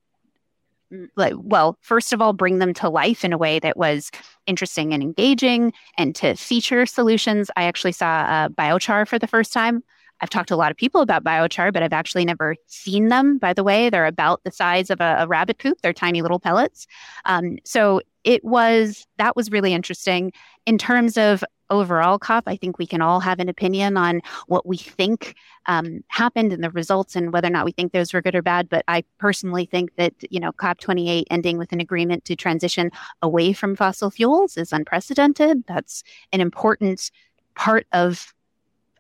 like 1.17 1.35
well 1.37 1.77
first 1.81 2.13
of 2.13 2.21
all 2.21 2.33
bring 2.33 2.59
them 2.59 2.75
to 2.75 2.89
life 2.89 3.25
in 3.25 3.33
a 3.33 3.39
way 3.39 3.59
that 3.59 3.77
was 3.77 4.11
interesting 4.47 4.93
and 4.93 5.03
engaging 5.03 5.73
and 5.99 6.15
to 6.17 6.35
feature 6.35 6.87
solutions. 6.87 7.51
I 7.57 7.65
actually 7.65 7.93
saw 7.93 8.23
uh, 8.23 8.49
biochar 8.49 9.07
for 9.07 9.19
the 9.19 9.27
first 9.27 9.53
time. 9.53 9.83
I've 10.21 10.31
talked 10.31 10.49
to 10.49 10.55
a 10.55 10.57
lot 10.57 10.71
of 10.71 10.77
people 10.77 11.01
about 11.01 11.25
biochar 11.25 11.73
but 11.73 11.83
i've 11.83 11.93
actually 11.93 12.25
never 12.25 12.57
seen 12.67 13.09
them 13.09 13.39
by 13.39 13.53
the 13.53 13.65
way. 13.65 13.91
They're 13.91 14.07
about 14.07 14.43
the 14.45 14.51
size 14.51 14.91
of 14.91 15.01
a, 15.01 15.17
a 15.21 15.27
rabbit 15.27 15.59
poop. 15.59 15.79
They're 15.83 15.93
tiny 15.93 16.23
little 16.23 16.41
pellets. 16.41 16.87
Um, 17.25 17.59
so 17.65 18.01
it 18.25 18.45
was 18.45 19.07
that 19.19 19.37
was 19.37 19.51
really 19.51 19.73
interesting. 19.73 20.33
In 20.67 20.79
terms 20.79 21.17
of 21.17 21.43
overall 21.73 22.19
COP. 22.19 22.45
I 22.47 22.57
think 22.57 22.79
we 22.79 22.87
can 22.87 23.03
all 23.03 23.19
have 23.21 23.41
an 23.41 23.49
opinion 23.49 23.97
on 23.97 24.21
what 24.47 24.67
we 24.67 24.77
think 24.77 25.35
um, 25.67 26.05
happened 26.09 26.53
and 26.53 26.63
the 26.63 26.71
results 26.71 27.17
and 27.17 27.33
whether 27.33 27.49
or 27.49 27.51
not 27.51 27.65
we 27.65 27.73
think 27.73 27.93
those 27.93 28.13
were 28.13 28.23
good 28.23 28.35
or 28.35 28.43
bad. 28.43 28.69
But 28.69 28.85
I 28.87 29.03
personally 29.19 29.67
think 29.67 29.95
that, 29.97 30.15
you 30.31 30.39
know, 30.39 30.53
COP 30.53 30.79
28 30.79 31.27
ending 31.31 31.59
with 31.59 31.73
an 31.73 31.81
agreement 31.81 32.25
to 32.27 32.37
transition 32.37 32.91
away 33.23 33.53
from 33.53 33.75
fossil 33.75 34.11
fuels 34.11 34.57
is 34.57 34.73
unprecedented. 34.73 35.65
That's 35.67 36.05
an 36.33 36.41
important 36.41 37.11
part 37.55 37.87
of 37.93 38.33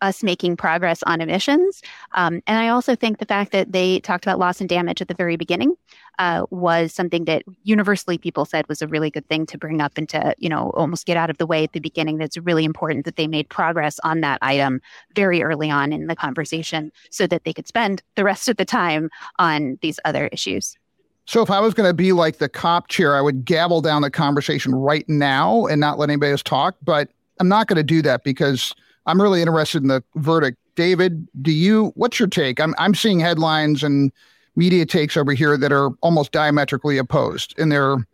us 0.02 0.22
making 0.22 0.56
progress 0.56 1.02
on 1.04 1.20
emissions. 1.20 1.80
Um, 2.12 2.42
and 2.46 2.58
I 2.58 2.68
also 2.68 2.94
think 2.94 3.18
the 3.18 3.26
fact 3.26 3.52
that 3.52 3.72
they 3.72 4.00
talked 4.00 4.26
about 4.26 4.38
loss 4.38 4.60
and 4.60 4.68
damage 4.68 5.00
at 5.00 5.08
the 5.08 5.14
very 5.14 5.36
beginning 5.36 5.74
uh, 6.18 6.44
was 6.50 6.92
something 6.92 7.24
that 7.24 7.42
universally 7.62 8.18
people 8.18 8.44
said 8.44 8.68
was 8.68 8.82
a 8.82 8.86
really 8.86 9.10
good 9.10 9.26
thing 9.28 9.46
to 9.46 9.56
bring 9.56 9.80
up 9.80 9.96
and 9.96 10.08
to, 10.10 10.34
you 10.38 10.48
know, 10.48 10.70
almost 10.74 11.06
get 11.06 11.16
out 11.16 11.30
of 11.30 11.38
the 11.38 11.46
way 11.46 11.64
at 11.64 11.72
the 11.72 11.80
beginning. 11.80 12.18
That's 12.18 12.36
really 12.36 12.64
important 12.64 13.04
that 13.06 13.16
they 13.16 13.26
made 13.26 13.48
progress 13.48 13.98
on 14.04 14.20
that 14.20 14.38
item 14.42 14.82
very 15.14 15.42
early 15.42 15.70
on 15.70 15.92
in 15.92 16.08
the 16.08 16.16
conversation 16.16 16.92
so 17.10 17.26
that 17.28 17.44
they 17.44 17.52
could 17.52 17.68
spend 17.68 18.02
the 18.16 18.24
rest 18.24 18.48
of 18.48 18.56
the 18.56 18.64
time 18.64 19.08
on 19.38 19.78
these 19.80 19.98
other 20.04 20.26
issues. 20.28 20.76
So 21.24 21.40
if 21.40 21.50
I 21.50 21.60
was 21.60 21.72
going 21.72 21.88
to 21.88 21.94
be 21.94 22.12
like 22.12 22.38
the 22.38 22.48
cop 22.48 22.88
chair, 22.88 23.16
I 23.16 23.20
would 23.20 23.44
gavel 23.44 23.80
down 23.80 24.02
the 24.02 24.10
conversation 24.10 24.74
right 24.74 25.08
now 25.08 25.66
and 25.66 25.80
not 25.80 25.98
let 25.98 26.10
anybody 26.10 26.32
else 26.32 26.42
talk. 26.42 26.74
But 26.82 27.10
I'm 27.38 27.48
not 27.48 27.68
going 27.68 27.76
to 27.76 27.84
do 27.84 28.02
that 28.02 28.24
because 28.24 28.74
I'm 29.06 29.20
really 29.20 29.40
interested 29.40 29.82
in 29.82 29.88
the 29.88 30.02
verdict. 30.16 30.58
David, 30.74 31.26
do 31.42 31.52
you? 31.52 31.92
What's 31.96 32.18
your 32.18 32.28
take? 32.28 32.60
I'm 32.60 32.74
I'm 32.78 32.94
seeing 32.94 33.20
headlines 33.20 33.82
and 33.82 34.12
media 34.56 34.86
takes 34.86 35.16
over 35.16 35.32
here 35.32 35.56
that 35.56 35.72
are 35.72 35.90
almost 36.00 36.32
diametrically 36.32 36.98
opposed 36.98 37.58
in 37.58 37.68
their 37.68 38.06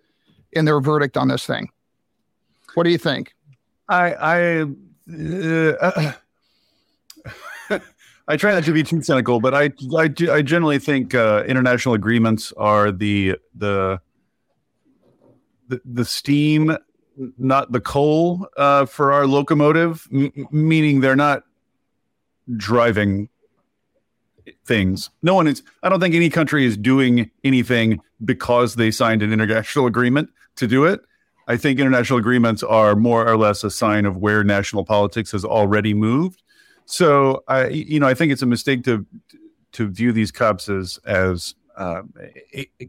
in 0.53 0.65
their 0.65 0.81
verdict 0.81 1.17
on 1.17 1.29
this 1.29 1.47
thing. 1.47 1.69
What 2.75 2.85
do 2.85 2.91
you 2.91 2.99
think? 2.99 3.35
I 3.89 4.13
I 4.15 4.63
uh, 5.81 6.13
I 8.29 8.37
try 8.37 8.53
not 8.53 8.65
to 8.65 8.73
be 8.73 8.83
too 8.83 9.03
cynical, 9.03 9.41
but 9.41 9.55
I 9.55 9.73
I, 9.97 10.11
I 10.31 10.43
generally 10.43 10.79
think 10.79 11.15
uh, 11.15 11.45
international 11.47 11.95
agreements 11.95 12.53
are 12.57 12.91
the 12.91 13.37
the 13.55 14.01
the, 15.69 15.81
the 15.85 16.05
steam 16.05 16.77
not 17.39 17.73
the 17.73 17.81
coal 17.81 18.49
uh, 18.57 18.87
for 18.87 19.13
our 19.13 19.27
locomotive, 19.27 20.07
m- 20.13 20.33
meaning 20.51 21.01
they're 21.01 21.17
not 21.17 21.43
driving 22.57 23.29
things. 24.65 25.11
No 25.23 25.35
one 25.35 25.47
is. 25.47 25.63
I 25.83 25.89
don't 25.89 26.01
think 26.01 26.15
any 26.15 26.31
country 26.31 26.65
is 26.65 26.77
doing 26.77 27.31
anything 27.45 28.01
because 28.25 28.77
they 28.77 28.91
signed 28.91 29.23
an 29.23 29.33
international 29.33 29.87
agreement 29.87 30.31
to 30.57 30.67
do 30.67 30.85
it. 30.85 31.01
I 31.47 31.57
think 31.57 31.81
international 31.81 32.19
agreements 32.19 32.63
are 32.63 32.95
more 32.95 33.27
or 33.27 33.37
less 33.37 33.65
a 33.65 33.71
sign 33.71 34.05
of 34.05 34.19
where 34.19 34.45
national 34.45 34.85
politics 34.85 35.33
has 35.33 35.45
already 35.45 35.95
moved. 35.95 36.43
So 36.85 37.43
I, 37.49 37.69
you 37.69 37.99
know, 38.01 38.07
I 38.07 38.15
think 38.15 38.33
it's 38.33 38.43
a 38.43 38.47
mistake 38.47 38.85
to 38.85 39.07
to 39.73 39.89
view 39.89 40.13
these 40.13 40.31
COPs 40.31 40.69
as 40.69 40.99
as 41.07 41.55
uh, 41.77 42.03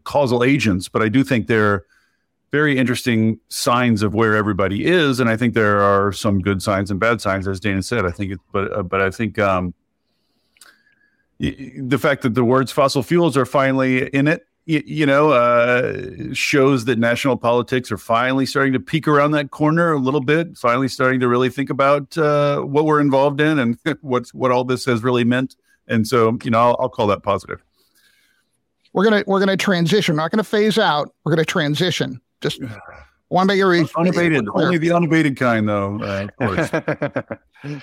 causal 0.04 0.42
agents, 0.42 0.88
but 0.88 1.02
I 1.02 1.08
do 1.08 1.22
think 1.24 1.46
they're 1.46 1.84
very 2.52 2.76
interesting 2.76 3.38
signs 3.48 4.02
of 4.02 4.14
where 4.14 4.34
everybody 4.34 4.84
is, 4.84 5.20
and 5.20 5.30
I 5.30 5.36
think 5.36 5.54
there 5.54 5.80
are 5.80 6.12
some 6.12 6.40
good 6.40 6.62
signs 6.62 6.90
and 6.90 6.98
bad 6.98 7.20
signs, 7.20 7.46
as 7.46 7.60
Dana 7.60 7.82
said. 7.82 8.04
I 8.04 8.10
think, 8.10 8.34
but 8.52 8.72
uh, 8.72 8.82
but 8.82 9.00
I 9.00 9.10
think 9.10 9.38
um, 9.38 9.74
the 11.38 11.98
fact 11.98 12.22
that 12.22 12.34
the 12.34 12.44
words 12.44 12.72
fossil 12.72 13.02
fuels 13.02 13.36
are 13.36 13.46
finally 13.46 14.08
in 14.08 14.28
it, 14.28 14.46
you, 14.66 15.06
know, 15.06 15.30
uh, 15.30 16.32
shows 16.32 16.84
that 16.84 16.98
national 16.98 17.36
politics 17.36 17.90
are 17.90 17.98
finally 17.98 18.46
starting 18.46 18.72
to 18.72 18.80
peek 18.80 19.08
around 19.08 19.32
that 19.32 19.50
corner 19.50 19.92
a 19.92 19.98
little 19.98 20.20
bit. 20.20 20.56
Finally, 20.56 20.88
starting 20.88 21.18
to 21.20 21.28
really 21.28 21.48
think 21.48 21.70
about 21.70 22.16
uh, 22.16 22.60
what 22.60 22.84
we're 22.84 23.00
involved 23.00 23.40
in 23.40 23.58
and 23.58 23.78
what 24.00 24.28
what 24.28 24.50
all 24.50 24.64
this 24.64 24.84
has 24.84 25.02
really 25.02 25.24
meant. 25.24 25.56
And 25.88 26.06
so, 26.06 26.38
you 26.44 26.50
know, 26.50 26.58
I'll, 26.60 26.76
I'll 26.78 26.88
call 26.88 27.08
that 27.08 27.22
positive. 27.22 27.62
We're 28.92 29.04
gonna 29.04 29.24
we're 29.26 29.40
gonna 29.40 29.56
transition. 29.56 30.14
We're 30.14 30.22
not 30.22 30.30
gonna 30.30 30.44
phase 30.44 30.78
out. 30.78 31.12
We're 31.24 31.32
gonna 31.32 31.44
transition. 31.44 32.20
Just 32.40 32.60
want 33.28 33.48
to 33.48 33.54
make 33.54 33.58
your 33.58 33.74
unabated. 33.96 34.48
Only 34.54 34.78
the 34.78 34.92
unabated 34.92 35.36
kind, 35.36 35.68
though. 35.68 36.00
Uh, 36.02 36.26
of 36.26 36.36
course. 36.70 36.72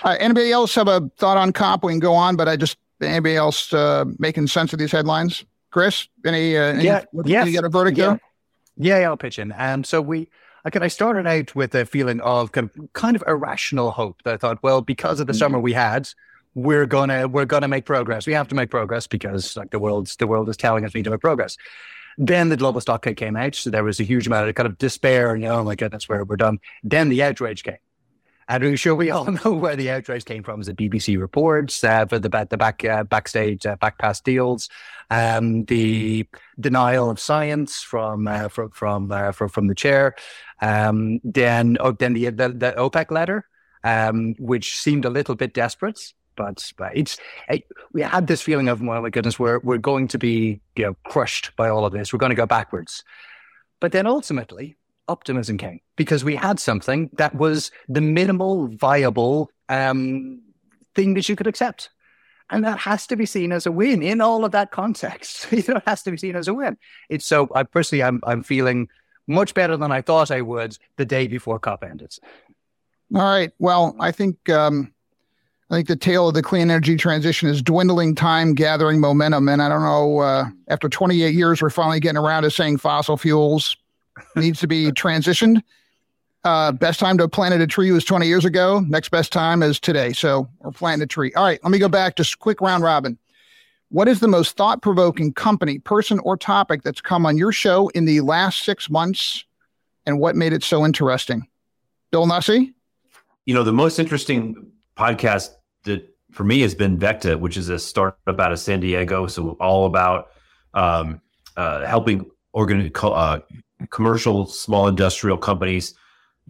uh, 0.04 0.16
anybody 0.18 0.52
else 0.52 0.74
have 0.74 0.88
a 0.88 1.10
thought 1.16 1.36
on 1.36 1.52
COP? 1.52 1.84
We 1.84 1.92
can 1.92 2.00
go 2.00 2.14
on, 2.14 2.36
but 2.36 2.48
I 2.48 2.56
just 2.56 2.76
Anybody 3.00 3.36
else 3.36 3.72
uh, 3.72 4.06
making 4.18 4.48
sense 4.48 4.72
of 4.72 4.78
these 4.78 4.90
headlines? 4.90 5.44
Chris, 5.70 6.08
any? 6.24 6.56
Uh, 6.56 6.62
any 6.62 6.84
yeah, 6.84 7.04
yes. 7.24 7.46
you 7.46 7.54
got 7.54 7.64
a 7.64 7.68
verdict 7.68 7.98
yeah. 7.98 8.06
there? 8.06 8.20
Yeah, 8.76 9.00
yeah, 9.00 9.08
I'll 9.08 9.16
pitch 9.16 9.38
in. 9.38 9.54
Um, 9.56 9.84
so 9.84 10.00
we, 10.00 10.28
again, 10.64 10.82
I 10.82 10.88
started 10.88 11.26
out 11.26 11.54
with 11.54 11.74
a 11.74 11.84
feeling 11.84 12.20
of 12.20 12.52
kind 12.52 12.70
of, 12.76 12.92
kind 12.94 13.16
of 13.16 13.22
irrational 13.26 13.90
hope 13.90 14.22
that 14.24 14.34
I 14.34 14.36
thought, 14.36 14.62
well, 14.62 14.80
because 14.80 15.20
of 15.20 15.26
the 15.26 15.32
mm-hmm. 15.32 15.38
summer 15.38 15.60
we 15.60 15.72
had, 15.72 16.08
we're 16.54 16.86
gonna 16.86 17.28
we're 17.28 17.44
gonna 17.44 17.68
make 17.68 17.84
progress. 17.84 18.26
We 18.26 18.32
have 18.32 18.48
to 18.48 18.54
make 18.54 18.70
progress 18.70 19.06
because 19.06 19.56
like 19.56 19.70
the 19.70 19.78
world's 19.78 20.16
the 20.16 20.26
world 20.26 20.48
is 20.48 20.56
telling 20.56 20.84
us 20.84 20.94
we 20.94 20.98
need 20.98 21.04
to 21.04 21.10
make 21.10 21.20
progress. 21.20 21.56
Then 22.18 22.48
the 22.48 22.56
global 22.56 22.80
stock 22.80 23.06
came 23.16 23.36
out, 23.36 23.54
so 23.54 23.70
there 23.70 23.84
was 23.84 24.00
a 24.00 24.04
huge 24.04 24.26
amount 24.26 24.48
of 24.48 24.54
kind 24.56 24.66
of 24.66 24.76
despair 24.76 25.34
and 25.34 25.44
oh 25.44 25.62
my 25.62 25.76
goodness, 25.76 26.08
we're 26.08 26.24
we're 26.24 26.36
done. 26.36 26.58
Then 26.82 27.08
the 27.08 27.22
outrage 27.22 27.62
came. 27.62 27.78
And 28.48 28.64
I'm 28.64 28.76
sure 28.76 28.94
we 28.94 29.10
all 29.10 29.26
know 29.44 29.52
where 29.52 29.76
the 29.76 29.90
outrage 29.90 30.24
came 30.24 30.42
from. 30.42 30.60
Is 30.60 30.66
The 30.66 30.74
BBC 30.74 31.20
reports 31.20 31.84
uh, 31.84 32.06
for 32.06 32.18
the, 32.18 32.28
the 32.50 32.56
back 32.56 32.84
uh, 32.84 33.04
backstage 33.04 33.66
uh, 33.66 33.76
back 33.76 33.98
past 33.98 34.24
deals, 34.24 34.68
um, 35.10 35.64
the 35.66 36.26
denial 36.58 37.10
of 37.10 37.20
science 37.20 37.82
from 37.82 38.26
uh, 38.26 38.48
from 38.48 38.70
from, 38.70 39.12
uh, 39.12 39.32
from 39.32 39.48
from 39.50 39.66
the 39.68 39.74
chair, 39.74 40.16
um, 40.60 41.20
then 41.22 41.76
oh, 41.80 41.92
then 41.92 42.14
the, 42.14 42.30
the, 42.30 42.48
the 42.48 42.74
OPEC 42.76 43.10
letter, 43.10 43.46
um, 43.84 44.34
which 44.38 44.76
seemed 44.76 45.04
a 45.04 45.10
little 45.10 45.34
bit 45.34 45.54
desperate. 45.54 46.12
But, 46.38 46.72
but 46.78 46.96
it's 46.96 47.18
it, 47.48 47.64
we 47.92 48.00
had 48.00 48.28
this 48.28 48.40
feeling 48.40 48.68
of 48.68 48.80
oh 48.80 49.02
my 49.02 49.10
goodness, 49.10 49.38
we're 49.38 49.58
we're 49.58 49.76
going 49.76 50.08
to 50.08 50.18
be 50.18 50.60
you 50.76 50.84
know 50.84 50.96
crushed 51.04 51.54
by 51.56 51.68
all 51.68 51.84
of 51.84 51.92
this. 51.92 52.12
We're 52.12 52.20
going 52.20 52.30
to 52.30 52.36
go 52.36 52.46
backwards. 52.46 53.04
But 53.80 53.92
then 53.92 54.06
ultimately, 54.06 54.76
optimism 55.08 55.58
came 55.58 55.80
because 55.96 56.24
we 56.24 56.36
had 56.36 56.60
something 56.60 57.10
that 57.14 57.34
was 57.34 57.70
the 57.88 58.00
minimal 58.00 58.68
viable 58.68 59.50
um, 59.68 60.40
thing 60.94 61.14
that 61.14 61.28
you 61.28 61.36
could 61.36 61.46
accept. 61.46 61.90
And 62.50 62.64
that 62.64 62.78
has 62.78 63.06
to 63.08 63.16
be 63.16 63.26
seen 63.26 63.52
as 63.52 63.66
a 63.66 63.72
win 63.72 64.02
in 64.02 64.22
all 64.22 64.44
of 64.44 64.52
that 64.52 64.70
context. 64.70 65.48
you 65.52 65.62
know, 65.68 65.76
it 65.76 65.82
has 65.86 66.02
to 66.04 66.10
be 66.10 66.16
seen 66.16 66.34
as 66.34 66.48
a 66.48 66.54
win. 66.54 66.78
It's 67.10 67.26
so 67.26 67.48
I 67.54 67.64
personally 67.64 68.02
I'm 68.02 68.20
I'm 68.24 68.42
feeling 68.42 68.88
much 69.26 69.52
better 69.54 69.76
than 69.76 69.92
I 69.92 70.00
thought 70.02 70.30
I 70.30 70.40
would 70.40 70.78
the 70.96 71.04
day 71.04 71.26
before 71.26 71.58
COP 71.58 71.84
ended. 71.84 72.14
All 73.14 73.22
right. 73.22 73.52
Well, 73.58 73.96
I 74.00 74.12
think 74.12 74.48
um, 74.48 74.92
I 75.70 75.74
think 75.74 75.88
the 75.88 75.96
tale 75.96 76.28
of 76.28 76.34
the 76.34 76.42
clean 76.42 76.70
energy 76.70 76.96
transition 76.96 77.48
is 77.48 77.60
dwindling 77.60 78.14
time, 78.14 78.54
gathering 78.54 79.00
momentum, 79.00 79.48
and 79.48 79.60
I 79.60 79.68
don't 79.68 79.82
know. 79.82 80.18
Uh, 80.20 80.46
after 80.68 80.88
28 80.88 81.34
years, 81.34 81.60
we're 81.60 81.68
finally 81.68 82.00
getting 82.00 82.16
around 82.16 82.44
to 82.44 82.50
saying 82.50 82.78
fossil 82.78 83.18
fuels 83.18 83.76
needs 84.36 84.60
to 84.60 84.66
be 84.66 84.90
transitioned. 84.92 85.62
Uh, 86.44 86.72
best 86.72 87.00
time 87.00 87.18
to 87.18 87.24
have 87.24 87.32
planted 87.32 87.60
a 87.60 87.66
tree 87.66 87.90
was 87.90 88.04
20 88.04 88.26
years 88.26 88.46
ago. 88.46 88.80
Next 88.88 89.10
best 89.10 89.30
time 89.30 89.62
is 89.62 89.78
today. 89.78 90.14
So 90.14 90.48
we're 90.60 90.70
planting 90.70 91.02
a 91.02 91.06
tree. 91.06 91.32
All 91.34 91.44
right, 91.44 91.62
let 91.62 91.70
me 91.70 91.78
go 91.78 91.88
back. 91.88 92.16
Just 92.16 92.38
quick 92.38 92.62
round 92.62 92.82
robin. 92.82 93.18
What 93.90 94.08
is 94.08 94.20
the 94.20 94.28
most 94.28 94.56
thought 94.56 94.80
provoking 94.80 95.34
company, 95.34 95.78
person, 95.78 96.18
or 96.20 96.38
topic 96.38 96.82
that's 96.82 97.02
come 97.02 97.26
on 97.26 97.36
your 97.36 97.52
show 97.52 97.88
in 97.88 98.06
the 98.06 98.22
last 98.22 98.62
six 98.62 98.88
months? 98.88 99.44
And 100.06 100.18
what 100.18 100.36
made 100.36 100.54
it 100.54 100.62
so 100.62 100.86
interesting? 100.86 101.46
Bill 102.10 102.26
Nussey? 102.26 102.72
You 103.44 103.52
know, 103.52 103.64
the 103.64 103.72
most 103.72 103.98
interesting 103.98 104.72
podcast 104.96 105.50
that 105.88 106.08
for 106.30 106.44
me 106.44 106.60
has 106.60 106.74
been 106.74 106.98
Vecta, 106.98 107.38
which 107.38 107.56
is 107.56 107.68
a 107.68 107.78
startup 107.78 108.38
out 108.38 108.52
of 108.52 108.58
San 108.58 108.80
Diego. 108.80 109.26
So 109.26 109.56
all 109.60 109.86
about 109.86 110.28
um, 110.74 111.20
uh, 111.56 111.84
helping 111.86 112.30
organ- 112.52 112.90
uh, 112.94 113.40
commercial 113.90 114.46
small 114.46 114.88
industrial 114.88 115.38
companies 115.38 115.94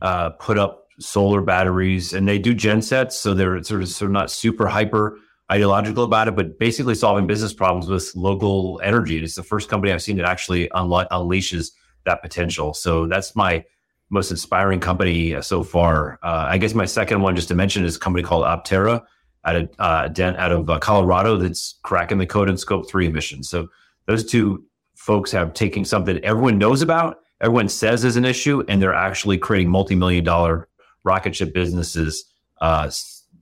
uh, 0.03 0.31
put 0.31 0.59
up 0.59 0.87
solar 1.01 1.41
batteries. 1.41 2.13
And 2.13 2.27
they 2.27 2.39
do 2.39 2.55
gensets 2.55 3.13
so 3.13 3.35
they're 3.35 3.63
sort 3.63 3.83
of, 3.83 3.89
sort 3.89 4.09
of 4.09 4.13
not 4.13 4.31
super 4.31 4.67
hyper 4.67 5.17
ideological 5.51 6.05
about 6.05 6.29
it 6.29 6.37
but 6.37 6.59
basically 6.59 6.95
solving 6.95 7.27
business 7.27 7.55
problems 7.55 7.89
with 7.89 8.15
local 8.15 8.81
energy. 8.83 9.23
It's 9.23 9.35
the 9.35 9.43
first 9.43 9.69
company 9.69 9.93
i've 9.93 10.03
seen 10.03 10.17
that 10.17 10.27
actually 10.27 10.69
unle- 10.69 11.09
unleashes 11.09 11.71
that 12.05 12.21
potential. 12.23 12.75
So 12.75 13.07
that's 13.07 13.35
my 13.37 13.65
most 14.11 14.31
inspiring 14.31 14.81
company 14.81 15.35
uh, 15.35 15.43
so 15.43 15.63
far. 15.63 16.19
Uh, 16.23 16.47
i 16.49 16.59
guess 16.59 16.75
my 16.75 16.85
second 16.85 17.23
one 17.23 17.37
just 17.37 17.49
to 17.49 17.55
mention 17.55 17.85
is 17.85 17.97
a 17.97 18.01
company 18.01 18.23
called 18.25 18.45
optera 18.45 19.03
out 19.49 19.57
of 19.57 19.71
uh, 19.79 20.09
out 20.39 20.53
of 20.53 20.71
uh, 20.71 20.79
colorado 20.79 21.37
that's 21.37 21.79
cracking 21.83 22.19
the 22.19 22.27
code 22.27 22.49
in 22.49 22.57
scope 22.57 22.89
3 22.89 23.07
emissions 23.07 23.49
so 23.49 23.69
those 24.07 24.25
two 24.25 24.65
folks 25.09 25.31
have 25.31 25.55
taken 25.55 25.87
something 25.87 26.19
everyone 26.25 26.59
knows 26.59 26.83
about, 26.83 27.21
everyone 27.41 27.69
says 27.69 28.05
is 28.05 28.17
an 28.17 28.27
issue, 28.27 28.63
and 28.69 28.83
they're 28.83 28.93
actually 28.93 29.39
creating 29.39 29.71
multi-million 29.71 30.23
dollar 30.23 30.69
rocket 31.03 31.35
ship 31.35 31.55
businesses 31.55 32.27
uh, 32.61 32.91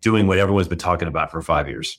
doing 0.00 0.28
what 0.28 0.38
everyone's 0.38 0.68
been 0.68 0.78
talking 0.78 1.08
about 1.08 1.30
for 1.30 1.42
five 1.42 1.68
years. 1.68 1.98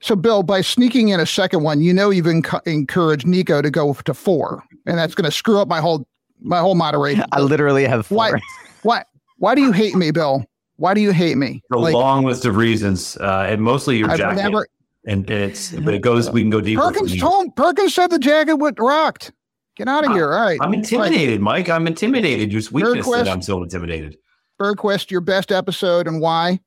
So, 0.00 0.14
Bill, 0.14 0.42
by 0.42 0.60
sneaking 0.60 1.08
in 1.08 1.20
a 1.20 1.26
second 1.26 1.62
one, 1.62 1.80
you 1.80 1.94
know 1.94 2.10
you've 2.10 2.26
enc- 2.26 2.66
encouraged 2.66 3.26
Nico 3.26 3.62
to 3.62 3.70
go 3.70 3.94
to 3.94 4.12
four, 4.12 4.62
and 4.86 4.98
that's 4.98 5.14
going 5.14 5.24
to 5.24 5.34
screw 5.34 5.58
up 5.58 5.68
my 5.68 5.80
whole 5.80 6.06
my 6.40 6.58
whole 6.58 6.74
moderation. 6.74 7.24
I 7.32 7.40
literally 7.40 7.84
have 7.84 8.06
four. 8.06 8.18
Why? 8.18 8.40
Why? 8.82 9.04
Why 9.38 9.54
do 9.54 9.62
you 9.62 9.72
hate 9.72 9.94
me, 9.94 10.10
Bill? 10.10 10.44
Why 10.78 10.94
do 10.94 11.00
you 11.00 11.10
hate 11.10 11.36
me? 11.36 11.62
A 11.72 11.76
like, 11.76 11.92
long 11.92 12.24
list 12.24 12.44
of 12.44 12.56
reasons, 12.56 13.16
uh, 13.16 13.46
and 13.48 13.60
mostly 13.60 13.98
your 13.98 14.10
I've 14.10 14.18
jacket. 14.18 14.42
Never, 14.42 14.66
and, 15.04 15.28
and 15.28 15.50
it's 15.50 15.72
but 15.72 15.92
it 15.92 16.02
goes. 16.02 16.30
We 16.30 16.40
can 16.40 16.50
go 16.50 16.60
deeper. 16.60 16.82
Perkins 16.82 17.18
told 17.18 17.54
Perkins 17.56 17.94
said 17.94 18.10
the 18.10 18.18
jacket 18.18 18.54
would 18.54 18.78
rocked. 18.78 19.32
Get 19.76 19.88
out 19.88 20.06
of 20.06 20.12
here! 20.12 20.32
All 20.32 20.40
right. 20.40 20.58
I'm 20.62 20.72
intimidated, 20.72 21.40
Mike. 21.40 21.68
I'm 21.68 21.88
intimidated. 21.88 22.50
Just 22.50 22.70
weakness 22.70 23.06
Burgquist, 23.06 23.24
that 23.24 23.28
I'm 23.28 23.42
so 23.42 23.60
intimidated. 23.62 24.18
Burgquist, 24.60 25.10
your 25.10 25.20
best 25.20 25.50
episode 25.50 26.06
and 26.06 26.20
why? 26.20 26.60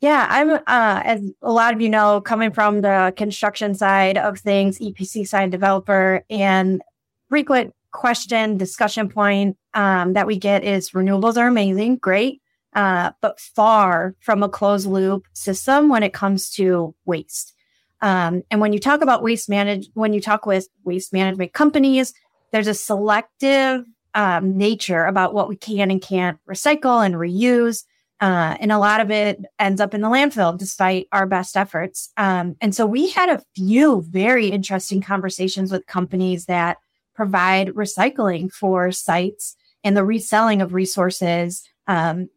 Yeah, 0.00 0.26
I'm 0.30 0.50
uh, 0.50 0.60
as 0.66 1.20
a 1.42 1.52
lot 1.52 1.74
of 1.74 1.82
you 1.82 1.90
know, 1.90 2.22
coming 2.22 2.50
from 2.50 2.80
the 2.80 3.12
construction 3.14 3.74
side 3.74 4.16
of 4.16 4.38
things, 4.38 4.78
EPC 4.78 5.28
side 5.28 5.50
developer, 5.50 6.24
and 6.30 6.80
frequent 7.28 7.74
question 7.92 8.56
discussion 8.56 9.08
point 9.08 9.56
um, 9.78 10.14
that 10.14 10.26
we 10.26 10.36
get 10.36 10.64
is 10.64 10.90
renewables 10.90 11.36
are 11.36 11.46
amazing, 11.46 11.96
great 11.96 12.42
uh, 12.74 13.12
but 13.20 13.38
far 13.40 14.14
from 14.20 14.42
a 14.42 14.48
closed 14.48 14.86
loop 14.86 15.26
system 15.32 15.88
when 15.88 16.02
it 16.02 16.12
comes 16.12 16.50
to 16.50 16.94
waste. 17.04 17.54
Um, 18.00 18.42
and 18.50 18.60
when 18.60 18.72
you 18.72 18.78
talk 18.78 19.02
about 19.02 19.22
waste 19.22 19.48
manage, 19.48 19.88
when 19.94 20.12
you 20.12 20.20
talk 20.20 20.46
with 20.46 20.68
waste 20.84 21.12
management 21.12 21.52
companies, 21.52 22.12
there's 22.52 22.66
a 22.66 22.74
selective 22.74 23.84
um, 24.14 24.56
nature 24.56 25.04
about 25.04 25.32
what 25.32 25.48
we 25.48 25.56
can 25.56 25.90
and 25.90 26.02
can't 26.02 26.38
recycle 26.48 27.04
and 27.04 27.14
reuse. 27.14 27.84
Uh, 28.20 28.56
and 28.58 28.72
a 28.72 28.78
lot 28.78 29.00
of 29.00 29.12
it 29.12 29.44
ends 29.60 29.80
up 29.80 29.94
in 29.94 30.00
the 30.00 30.08
landfill 30.08 30.58
despite 30.58 31.06
our 31.12 31.26
best 31.26 31.56
efforts. 31.56 32.10
Um, 32.16 32.56
and 32.60 32.74
so 32.74 32.84
we 32.84 33.10
had 33.10 33.28
a 33.28 33.42
few 33.54 34.02
very 34.02 34.48
interesting 34.48 35.00
conversations 35.00 35.70
with 35.70 35.86
companies 35.86 36.46
that 36.46 36.78
provide 37.14 37.68
recycling 37.68 38.52
for 38.52 38.90
sites 38.92 39.56
and 39.84 39.96
the 39.96 40.04
reselling 40.04 40.62
of 40.62 40.74
resources 40.74 41.64
um, 41.86 42.28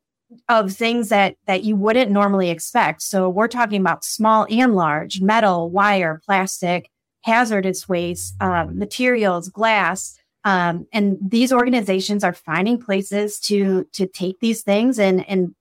of 0.47 0.73
things 0.73 1.09
that 1.09 1.35
that 1.47 1.63
you 1.63 1.75
wouldn't 1.75 2.11
normally 2.11 2.49
expect. 2.49 3.01
So 3.01 3.29
we're 3.29 3.47
talking 3.47 3.81
about 3.81 4.03
small 4.03 4.47
and 4.49 4.75
large, 4.75 5.21
metal, 5.21 5.69
wire, 5.69 6.21
plastic, 6.25 6.89
hazardous 7.21 7.87
waste, 7.89 8.35
um, 8.41 8.77
materials, 8.77 9.49
glass, 9.49 10.17
um, 10.43 10.87
and 10.91 11.17
these 11.21 11.53
organizations 11.53 12.23
are 12.23 12.33
finding 12.33 12.79
places 12.79 13.39
to 13.41 13.87
to 13.93 14.07
take 14.07 14.39
these 14.39 14.63
things 14.63 14.99
and 14.99 15.27
and 15.29 15.53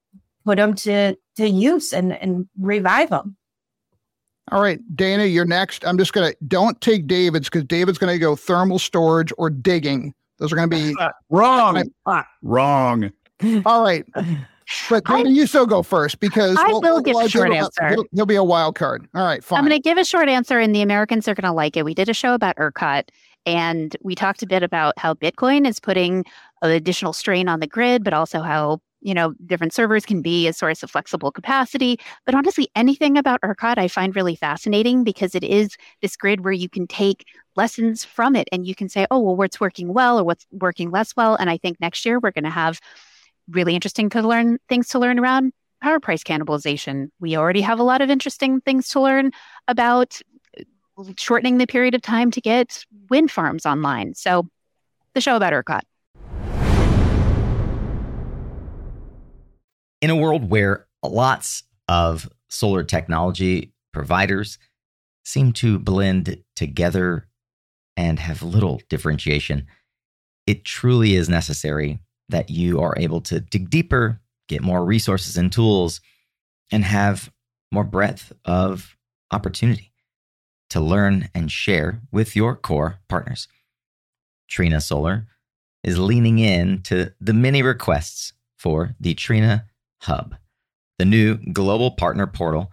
put 0.44 0.56
them 0.56 0.74
to 0.74 1.16
to 1.36 1.48
use 1.48 1.92
and 1.92 2.12
and 2.12 2.48
revive 2.58 3.10
them. 3.10 3.36
All 4.50 4.60
right, 4.60 4.80
Dana, 4.96 5.26
you're 5.26 5.44
next. 5.44 5.84
I'm 5.84 5.98
just 5.98 6.12
gonna 6.12 6.32
don't 6.48 6.80
take 6.80 7.06
David's 7.06 7.48
because 7.48 7.64
David's 7.64 7.98
gonna 7.98 8.18
go 8.18 8.34
thermal 8.34 8.78
storage 8.78 9.32
or 9.36 9.50
digging. 9.50 10.14
Those 10.40 10.52
are 10.52 10.56
gonna 10.56 10.68
be 10.68 10.94
wrong. 11.30 11.84
Wrong. 12.42 13.12
All 13.64 13.84
right. 13.84 14.04
But 14.88 15.02
I, 15.06 15.22
you 15.22 15.46
still 15.46 15.66
go 15.66 15.82
first 15.82 16.20
because 16.20 16.56
I 16.56 16.68
we'll, 16.68 16.80
will 16.80 16.94
we'll, 16.94 17.02
give 17.02 17.16
a 17.16 17.28
short 17.28 17.52
answer. 17.52 17.88
He'll, 17.88 18.04
he'll, 18.12 18.26
be 18.26 18.36
a 18.36 18.44
wild 18.44 18.76
card. 18.76 19.08
All 19.14 19.24
right, 19.24 19.42
fine. 19.42 19.58
I'm 19.58 19.64
going 19.64 19.76
to 19.76 19.82
give 19.82 19.98
a 19.98 20.04
short 20.04 20.28
answer, 20.28 20.58
and 20.58 20.74
the 20.74 20.82
Americans 20.82 21.26
are 21.26 21.34
going 21.34 21.50
to 21.50 21.52
like 21.52 21.76
it. 21.76 21.84
We 21.84 21.94
did 21.94 22.08
a 22.08 22.14
show 22.14 22.34
about 22.34 22.56
ERCOT, 22.56 23.08
and 23.46 23.96
we 24.02 24.14
talked 24.14 24.42
a 24.42 24.46
bit 24.46 24.62
about 24.62 24.96
how 24.96 25.14
Bitcoin 25.14 25.66
is 25.66 25.80
putting 25.80 26.24
additional 26.62 27.12
strain 27.12 27.48
on 27.48 27.60
the 27.60 27.66
grid, 27.66 28.04
but 28.04 28.12
also 28.12 28.42
how 28.42 28.80
you 29.00 29.14
know 29.14 29.32
different 29.46 29.72
servers 29.72 30.04
can 30.04 30.22
be 30.22 30.46
a 30.46 30.52
source 30.52 30.82
of 30.82 30.90
flexible 30.90 31.32
capacity. 31.32 31.98
But 32.26 32.34
honestly, 32.34 32.68
anything 32.76 33.16
about 33.18 33.40
ERCOT 33.42 33.78
I 33.78 33.88
find 33.88 34.14
really 34.14 34.36
fascinating 34.36 35.02
because 35.04 35.34
it 35.34 35.42
is 35.42 35.76
this 36.00 36.16
grid 36.16 36.44
where 36.44 36.52
you 36.52 36.68
can 36.68 36.86
take 36.86 37.24
lessons 37.60 38.06
from 38.06 38.34
it 38.34 38.48
and 38.52 38.66
you 38.66 38.74
can 38.74 38.88
say, 38.88 39.06
oh 39.10 39.20
well, 39.20 39.36
what's 39.36 39.60
working 39.60 39.92
well 39.92 40.18
or 40.18 40.24
what's 40.24 40.46
working 40.50 40.90
less 40.90 41.14
well. 41.14 41.34
And 41.36 41.50
I 41.50 41.58
think 41.58 41.78
next 41.78 42.06
year 42.06 42.18
we're 42.18 42.30
going 42.30 42.44
to 42.44 42.50
have 42.50 42.80
really 43.50 43.74
interesting 43.74 44.08
to 44.10 44.22
learn 44.22 44.58
things 44.70 44.88
to 44.88 44.98
learn 44.98 45.18
around 45.18 45.52
power 45.82 46.00
price 46.00 46.24
cannibalization. 46.24 47.10
We 47.20 47.36
already 47.36 47.60
have 47.60 47.78
a 47.78 47.82
lot 47.82 48.00
of 48.00 48.08
interesting 48.08 48.62
things 48.62 48.88
to 48.90 49.00
learn 49.00 49.32
about 49.68 50.20
uh, 50.58 51.04
shortening 51.18 51.58
the 51.58 51.66
period 51.66 51.94
of 51.94 52.00
time 52.00 52.30
to 52.30 52.40
get 52.40 52.86
wind 53.10 53.30
farms 53.30 53.66
online. 53.66 54.14
So, 54.14 54.48
the 55.12 55.20
show 55.20 55.36
about 55.36 55.52
ERCOT. 55.52 55.82
In 60.00 60.08
a 60.08 60.16
world 60.16 60.48
where 60.48 60.86
lots 61.02 61.64
of 61.88 62.26
solar 62.48 62.84
technology 62.84 63.72
providers 63.92 64.58
seem 65.24 65.52
to 65.52 65.78
blend 65.78 66.42
together 66.56 67.26
and 67.96 68.18
have 68.18 68.42
little 68.42 68.80
differentiation. 68.88 69.66
It 70.46 70.64
truly 70.64 71.14
is 71.14 71.28
necessary 71.28 72.00
that 72.28 72.50
you 72.50 72.80
are 72.80 72.94
able 72.96 73.20
to 73.22 73.40
dig 73.40 73.70
deeper, 73.70 74.20
get 74.48 74.62
more 74.62 74.84
resources 74.84 75.36
and 75.36 75.52
tools, 75.52 76.00
and 76.70 76.84
have 76.84 77.30
more 77.72 77.84
breadth 77.84 78.32
of 78.44 78.96
opportunity 79.30 79.92
to 80.70 80.80
learn 80.80 81.28
and 81.34 81.50
share 81.50 82.00
with 82.12 82.36
your 82.36 82.56
core 82.56 82.98
partners. 83.08 83.48
Trina 84.48 84.80
Solar 84.80 85.26
is 85.82 85.98
leaning 85.98 86.38
in 86.38 86.82
to 86.82 87.12
the 87.20 87.32
many 87.32 87.62
requests 87.62 88.32
for 88.56 88.94
the 89.00 89.14
Trina 89.14 89.66
Hub, 90.02 90.36
the 90.98 91.04
new 91.04 91.36
global 91.52 91.90
partner 91.92 92.26
portal 92.26 92.70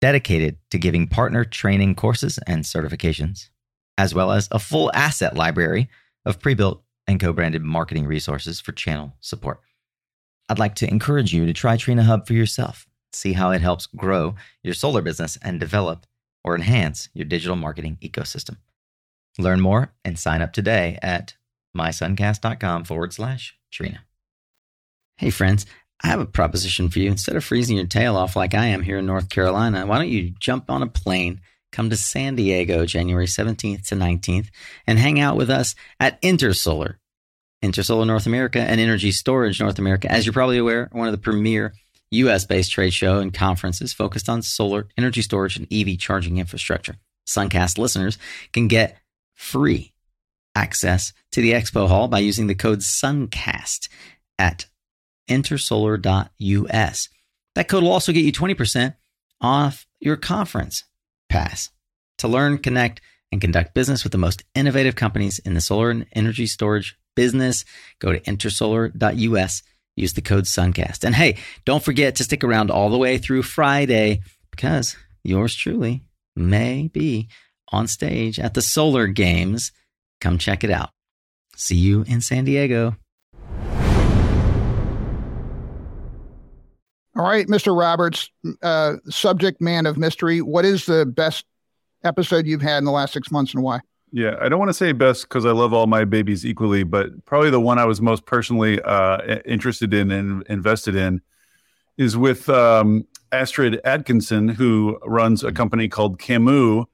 dedicated 0.00 0.58
to 0.70 0.78
giving 0.78 1.06
partner 1.06 1.44
training 1.44 1.94
courses 1.94 2.38
and 2.46 2.64
certifications, 2.64 3.48
as 3.98 4.14
well 4.14 4.32
as 4.32 4.48
a 4.50 4.58
full 4.58 4.90
asset 4.94 5.36
library 5.36 5.90
of 6.24 6.40
pre 6.40 6.54
built 6.54 6.82
and 7.06 7.20
co 7.20 7.32
branded 7.32 7.62
marketing 7.62 8.06
resources 8.06 8.60
for 8.60 8.72
channel 8.72 9.14
support. 9.20 9.60
I'd 10.48 10.58
like 10.58 10.76
to 10.76 10.88
encourage 10.88 11.34
you 11.34 11.44
to 11.44 11.52
try 11.52 11.76
Trina 11.76 12.04
Hub 12.04 12.26
for 12.26 12.32
yourself, 12.32 12.86
see 13.12 13.34
how 13.34 13.50
it 13.50 13.60
helps 13.60 13.86
grow 13.86 14.36
your 14.62 14.72
solar 14.72 15.02
business 15.02 15.36
and 15.42 15.60
develop 15.60 16.06
or 16.44 16.54
enhance 16.54 17.10
your 17.12 17.26
digital 17.26 17.56
marketing 17.56 17.98
ecosystem. 18.00 18.56
Learn 19.38 19.60
more 19.60 19.92
and 20.04 20.18
sign 20.18 20.40
up 20.40 20.52
today 20.52 20.98
at 21.02 21.34
mysuncast.com 21.76 22.84
forward 22.84 23.12
slash 23.12 23.56
Trina. 23.70 24.04
Hey, 25.16 25.30
friends, 25.30 25.66
I 26.02 26.08
have 26.08 26.20
a 26.20 26.26
proposition 26.26 26.88
for 26.88 27.00
you. 27.00 27.10
Instead 27.10 27.36
of 27.36 27.44
freezing 27.44 27.76
your 27.76 27.86
tail 27.86 28.16
off 28.16 28.36
like 28.36 28.54
I 28.54 28.66
am 28.66 28.82
here 28.82 28.98
in 28.98 29.06
North 29.06 29.28
Carolina, 29.28 29.84
why 29.84 29.98
don't 29.98 30.08
you 30.08 30.32
jump 30.38 30.70
on 30.70 30.82
a 30.82 30.86
plane, 30.86 31.40
come 31.72 31.90
to 31.90 31.96
San 31.96 32.34
Diego 32.36 32.86
January 32.86 33.26
17th 33.26 33.86
to 33.88 33.94
19th, 33.94 34.48
and 34.86 34.98
hang 34.98 35.20
out 35.20 35.36
with 35.36 35.50
us 35.50 35.74
at 36.00 36.20
Intersolar, 36.22 36.96
Intersolar 37.62 38.06
North 38.06 38.26
America 38.26 38.60
and 38.60 38.80
Energy 38.80 39.10
Storage 39.10 39.60
North 39.60 39.78
America. 39.78 40.10
As 40.10 40.26
you're 40.26 40.32
probably 40.32 40.58
aware, 40.58 40.88
one 40.92 41.08
of 41.08 41.12
the 41.12 41.18
premier 41.18 41.74
US 42.10 42.44
based 42.44 42.72
trade 42.72 42.92
show 42.92 43.18
and 43.18 43.34
conferences 43.34 43.92
focused 43.92 44.28
on 44.28 44.42
solar, 44.42 44.88
energy 44.96 45.22
storage, 45.22 45.56
and 45.56 45.66
EV 45.72 45.98
charging 45.98 46.38
infrastructure. 46.38 46.96
Suncast 47.26 47.78
listeners 47.78 48.18
can 48.52 48.68
get 48.68 48.98
free 49.34 49.92
access 50.54 51.12
to 51.32 51.40
the 51.40 51.52
expo 51.52 51.86
hall 51.88 52.08
by 52.08 52.18
using 52.18 52.46
the 52.46 52.54
code 52.54 52.80
SUNCAST 52.80 53.88
at 54.38 54.66
intersolar.us. 55.28 57.08
That 57.54 57.68
code 57.68 57.82
will 57.82 57.92
also 57.92 58.12
get 58.12 58.24
you 58.24 58.32
20% 58.32 58.94
off 59.40 59.86
your 60.00 60.16
conference 60.16 60.84
pass 61.28 61.70
to 62.18 62.28
learn, 62.28 62.58
connect, 62.58 63.00
and 63.30 63.40
conduct 63.40 63.74
business 63.74 64.04
with 64.04 64.12
the 64.12 64.18
most 64.18 64.44
innovative 64.54 64.96
companies 64.96 65.38
in 65.38 65.54
the 65.54 65.60
solar 65.60 65.90
and 65.90 66.06
energy 66.12 66.46
storage 66.46 66.96
business. 67.14 67.64
Go 67.98 68.12
to 68.12 68.20
intersolar.us, 68.20 69.62
use 69.96 70.12
the 70.14 70.22
code 70.22 70.46
SUNCAST. 70.46 71.04
And 71.04 71.14
hey, 71.14 71.36
don't 71.64 71.82
forget 71.82 72.16
to 72.16 72.24
stick 72.24 72.44
around 72.44 72.70
all 72.70 72.90
the 72.90 72.98
way 72.98 73.18
through 73.18 73.42
Friday 73.42 74.20
because 74.50 74.96
yours 75.22 75.54
truly 75.54 76.04
may 76.34 76.88
be 76.88 77.28
on 77.70 77.86
stage 77.86 78.38
at 78.38 78.54
the 78.54 78.62
Solar 78.62 79.06
Games. 79.06 79.72
Come 80.20 80.38
check 80.38 80.64
it 80.64 80.70
out. 80.70 80.90
See 81.56 81.76
you 81.76 82.02
in 82.02 82.20
San 82.20 82.44
Diego. 82.44 82.96
All 87.18 87.24
right, 87.24 87.48
Mr. 87.48 87.76
Roberts, 87.76 88.30
uh, 88.62 88.94
subject 89.08 89.60
man 89.60 89.86
of 89.86 89.98
mystery. 89.98 90.40
What 90.40 90.64
is 90.64 90.86
the 90.86 91.04
best 91.04 91.44
episode 92.04 92.46
you've 92.46 92.62
had 92.62 92.78
in 92.78 92.84
the 92.84 92.92
last 92.92 93.12
six 93.12 93.32
months 93.32 93.54
and 93.54 93.62
why? 93.64 93.80
Yeah, 94.12 94.36
I 94.40 94.48
don't 94.48 94.60
want 94.60 94.68
to 94.68 94.74
say 94.74 94.92
best 94.92 95.22
because 95.22 95.44
I 95.44 95.50
love 95.50 95.72
all 95.72 95.88
my 95.88 96.04
babies 96.04 96.46
equally, 96.46 96.84
but 96.84 97.24
probably 97.24 97.50
the 97.50 97.60
one 97.60 97.80
I 97.80 97.86
was 97.86 98.00
most 98.00 98.24
personally 98.24 98.80
uh, 98.82 99.40
interested 99.44 99.92
in 99.92 100.12
and 100.12 100.44
invested 100.48 100.94
in 100.94 101.20
is 101.96 102.16
with 102.16 102.48
um, 102.48 103.04
Astrid 103.32 103.80
Atkinson, 103.84 104.48
who 104.48 104.96
runs 105.04 105.42
a 105.42 105.50
company 105.50 105.88
called 105.88 106.20
Camus, 106.20 106.86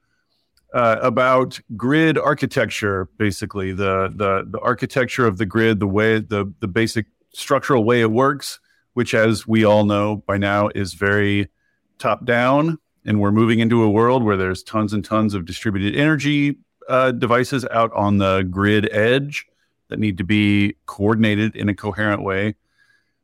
uh, 0.73 0.97
about 1.01 1.59
grid 1.77 2.17
architecture. 2.17 3.07
Basically, 3.17 3.71
the 3.71 4.11
the 4.13 4.43
the 4.49 4.59
architecture 4.59 5.27
of 5.27 5.37
the 5.37 5.45
grid, 5.45 5.79
the 5.79 5.87
way 5.87 6.19
the 6.19 6.51
the 6.59 6.67
basic 6.67 7.05
structural 7.31 7.83
way 7.83 8.01
it 8.01 8.11
works, 8.11 8.59
which, 8.95 9.13
as 9.13 9.45
we 9.45 9.65
all 9.65 9.83
know 9.83 10.23
by 10.25 10.37
now, 10.37 10.69
is 10.73 10.93
very 10.93 11.49
top 11.99 12.25
down. 12.25 12.79
And 13.05 13.19
we're 13.19 13.31
moving 13.31 13.59
into 13.59 13.83
a 13.83 13.89
world 13.89 14.23
where 14.23 14.37
there's 14.37 14.63
tons 14.63 14.93
and 14.93 15.03
tons 15.03 15.33
of 15.33 15.45
distributed 15.45 15.95
energy 15.99 16.57
uh, 16.87 17.11
devices 17.11 17.65
out 17.71 17.91
on 17.93 18.19
the 18.19 18.43
grid 18.49 18.89
edge 18.93 19.47
that 19.89 19.99
need 19.99 20.17
to 20.17 20.23
be 20.23 20.75
coordinated 20.85 21.57
in 21.57 21.67
a 21.67 21.75
coherent 21.75 22.23
way. 22.23 22.55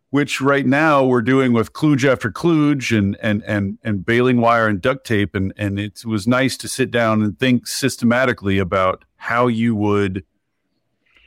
Which 0.09 0.41
right 0.41 0.65
now 0.65 1.05
we're 1.05 1.21
doing 1.21 1.53
with 1.53 1.71
kludge 1.71 2.03
after 2.03 2.29
kludge 2.29 2.95
and 2.95 3.15
and 3.21 3.41
and 3.47 3.77
and 3.81 4.05
baling 4.05 4.41
wire 4.41 4.67
and 4.67 4.81
duct 4.81 5.07
tape, 5.07 5.35
and 5.35 5.53
and 5.55 5.79
it 5.79 6.03
was 6.05 6.27
nice 6.27 6.57
to 6.57 6.67
sit 6.67 6.91
down 6.91 7.21
and 7.21 7.39
think 7.39 7.65
systematically 7.65 8.57
about 8.57 9.05
how 9.15 9.47
you 9.47 9.73
would 9.73 10.25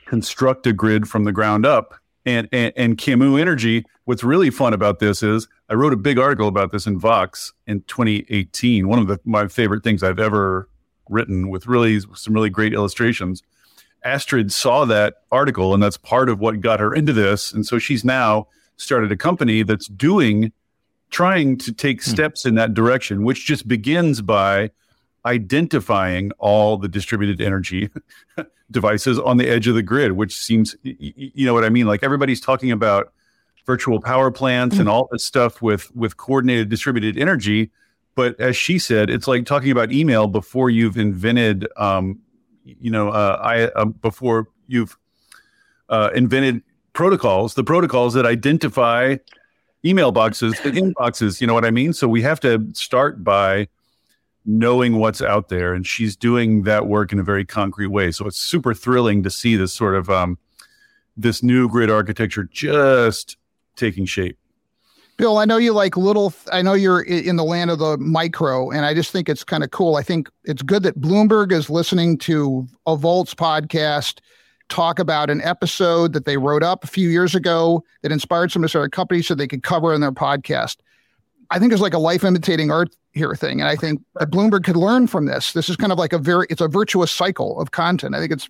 construct 0.05 0.67
a 0.67 0.73
grid 0.73 1.07
from 1.07 1.23
the 1.23 1.31
ground 1.31 1.65
up 1.65 1.95
and, 2.25 2.47
and, 2.51 2.73
and 2.75 2.97
Camus 2.97 3.39
Energy. 3.39 3.85
What's 4.05 4.23
really 4.23 4.49
fun 4.49 4.73
about 4.73 4.99
this 4.99 5.23
is 5.23 5.47
I 5.69 5.73
wrote 5.73 5.93
a 5.93 5.97
big 5.97 6.19
article 6.19 6.47
about 6.47 6.71
this 6.71 6.85
in 6.85 6.99
Vox 6.99 7.53
in 7.67 7.81
2018. 7.81 8.87
One 8.87 8.99
of 8.99 9.07
the, 9.07 9.19
my 9.25 9.47
favorite 9.47 9.83
things 9.83 10.03
I've 10.03 10.19
ever 10.19 10.69
written 11.09 11.49
with 11.49 11.67
really 11.67 11.99
some 12.13 12.33
really 12.33 12.49
great 12.49 12.73
illustrations. 12.73 13.43
Astrid 14.03 14.51
saw 14.51 14.85
that 14.85 15.15
article, 15.31 15.73
and 15.73 15.81
that's 15.81 15.97
part 15.97 16.29
of 16.29 16.39
what 16.39 16.61
got 16.61 16.79
her 16.79 16.93
into 16.93 17.13
this. 17.13 17.51
And 17.51 17.65
so 17.65 17.79
she's 17.79 18.05
now 18.05 18.47
started 18.77 19.11
a 19.11 19.17
company 19.17 19.63
that's 19.63 19.87
doing, 19.87 20.51
trying 21.09 21.57
to 21.59 21.73
take 21.73 22.03
hmm. 22.03 22.11
steps 22.11 22.45
in 22.45 22.55
that 22.55 22.73
direction, 22.73 23.23
which 23.23 23.45
just 23.45 23.67
begins 23.67 24.21
by 24.21 24.71
identifying 25.25 26.31
all 26.37 26.77
the 26.77 26.87
distributed 26.87 27.41
energy 27.41 27.89
devices 28.71 29.19
on 29.19 29.37
the 29.37 29.47
edge 29.47 29.67
of 29.67 29.75
the 29.75 29.83
grid, 29.83 30.13
which 30.13 30.35
seems, 30.35 30.75
you 30.83 31.45
know 31.45 31.53
what 31.53 31.65
I 31.65 31.69
mean? 31.69 31.87
Like 31.87 32.03
everybody's 32.03 32.41
talking 32.41 32.71
about 32.71 33.11
virtual 33.65 33.99
power 33.99 34.31
plants 34.31 34.77
and 34.77 34.87
mm. 34.87 34.91
all 34.91 35.09
this 35.11 35.23
stuff 35.23 35.61
with 35.61 35.93
with 35.95 36.17
coordinated 36.17 36.69
distributed 36.69 37.17
energy. 37.17 37.71
But 38.13 38.39
as 38.39 38.55
she 38.55 38.79
said, 38.79 39.09
it's 39.09 39.27
like 39.27 39.45
talking 39.45 39.71
about 39.71 39.91
email 39.91 40.27
before 40.27 40.69
you've 40.69 40.97
invented, 40.97 41.67
um, 41.75 42.19
you 42.63 42.91
know, 42.91 43.09
uh, 43.09 43.39
I 43.41 43.63
uh, 43.79 43.85
before 43.85 44.47
you've 44.67 44.97
uh, 45.89 46.11
invented 46.15 46.63
protocols, 46.93 47.55
the 47.55 47.63
protocols 47.63 48.13
that 48.13 48.25
identify 48.25 49.17
email 49.83 50.11
boxes, 50.11 50.53
the 50.61 50.71
inboxes. 50.71 51.41
You 51.41 51.47
know 51.47 51.53
what 51.53 51.65
I 51.65 51.71
mean? 51.71 51.93
So 51.93 52.07
we 52.07 52.21
have 52.21 52.39
to 52.41 52.65
start 52.73 53.23
by 53.23 53.67
knowing 54.45 54.97
what's 54.97 55.21
out 55.21 55.49
there 55.49 55.73
and 55.73 55.85
she's 55.87 56.15
doing 56.15 56.63
that 56.63 56.87
work 56.87 57.11
in 57.11 57.19
a 57.19 57.23
very 57.23 57.45
concrete 57.45 57.87
way. 57.87 58.11
So 58.11 58.27
it's 58.27 58.37
super 58.37 58.73
thrilling 58.73 59.23
to 59.23 59.29
see 59.29 59.55
this 59.55 59.73
sort 59.73 59.95
of 59.95 60.09
um, 60.09 60.37
this 61.17 61.41
new 61.41 61.67
grid 61.67 61.89
architecture 61.89 62.47
just 62.51 63.37
taking 63.75 64.05
shape. 64.05 64.37
Bill 65.17 65.37
i 65.37 65.45
know 65.45 65.55
you 65.55 65.71
like 65.71 65.95
little 65.95 66.33
i 66.51 66.61
know 66.61 66.73
you're 66.73 67.01
in 67.01 67.37
the 67.37 67.43
land 67.45 67.71
of 67.71 67.79
the 67.79 67.97
micro 67.97 68.69
and 68.69 68.85
i 68.85 68.93
just 68.93 69.11
think 69.11 69.29
it's 69.29 69.45
kind 69.45 69.63
of 69.63 69.71
cool. 69.71 69.95
I 69.95 70.03
think 70.03 70.29
it's 70.43 70.61
good 70.61 70.83
that 70.83 70.99
bloomberg 70.99 71.53
is 71.53 71.69
listening 71.69 72.17
to 72.19 72.67
a 72.85 72.97
volts 72.97 73.33
podcast 73.33 74.19
talk 74.67 74.99
about 74.99 75.29
an 75.29 75.41
episode 75.41 76.11
that 76.13 76.25
they 76.25 76.35
wrote 76.37 76.63
up 76.63 76.83
a 76.83 76.87
few 76.87 77.07
years 77.09 77.33
ago 77.33 77.83
that 78.01 78.11
inspired 78.11 78.51
some 78.51 78.63
of 78.63 78.71
their 78.71 78.89
companies 78.89 79.27
so 79.27 79.35
they 79.35 79.47
could 79.47 79.63
cover 79.63 79.93
in 79.93 80.01
their 80.01 80.11
podcast 80.11 80.77
I 81.51 81.59
think 81.59 81.69
there's 81.69 81.81
like 81.81 81.93
a 81.93 81.99
life 81.99 82.23
imitating 82.23 82.71
art 82.71 82.95
here 83.13 83.35
thing. 83.35 83.59
And 83.61 83.69
I 83.69 83.75
think 83.75 84.01
that 84.15 84.29
Bloomberg 84.29 84.63
could 84.63 84.75
learn 84.75 85.07
from 85.07 85.25
this. 85.25 85.53
This 85.53 85.69
is 85.69 85.75
kind 85.75 85.91
of 85.91 85.97
like 85.97 86.13
a 86.13 86.17
very, 86.17 86.47
it's 86.49 86.61
a 86.61 86.67
virtuous 86.67 87.11
cycle 87.11 87.59
of 87.59 87.71
content. 87.71 88.15
I 88.15 88.19
think 88.19 88.31
it's, 88.31 88.49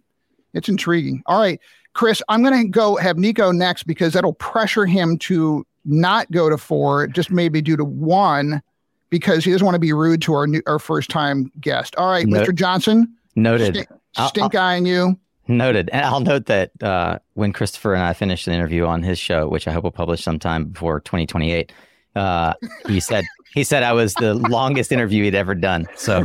it's 0.53 0.69
intriguing. 0.69 1.21
All 1.25 1.39
right, 1.39 1.59
Chris, 1.93 2.21
I'm 2.29 2.43
going 2.43 2.61
to 2.61 2.67
go 2.69 2.95
have 2.97 3.17
Nico 3.17 3.51
next 3.51 3.83
because 3.83 4.13
that'll 4.13 4.33
pressure 4.33 4.85
him 4.85 5.17
to 5.19 5.65
not 5.85 6.29
go 6.31 6.49
to 6.49 6.57
four, 6.57 7.07
just 7.07 7.31
maybe 7.31 7.61
due 7.61 7.77
to 7.77 7.85
one, 7.85 8.61
because 9.09 9.45
he 9.45 9.51
doesn't 9.51 9.65
want 9.65 9.75
to 9.75 9.79
be 9.79 9.93
rude 9.93 10.21
to 10.23 10.33
our 10.33 10.47
new, 10.47 10.61
our 10.67 10.79
first 10.79 11.09
time 11.09 11.51
guest. 11.59 11.95
All 11.95 12.09
right, 12.09 12.25
Mr. 12.25 12.53
Johnson. 12.53 13.13
Noted. 13.35 13.75
Stink, 13.75 13.89
stink 14.27 14.55
eye 14.55 14.77
on 14.77 14.85
you. 14.85 15.19
Noted. 15.47 15.89
And 15.93 16.03
I'll 16.03 16.21
note 16.21 16.47
that 16.47 16.71
uh, 16.81 17.19
when 17.33 17.53
Christopher 17.53 17.93
and 17.93 18.03
I 18.03 18.13
finished 18.13 18.45
the 18.45 18.51
interview 18.51 18.85
on 18.85 19.03
his 19.03 19.19
show, 19.19 19.47
which 19.47 19.67
I 19.67 19.71
hope 19.71 19.83
will 19.83 19.91
publish 19.91 20.23
sometime 20.23 20.65
before 20.65 21.01
2028, 21.01 21.71
uh, 22.15 22.53
he 22.87 22.99
said 22.99 23.25
he 23.53 23.63
said 23.63 23.83
I 23.83 23.93
was 23.93 24.13
the 24.15 24.33
longest 24.33 24.91
interview 24.91 25.23
he'd 25.23 25.35
ever 25.35 25.55
done. 25.55 25.87
So 25.95 26.23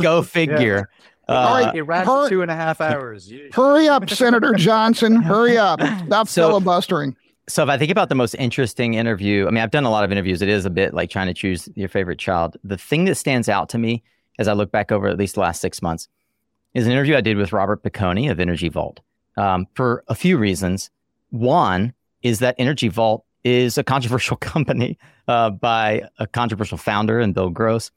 go 0.00 0.22
figure. 0.22 0.88
Yeah. 0.88 1.08
Uh, 1.28 1.32
All 1.32 1.54
right, 1.54 1.74
it 1.74 1.82
ran 1.82 2.04
for 2.04 2.28
two 2.28 2.42
and 2.42 2.50
a 2.50 2.54
half 2.54 2.80
hours. 2.80 3.32
Hurry 3.52 3.88
up, 3.88 4.10
Senator 4.10 4.54
Johnson. 4.54 5.22
Hurry 5.22 5.56
up. 5.56 5.80
Stop 6.06 6.28
so, 6.28 6.48
filibustering. 6.48 7.16
So 7.48 7.62
if 7.62 7.68
I 7.68 7.78
think 7.78 7.90
about 7.90 8.08
the 8.08 8.14
most 8.14 8.34
interesting 8.34 8.94
interview, 8.94 9.46
I 9.46 9.50
mean, 9.50 9.62
I've 9.62 9.70
done 9.70 9.84
a 9.84 9.90
lot 9.90 10.04
of 10.04 10.12
interviews. 10.12 10.42
It 10.42 10.48
is 10.48 10.64
a 10.64 10.70
bit 10.70 10.94
like 10.94 11.10
trying 11.10 11.28
to 11.28 11.34
choose 11.34 11.68
your 11.74 11.88
favorite 11.88 12.18
child. 12.18 12.56
The 12.64 12.76
thing 12.76 13.04
that 13.04 13.14
stands 13.16 13.48
out 13.48 13.68
to 13.70 13.78
me 13.78 14.02
as 14.38 14.48
I 14.48 14.52
look 14.52 14.72
back 14.72 14.90
over 14.90 15.06
at 15.06 15.16
least 15.16 15.34
the 15.34 15.40
last 15.40 15.60
six 15.60 15.80
months 15.80 16.08
is 16.74 16.86
an 16.86 16.92
interview 16.92 17.16
I 17.16 17.20
did 17.20 17.36
with 17.36 17.52
Robert 17.52 17.82
Piconi 17.82 18.30
of 18.30 18.40
Energy 18.40 18.68
Vault 18.68 19.00
um, 19.36 19.66
for 19.74 20.04
a 20.08 20.14
few 20.14 20.38
reasons. 20.38 20.90
One 21.30 21.92
is 22.22 22.38
that 22.40 22.54
Energy 22.58 22.88
Vault 22.88 23.24
is 23.44 23.78
a 23.78 23.84
controversial 23.84 24.36
company 24.40 24.98
uh, 25.28 25.50
by 25.50 26.02
a 26.18 26.26
controversial 26.26 26.78
founder 26.78 27.20
and 27.20 27.34
Bill 27.34 27.50
Gross. 27.50 27.90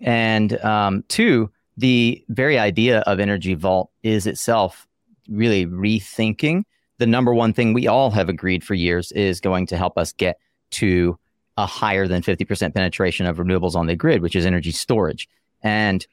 And 0.00 0.58
um, 0.64 1.04
two, 1.08 1.50
the 1.76 2.24
very 2.28 2.58
idea 2.58 3.00
of 3.00 3.20
Energy 3.20 3.54
Vault 3.54 3.90
is 4.02 4.26
itself 4.26 4.86
really 5.28 5.66
rethinking 5.66 6.64
the 6.98 7.06
number 7.06 7.34
one 7.34 7.52
thing 7.52 7.72
we 7.72 7.86
all 7.86 8.10
have 8.10 8.28
agreed 8.28 8.62
for 8.62 8.74
years 8.74 9.12
is 9.12 9.40
going 9.40 9.66
to 9.66 9.76
help 9.76 9.98
us 9.98 10.12
get 10.12 10.38
to 10.70 11.18
a 11.56 11.66
higher 11.66 12.06
than 12.06 12.22
50% 12.22 12.74
penetration 12.74 13.26
of 13.26 13.38
renewables 13.38 13.74
on 13.74 13.86
the 13.86 13.96
grid, 13.96 14.22
which 14.22 14.36
is 14.36 14.46
energy 14.46 14.70
storage. 14.70 15.28
And 15.62 16.06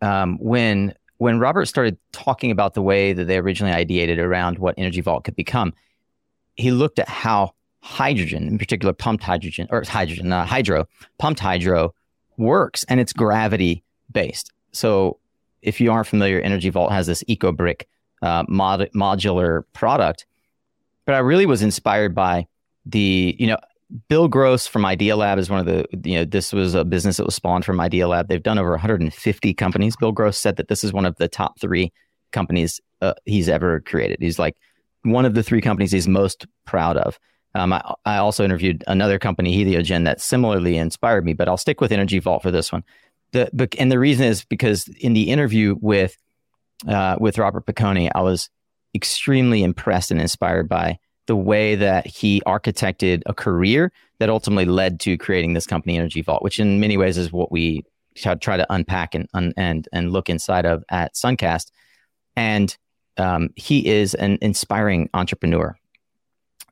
um, 0.00 0.38
when 0.38 0.94
when 1.18 1.38
Robert 1.38 1.66
started 1.66 1.96
talking 2.10 2.50
about 2.50 2.74
the 2.74 2.82
way 2.82 3.12
that 3.12 3.26
they 3.26 3.38
originally 3.38 3.72
ideated 3.72 4.18
around 4.18 4.58
what 4.58 4.74
Energy 4.76 5.00
Vault 5.00 5.22
could 5.22 5.36
become, 5.36 5.72
he 6.56 6.72
looked 6.72 6.98
at 6.98 7.08
how 7.08 7.54
hydrogen, 7.82 8.48
in 8.48 8.58
particular 8.58 8.92
pumped 8.92 9.24
hydrogen 9.24 9.66
or 9.70 9.82
hydrogen, 9.84 10.32
uh, 10.32 10.46
hydro, 10.46 10.88
pumped 11.18 11.40
hydro 11.40 11.92
works, 12.38 12.84
and 12.88 13.00
it's 13.00 13.12
gravity 13.12 13.82
based. 14.10 14.52
So 14.72 15.18
if 15.60 15.80
you 15.80 15.92
aren't 15.92 16.06
familiar, 16.06 16.40
Energy 16.40 16.70
Vault 16.70 16.92
has 16.92 17.06
this 17.06 17.22
EcoBrick 17.24 17.82
uh, 18.22 18.44
mod- 18.48 18.90
modular 18.94 19.64
product. 19.72 20.26
But 21.04 21.16
I 21.16 21.18
really 21.18 21.46
was 21.46 21.62
inspired 21.62 22.14
by 22.14 22.46
the, 22.86 23.36
you 23.38 23.48
know, 23.48 23.58
Bill 24.08 24.28
Gross 24.28 24.66
from 24.66 24.82
Idealab 24.82 25.38
is 25.38 25.50
one 25.50 25.58
of 25.58 25.66
the, 25.66 25.84
you 26.08 26.16
know, 26.16 26.24
this 26.24 26.52
was 26.52 26.74
a 26.74 26.84
business 26.84 27.18
that 27.18 27.26
was 27.26 27.34
spawned 27.34 27.64
from 27.64 27.78
Idealab. 27.78 28.28
They've 28.28 28.42
done 28.42 28.58
over 28.58 28.70
150 28.70 29.54
companies. 29.54 29.96
Bill 29.96 30.12
Gross 30.12 30.38
said 30.38 30.56
that 30.56 30.68
this 30.68 30.82
is 30.82 30.92
one 30.92 31.04
of 31.04 31.16
the 31.16 31.28
top 31.28 31.60
three 31.60 31.92
companies 32.30 32.80
uh, 33.02 33.14
he's 33.24 33.48
ever 33.48 33.80
created. 33.80 34.18
He's 34.20 34.38
like 34.38 34.56
one 35.02 35.26
of 35.26 35.34
the 35.34 35.42
three 35.42 35.60
companies 35.60 35.92
he's 35.92 36.08
most 36.08 36.46
proud 36.64 36.96
of. 36.96 37.18
Um, 37.54 37.72
I, 37.72 37.94
I, 38.04 38.16
also 38.16 38.44
interviewed 38.44 38.82
another 38.86 39.18
company, 39.18 39.56
Heliogen, 39.56 40.04
that 40.04 40.20
similarly 40.20 40.76
inspired 40.76 41.24
me, 41.24 41.34
but 41.34 41.48
I'll 41.48 41.58
stick 41.58 41.80
with 41.80 41.92
Energy 41.92 42.18
Vault 42.18 42.42
for 42.42 42.50
this 42.50 42.72
one. 42.72 42.82
The, 43.32 43.68
and 43.78 43.90
the 43.90 43.98
reason 43.98 44.26
is 44.26 44.44
because 44.44 44.88
in 44.88 45.12
the 45.12 45.30
interview 45.30 45.76
with 45.80 46.16
uh, 46.86 47.16
with 47.20 47.38
Robert 47.38 47.64
Piconi, 47.66 48.10
I 48.14 48.22
was 48.22 48.50
extremely 48.94 49.62
impressed 49.62 50.10
and 50.10 50.20
inspired 50.20 50.68
by 50.68 50.98
the 51.26 51.36
way 51.36 51.76
that 51.76 52.06
he 52.06 52.42
architected 52.46 53.22
a 53.26 53.34
career 53.34 53.92
that 54.18 54.28
ultimately 54.28 54.64
led 54.64 55.00
to 55.00 55.16
creating 55.16 55.52
this 55.52 55.66
company, 55.66 55.96
Energy 55.96 56.22
Vault, 56.22 56.42
which 56.42 56.58
in 56.58 56.80
many 56.80 56.96
ways 56.96 57.16
is 57.16 57.32
what 57.32 57.52
we 57.52 57.84
try 58.16 58.56
to 58.56 58.66
unpack 58.70 59.14
and 59.14 59.28
and 59.34 59.88
and 59.92 60.12
look 60.12 60.28
inside 60.28 60.66
of 60.66 60.84
at 60.90 61.14
Suncast. 61.14 61.70
And 62.36 62.76
um, 63.16 63.50
he 63.56 63.86
is 63.86 64.14
an 64.14 64.38
inspiring 64.40 65.08
entrepreneur 65.14 65.76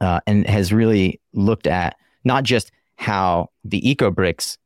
uh, 0.01 0.21
and 0.27 0.47
has 0.47 0.73
really 0.73 1.21
looked 1.33 1.67
at 1.67 1.97
not 2.25 2.45
just 2.45 2.71
how 2.97 3.49
the 3.65 3.81
EcoBricks 3.81 4.59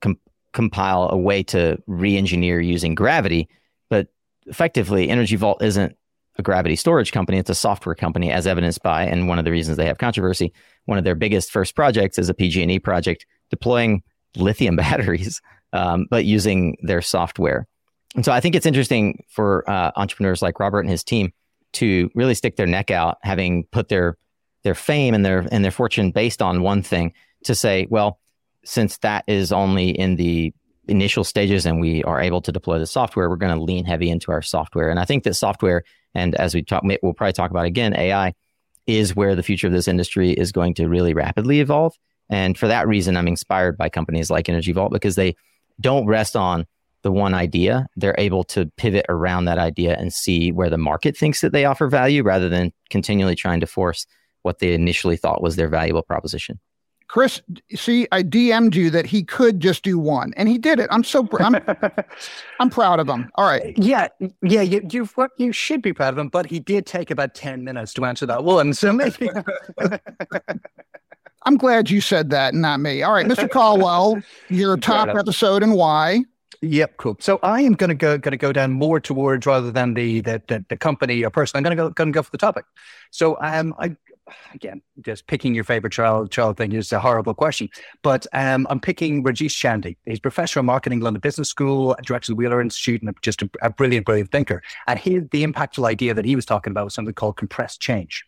com- 0.00 0.18
compile 0.52 1.08
a 1.10 1.16
way 1.16 1.42
to 1.42 1.78
re-engineer 1.86 2.60
using 2.60 2.94
gravity, 2.94 3.48
but 3.90 4.08
effectively, 4.46 5.08
Energy 5.08 5.36
Vault 5.36 5.62
isn't 5.62 5.96
a 6.38 6.42
gravity 6.42 6.76
storage 6.76 7.12
company; 7.12 7.38
it's 7.38 7.50
a 7.50 7.54
software 7.54 7.94
company, 7.94 8.30
as 8.30 8.46
evidenced 8.46 8.82
by, 8.82 9.04
and 9.04 9.28
one 9.28 9.38
of 9.38 9.44
the 9.44 9.50
reasons 9.50 9.76
they 9.76 9.86
have 9.86 9.98
controversy. 9.98 10.52
One 10.86 10.98
of 10.98 11.04
their 11.04 11.14
biggest 11.14 11.50
first 11.50 11.74
projects 11.74 12.18
is 12.18 12.28
a 12.28 12.34
PG&E 12.34 12.78
project 12.78 13.26
deploying 13.50 14.02
lithium 14.36 14.76
batteries, 14.84 15.40
um, 15.72 16.06
but 16.10 16.24
using 16.24 16.76
their 16.82 17.02
software. 17.02 17.66
And 18.14 18.24
so 18.24 18.32
I 18.32 18.40
think 18.40 18.54
it's 18.54 18.66
interesting 18.66 19.24
for 19.28 19.68
uh, 19.68 19.92
entrepreneurs 19.96 20.42
like 20.42 20.60
Robert 20.60 20.80
and 20.80 20.90
his 20.90 21.02
team 21.02 21.32
to 21.74 22.10
really 22.14 22.34
stick 22.34 22.56
their 22.56 22.66
neck 22.66 22.90
out, 22.90 23.18
having 23.22 23.64
put 23.72 23.88
their 23.88 24.18
their 24.62 24.74
fame 24.74 25.14
and 25.14 25.24
their 25.24 25.46
and 25.50 25.64
their 25.64 25.70
fortune 25.70 26.10
based 26.10 26.42
on 26.42 26.62
one 26.62 26.82
thing, 26.82 27.12
to 27.44 27.54
say, 27.54 27.86
well, 27.90 28.18
since 28.64 28.98
that 28.98 29.24
is 29.26 29.52
only 29.52 29.90
in 29.90 30.16
the 30.16 30.52
initial 30.88 31.24
stages 31.24 31.64
and 31.66 31.80
we 31.80 32.02
are 32.04 32.20
able 32.20 32.40
to 32.42 32.52
deploy 32.52 32.78
the 32.78 32.86
software, 32.86 33.28
we're 33.28 33.36
going 33.36 33.56
to 33.56 33.62
lean 33.62 33.84
heavy 33.84 34.10
into 34.10 34.32
our 34.32 34.42
software. 34.42 34.90
And 34.90 34.98
I 34.98 35.04
think 35.04 35.24
that 35.24 35.34
software, 35.34 35.84
and 36.14 36.34
as 36.34 36.54
we 36.54 36.62
talk, 36.62 36.82
we'll 37.02 37.14
probably 37.14 37.32
talk 37.32 37.50
about 37.50 37.66
again, 37.66 37.94
AI 37.94 38.34
is 38.86 39.14
where 39.14 39.34
the 39.34 39.42
future 39.42 39.68
of 39.68 39.72
this 39.72 39.88
industry 39.88 40.32
is 40.32 40.52
going 40.52 40.74
to 40.74 40.88
really 40.88 41.14
rapidly 41.14 41.60
evolve. 41.60 41.94
And 42.28 42.58
for 42.58 42.66
that 42.66 42.88
reason, 42.88 43.16
I'm 43.16 43.28
inspired 43.28 43.76
by 43.76 43.88
companies 43.88 44.30
like 44.30 44.48
Energy 44.48 44.72
Vault 44.72 44.92
because 44.92 45.14
they 45.14 45.36
don't 45.80 46.06
rest 46.06 46.34
on 46.34 46.66
the 47.02 47.12
one 47.12 47.34
idea. 47.34 47.86
They're 47.96 48.14
able 48.18 48.44
to 48.44 48.66
pivot 48.76 49.06
around 49.08 49.44
that 49.44 49.58
idea 49.58 49.96
and 49.98 50.12
see 50.12 50.50
where 50.50 50.70
the 50.70 50.78
market 50.78 51.16
thinks 51.16 51.40
that 51.40 51.52
they 51.52 51.64
offer 51.64 51.88
value 51.88 52.22
rather 52.22 52.48
than 52.48 52.72
continually 52.90 53.34
trying 53.34 53.60
to 53.60 53.66
force 53.66 54.06
what 54.42 54.58
they 54.58 54.74
initially 54.74 55.16
thought 55.16 55.42
was 55.42 55.56
their 55.56 55.68
valuable 55.68 56.02
proposition. 56.02 56.58
Chris, 57.12 57.42
see, 57.74 58.08
I 58.10 58.22
DM'd 58.22 58.74
you 58.74 58.88
that 58.88 59.04
he 59.04 59.22
could 59.22 59.60
just 59.60 59.82
do 59.82 59.98
one, 59.98 60.32
and 60.34 60.48
he 60.48 60.56
did 60.56 60.80
it. 60.80 60.88
I'm 60.90 61.04
so 61.04 61.28
I'm, 61.40 61.56
I'm 62.60 62.70
proud 62.70 63.00
of 63.00 63.08
him. 63.08 63.30
All 63.34 63.46
right. 63.46 63.76
Yeah, 63.76 64.08
yeah, 64.40 64.62
you 64.62 64.80
you 64.90 65.06
you 65.36 65.52
should 65.52 65.82
be 65.82 65.92
proud 65.92 66.14
of 66.14 66.18
him, 66.18 66.28
but 66.28 66.46
he 66.46 66.58
did 66.58 66.86
take 66.86 67.10
about 67.10 67.34
ten 67.34 67.64
minutes 67.64 67.92
to 67.94 68.06
answer 68.06 68.24
that 68.24 68.44
one, 68.44 68.72
so 68.72 68.94
maybe. 68.94 69.28
I'm 71.44 71.56
glad 71.56 71.90
you 71.90 72.00
said 72.00 72.30
that, 72.30 72.54
not 72.54 72.80
me. 72.80 73.02
All 73.02 73.12
right, 73.12 73.26
Mr. 73.26 73.50
Caldwell, 73.50 74.22
your 74.48 74.76
top 74.78 75.08
episode 75.08 75.62
and 75.62 75.74
why? 75.74 76.24
Yep, 76.62 76.96
cool. 76.96 77.16
So 77.20 77.40
I 77.42 77.60
am 77.60 77.74
going 77.74 77.88
to 77.88 77.94
go 77.94 78.16
going 78.16 78.32
to 78.32 78.38
go 78.38 78.52
down 78.52 78.72
more 78.72 79.00
towards 79.00 79.44
rather 79.46 79.70
than 79.70 79.94
the 79.94 80.20
the, 80.20 80.42
the, 80.46 80.64
the 80.68 80.76
company 80.76 81.24
or 81.24 81.30
person. 81.30 81.58
I'm 81.58 81.64
going 81.64 81.76
to 81.76 81.82
go 81.82 81.90
going 81.90 82.12
to 82.12 82.16
go 82.16 82.22
for 82.22 82.30
the 82.30 82.38
topic. 82.38 82.64
So 83.10 83.36
um, 83.42 83.74
I 83.78 83.96
again, 84.54 84.82
just 85.04 85.26
picking 85.26 85.54
your 85.54 85.64
favorite 85.64 85.92
child 85.92 86.30
child 86.30 86.56
thing 86.56 86.72
is 86.72 86.92
a 86.92 87.00
horrible 87.00 87.34
question. 87.34 87.68
But 88.02 88.26
um, 88.32 88.66
I'm 88.70 88.80
picking 88.80 89.22
Rajesh 89.24 89.54
Chandy. 89.54 89.96
He's 90.04 90.20
professor 90.20 90.60
of 90.60 90.66
marketing, 90.66 91.00
London 91.00 91.20
Business 91.20 91.48
School, 91.48 91.96
director 92.02 92.32
of 92.32 92.36
the 92.36 92.40
Wheeler 92.40 92.60
Institute, 92.60 93.02
and 93.02 93.14
just 93.22 93.42
a, 93.42 93.50
a 93.62 93.70
brilliant, 93.70 94.06
brilliant 94.06 94.30
thinker. 94.30 94.62
And 94.86 94.98
he, 94.98 95.18
the 95.18 95.44
impactful 95.44 95.86
idea 95.86 96.14
that 96.14 96.24
he 96.24 96.36
was 96.36 96.46
talking 96.46 96.70
about 96.70 96.84
was 96.84 96.94
something 96.94 97.14
called 97.14 97.36
compressed 97.36 97.80
change. 97.80 98.24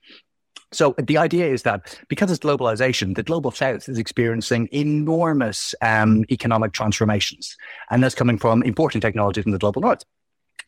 So 0.73 0.95
the 0.99 1.19
idea 1.19 1.47
is 1.47 1.63
that 1.63 1.99
because 2.09 2.33
it's 2.33 2.45
globalization, 2.45 3.15
the 3.15 3.23
global 3.23 3.53
south 3.53 3.89
is 3.89 3.97
experiencing 3.97 4.69
enormous 4.73 5.75
um, 5.81 6.25
economic 6.31 6.73
transformations, 6.73 7.57
and 7.91 8.03
that's 8.03 8.15
coming 8.15 8.39
from 8.39 8.63
important 8.63 9.03
technologies 9.03 9.47
in 9.47 9.53
the 9.53 9.59
global 9.59 9.83
north. 9.83 10.03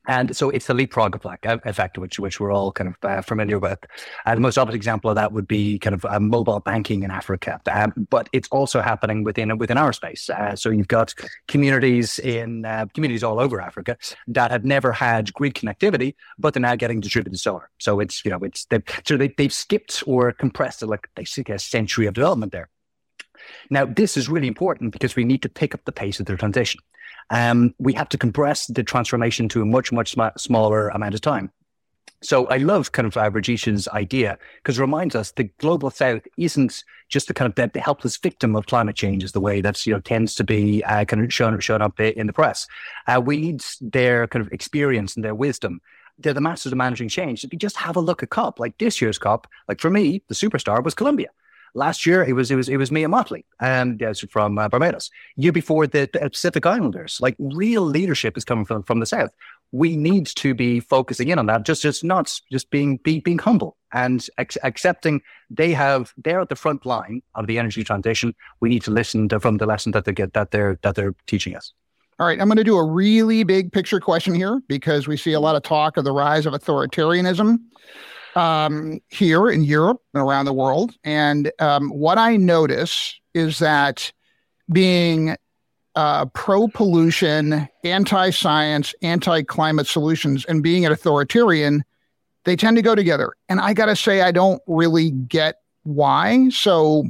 And 0.06 0.36
so 0.36 0.50
it's 0.50 0.66
the 0.66 0.74
leapfrog 0.74 1.20
effect, 1.44 1.98
which 1.98 2.18
which 2.18 2.40
we're 2.40 2.52
all 2.52 2.72
kind 2.72 2.88
of 2.88 2.96
uh, 3.02 3.22
familiar 3.22 3.58
with. 3.58 3.78
Uh, 4.24 4.34
the 4.34 4.40
most 4.40 4.58
obvious 4.58 4.76
example 4.76 5.10
of 5.10 5.16
that 5.16 5.32
would 5.32 5.48
be 5.48 5.78
kind 5.78 5.94
of 5.94 6.04
uh, 6.04 6.20
mobile 6.20 6.60
banking 6.60 7.02
in 7.02 7.10
Africa, 7.10 7.60
um, 7.70 7.92
but 8.10 8.28
it's 8.32 8.48
also 8.48 8.80
happening 8.80 9.24
within 9.24 9.56
within 9.58 9.78
our 9.78 9.92
space. 9.92 10.30
Uh, 10.30 10.54
so 10.54 10.70
you've 10.70 10.88
got 10.88 11.14
communities 11.48 12.18
in 12.20 12.64
uh, 12.64 12.86
communities 12.94 13.24
all 13.24 13.40
over 13.40 13.60
Africa 13.60 13.96
that 14.28 14.50
have 14.50 14.64
never 14.64 14.92
had 14.92 15.32
grid 15.34 15.54
connectivity, 15.54 16.14
but 16.38 16.54
they're 16.54 16.60
now 16.60 16.76
getting 16.76 17.00
distributed 17.00 17.38
solar. 17.38 17.68
So 17.78 18.00
it's 18.00 18.24
you 18.24 18.30
know 18.30 18.38
it's 18.42 18.64
they've, 18.66 18.84
so 19.04 19.16
they, 19.16 19.28
they've 19.36 19.52
skipped 19.52 20.04
or 20.06 20.32
compressed 20.32 20.82
like 20.82 21.08
they 21.16 21.22
basically 21.22 21.54
a 21.54 21.58
century 21.58 22.06
of 22.06 22.14
development 22.14 22.52
there. 22.52 22.68
Now, 23.70 23.84
this 23.84 24.16
is 24.16 24.28
really 24.28 24.48
important 24.48 24.92
because 24.92 25.16
we 25.16 25.24
need 25.24 25.42
to 25.42 25.48
pick 25.48 25.74
up 25.74 25.84
the 25.84 25.92
pace 25.92 26.20
of 26.20 26.26
their 26.26 26.36
transition 26.36 26.80
um, 27.30 27.74
we 27.78 27.92
have 27.94 28.08
to 28.10 28.18
compress 28.18 28.66
the 28.66 28.82
transformation 28.82 29.48
to 29.50 29.62
a 29.62 29.66
much, 29.66 29.92
much 29.92 30.12
sm- 30.12 30.36
smaller 30.36 30.88
amount 30.88 31.14
of 31.14 31.20
time. 31.20 31.50
So 32.22 32.46
I 32.46 32.56
love 32.56 32.92
kind 32.92 33.06
of 33.06 33.16
uh, 33.16 33.30
Rajesh's 33.30 33.88
idea 33.88 34.38
because 34.56 34.78
it 34.78 34.80
reminds 34.80 35.14
us 35.14 35.32
the 35.32 35.44
global 35.58 35.90
south 35.90 36.22
isn't 36.38 36.82
just 37.08 37.28
the 37.28 37.34
kind 37.34 37.48
of 37.56 37.72
the, 37.72 37.80
helpless 37.80 38.16
victim 38.16 38.56
of 38.56 38.66
climate 38.66 38.96
change 38.96 39.22
is 39.22 39.32
the 39.32 39.40
way 39.40 39.60
that's, 39.60 39.86
you 39.86 39.92
know, 39.92 40.00
tends 40.00 40.34
to 40.36 40.44
be 40.44 40.82
uh, 40.84 41.04
kind 41.04 41.24
of 41.24 41.32
shown, 41.32 41.58
shown 41.60 41.82
up 41.82 42.00
in 42.00 42.26
the 42.26 42.32
press. 42.32 42.66
Uh, 43.06 43.20
we 43.24 43.36
need 43.36 43.62
their 43.80 44.26
kind 44.26 44.44
of 44.44 44.52
experience 44.52 45.14
and 45.14 45.24
their 45.24 45.34
wisdom. 45.34 45.80
They're 46.18 46.32
the 46.32 46.40
masters 46.40 46.72
of 46.72 46.78
managing 46.78 47.10
change. 47.10 47.44
If 47.44 47.52
you 47.52 47.58
just 47.58 47.76
have 47.76 47.96
a 47.96 48.00
look 48.00 48.22
at 48.22 48.30
COP, 48.30 48.58
like 48.58 48.78
this 48.78 49.00
year's 49.00 49.18
COP, 49.18 49.46
like 49.68 49.80
for 49.80 49.90
me, 49.90 50.22
the 50.28 50.34
superstar 50.34 50.82
was 50.82 50.94
Colombia. 50.94 51.28
Last 51.76 52.06
year, 52.06 52.24
it 52.24 52.32
was 52.32 52.50
it 52.50 52.56
was 52.56 52.70
it 52.70 52.78
was 52.78 52.90
Mia 52.90 53.06
Mottley, 53.06 53.44
um, 53.60 53.98
from 54.30 54.58
uh, 54.58 54.66
Barbados. 54.66 55.10
Year 55.36 55.52
before, 55.52 55.86
the, 55.86 56.08
the, 56.10 56.30
Pacific 56.30 56.64
Islanders. 56.64 57.18
Like 57.20 57.36
real 57.38 57.82
leadership 57.82 58.38
is 58.38 58.46
coming 58.46 58.64
from 58.64 58.82
from 58.82 58.98
the 58.98 59.04
south. 59.04 59.30
We 59.72 59.94
need 59.94 60.26
to 60.36 60.54
be 60.54 60.80
focusing 60.80 61.28
in 61.28 61.38
on 61.38 61.44
that. 61.46 61.64
Just 61.64 61.82
just 61.82 62.02
not 62.02 62.40
just 62.50 62.70
being 62.70 62.96
be, 63.04 63.20
being 63.20 63.38
humble 63.38 63.76
and 63.92 64.26
accepting 64.38 65.20
they 65.50 65.72
have 65.72 66.14
they're 66.16 66.40
at 66.40 66.48
the 66.48 66.56
front 66.56 66.86
line 66.86 67.20
of 67.34 67.46
the 67.46 67.58
energy 67.58 67.84
transition. 67.84 68.34
We 68.60 68.70
need 68.70 68.82
to 68.84 68.90
listen 68.90 69.28
to, 69.28 69.38
from 69.38 69.58
the 69.58 69.66
lesson 69.66 69.92
that 69.92 70.06
they 70.06 70.12
get 70.12 70.32
that 70.32 70.52
they're 70.52 70.78
that 70.80 70.94
they're 70.94 71.14
teaching 71.26 71.54
us. 71.54 71.74
All 72.18 72.26
right, 72.26 72.40
I'm 72.40 72.48
going 72.48 72.56
to 72.56 72.64
do 72.64 72.78
a 72.78 72.84
really 72.84 73.44
big 73.44 73.70
picture 73.70 74.00
question 74.00 74.34
here 74.34 74.62
because 74.66 75.06
we 75.06 75.18
see 75.18 75.34
a 75.34 75.40
lot 75.40 75.56
of 75.56 75.62
talk 75.62 75.98
of 75.98 76.04
the 76.04 76.12
rise 76.12 76.46
of 76.46 76.54
authoritarianism. 76.54 77.58
Um, 78.36 79.00
here 79.08 79.48
in 79.48 79.64
Europe 79.64 80.00
and 80.14 80.22
around 80.22 80.44
the 80.44 80.52
world. 80.52 80.94
And 81.02 81.50
um, 81.58 81.88
what 81.88 82.18
I 82.18 82.36
notice 82.36 83.18
is 83.34 83.58
that 83.58 84.12
being 84.70 85.36
uh, 85.96 86.26
pro 86.26 86.68
pollution, 86.68 87.66
anti 87.82 88.30
science, 88.30 88.94
anti 89.02 89.42
climate 89.42 89.86
solutions, 89.86 90.44
and 90.44 90.62
being 90.62 90.84
an 90.84 90.92
authoritarian, 90.92 91.82
they 92.44 92.54
tend 92.54 92.76
to 92.76 92.82
go 92.82 92.94
together. 92.94 93.32
And 93.48 93.58
I 93.58 93.72
got 93.72 93.86
to 93.86 93.96
say, 93.96 94.20
I 94.20 94.30
don't 94.30 94.62
really 94.66 95.10
get 95.10 95.62
why. 95.84 96.50
So 96.50 97.04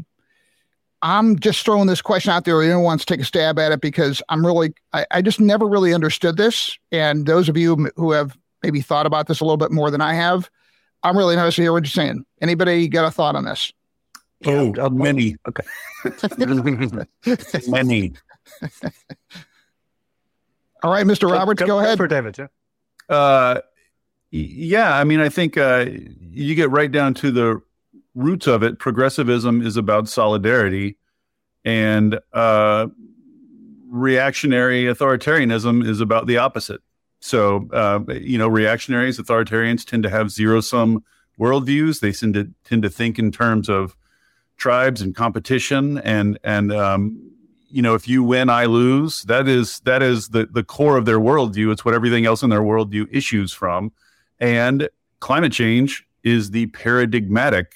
I'm 1.03 1.39
just 1.39 1.65
throwing 1.65 1.89
this 1.89 2.01
question 2.01 2.31
out 2.31 2.45
there. 2.45 2.63
Anyone 2.63 2.85
wants 2.85 3.05
to 3.05 3.13
take 3.13 3.21
a 3.21 3.25
stab 3.25 3.59
at 3.59 3.73
it 3.73 3.81
because 3.81 4.23
I'm 4.29 4.47
really, 4.47 4.75
I, 4.93 5.05
I 5.11 5.23
just 5.23 5.41
never 5.41 5.67
really 5.67 5.93
understood 5.93 6.37
this. 6.37 6.79
And 6.93 7.27
those 7.27 7.49
of 7.49 7.57
you 7.57 7.91
who 7.97 8.13
have 8.13 8.39
maybe 8.63 8.81
thought 8.81 9.07
about 9.07 9.27
this 9.27 9.41
a 9.41 9.45
little 9.45 9.57
bit 9.57 9.73
more 9.73 9.91
than 9.91 10.01
I 10.01 10.15
have, 10.15 10.49
I'm 11.07 11.17
really 11.17 11.35
interested 11.35 11.61
to 11.61 11.63
hear 11.63 11.73
what 11.73 11.85
you're 11.85 11.91
saying. 11.91 12.27
Anybody 12.41 12.89
got 12.89 13.07
a 13.07 13.13
thought 13.13 13.37
on 13.37 13.45
this? 13.45 13.73
Oh, 14.45 14.75
uh, 14.77 14.91
many. 14.91 15.37
Okay. 15.49 15.63
many. 17.69 18.13
All 20.83 20.91
right, 20.91 21.07
Mr. 21.07 21.31
Roberts, 21.31 21.61
go, 21.61 21.67
go, 21.67 21.79
ahead. 21.79 21.97
For 21.97 22.09
David, 22.09 22.37
yeah. 22.39 22.47
Uh, 23.09 23.61
yeah, 24.33 24.97
I 24.97 25.05
mean, 25.05 25.21
I 25.21 25.29
think 25.29 25.57
uh, 25.57 25.87
you 25.89 26.57
get 26.57 26.71
right 26.71 26.91
down 26.91 27.15
to 27.15 27.31
the 27.31 27.63
roots 28.17 28.49
of 28.49 28.65
it. 28.65 28.81
Progressivism 28.81 29.63
is 29.63 29.77
about 29.77 30.09
solidarity, 30.09 30.99
and 31.65 32.19
uh, 32.33 32.89
reactionary 33.89 34.85
authoritarianism 34.85 35.87
is 35.87 36.01
about 36.01 36.27
the 36.27 36.39
opposite. 36.39 36.81
So, 37.21 37.69
uh, 37.73 38.01
you 38.13 38.39
know, 38.39 38.49
reactionaries, 38.49 39.19
authoritarians 39.19 39.85
tend 39.85 40.03
to 40.05 40.11
have 40.11 40.31
zero 40.31 40.61
sum 40.61 41.05
worldviews. 41.39 42.01
They 42.01 42.13
tend 42.13 42.35
to 42.35 42.51
tend 42.65 42.83
to 42.83 42.91
think 42.91 43.19
in 43.19 43.33
terms 43.33 43.69
of 43.69 43.97
tribes 44.57 45.01
and 45.01 45.15
competition, 45.15 45.99
and 45.99 46.39
and 46.45 46.73
um, 46.73 47.31
you 47.69 47.83
know, 47.83 47.95
if 47.95 48.09
you 48.09 48.23
win, 48.23 48.49
I 48.49 48.67
lose. 48.67 49.23
That 49.23 49.49
is 49.49 49.81
that 49.81 50.03
is 50.03 50.29
the 50.29 50.47
the 50.47 50.65
core 50.65 50.97
of 50.97 51.05
their 51.05 51.19
worldview. 51.19 51.73
It's 51.73 51.85
what 51.85 51.95
everything 51.95 52.27
else 52.27 52.43
in 52.43 52.51
their 52.51 52.63
worldview 52.63 53.09
issues 53.11 53.53
from, 53.53 53.93
and 54.39 54.89
climate 55.21 55.53
change 55.53 56.07
is 56.23 56.51
the 56.51 56.67
paradigmatic 56.67 57.75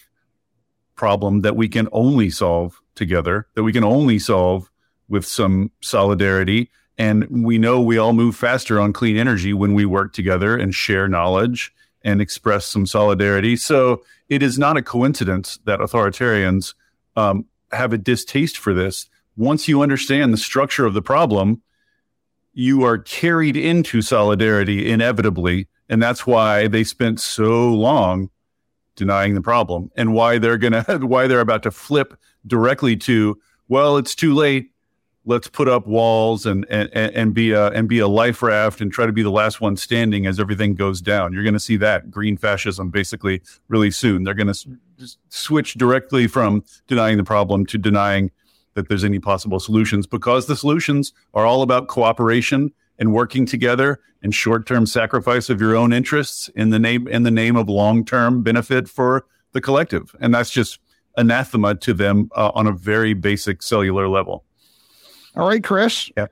problem 0.96 1.40
that 1.40 1.56
we 1.56 1.68
can 1.68 1.88
only 1.92 2.30
solve 2.30 2.80
together. 2.94 3.46
That 3.54 3.62
we 3.62 3.72
can 3.72 3.84
only 3.84 4.18
solve 4.18 4.70
with 5.08 5.26
some 5.26 5.70
solidarity 5.80 6.70
and 7.00 7.26
we 7.30 7.56
know 7.56 7.80
we 7.80 7.96
all 7.96 8.12
move 8.12 8.36
faster 8.36 8.78
on 8.78 8.92
clean 8.92 9.16
energy 9.16 9.54
when 9.54 9.72
we 9.72 9.86
work 9.86 10.12
together 10.12 10.54
and 10.54 10.74
share 10.74 11.08
knowledge 11.08 11.72
and 12.02 12.20
express 12.20 12.66
some 12.66 12.84
solidarity. 12.84 13.56
So 13.56 14.02
it 14.28 14.42
is 14.42 14.58
not 14.58 14.76
a 14.76 14.82
coincidence 14.82 15.58
that 15.64 15.80
authoritarians 15.80 16.74
um, 17.16 17.46
have 17.72 17.94
a 17.94 17.98
distaste 17.98 18.58
for 18.58 18.74
this. 18.74 19.08
Once 19.34 19.66
you 19.66 19.80
understand 19.80 20.34
the 20.34 20.36
structure 20.36 20.84
of 20.84 20.92
the 20.92 21.00
problem, 21.00 21.62
you 22.52 22.84
are 22.84 22.98
carried 22.98 23.56
into 23.56 24.02
solidarity 24.02 24.90
inevitably. 24.90 25.68
And 25.88 26.02
that's 26.02 26.26
why 26.26 26.68
they 26.68 26.84
spent 26.84 27.18
so 27.18 27.72
long 27.72 28.28
denying 28.94 29.32
the 29.32 29.40
problem 29.40 29.90
and 29.96 30.12
why 30.12 30.36
they're 30.36 30.58
going 30.58 30.72
to, 30.84 30.98
why 30.98 31.26
they're 31.26 31.40
about 31.40 31.62
to 31.62 31.70
flip 31.70 32.14
directly 32.46 32.94
to, 32.98 33.40
well, 33.68 33.96
it's 33.96 34.14
too 34.14 34.34
late 34.34 34.70
let's 35.30 35.48
put 35.48 35.68
up 35.68 35.86
walls 35.86 36.44
and 36.44 36.66
and 36.68 36.90
and 36.92 37.32
be 37.32 37.52
a 37.52 37.68
and 37.68 37.88
be 37.88 38.00
a 38.00 38.08
life 38.08 38.42
raft 38.42 38.80
and 38.80 38.92
try 38.92 39.06
to 39.06 39.12
be 39.12 39.22
the 39.22 39.30
last 39.30 39.60
one 39.60 39.76
standing 39.76 40.26
as 40.26 40.40
everything 40.40 40.74
goes 40.74 41.00
down. 41.00 41.32
You're 41.32 41.44
going 41.44 41.54
to 41.54 41.60
see 41.60 41.76
that 41.78 42.10
green 42.10 42.36
fascism 42.36 42.90
basically 42.90 43.40
really 43.68 43.92
soon. 43.92 44.24
They're 44.24 44.34
going 44.34 44.52
to 44.52 44.76
s- 45.00 45.16
switch 45.28 45.74
directly 45.74 46.26
from 46.26 46.64
denying 46.88 47.16
the 47.16 47.24
problem 47.24 47.64
to 47.66 47.78
denying 47.78 48.32
that 48.74 48.88
there's 48.88 49.04
any 49.04 49.20
possible 49.20 49.60
solutions 49.60 50.06
because 50.06 50.46
the 50.46 50.56
solutions 50.56 51.12
are 51.32 51.46
all 51.46 51.62
about 51.62 51.86
cooperation 51.86 52.72
and 52.98 53.12
working 53.12 53.46
together 53.46 54.00
and 54.22 54.34
short-term 54.34 54.84
sacrifice 54.84 55.48
of 55.48 55.60
your 55.60 55.76
own 55.76 55.92
interests 55.92 56.50
in 56.56 56.70
the 56.70 56.78
name 56.78 57.06
in 57.06 57.22
the 57.22 57.30
name 57.30 57.56
of 57.56 57.68
long-term 57.68 58.42
benefit 58.42 58.88
for 58.88 59.24
the 59.52 59.60
collective. 59.60 60.14
And 60.20 60.34
that's 60.34 60.50
just 60.50 60.80
anathema 61.16 61.76
to 61.76 61.94
them 61.94 62.30
uh, 62.34 62.50
on 62.54 62.66
a 62.66 62.72
very 62.72 63.14
basic 63.14 63.62
cellular 63.62 64.08
level. 64.08 64.44
All 65.36 65.46
right, 65.46 65.62
Chris. 65.62 66.10
Yeah. 66.16 66.26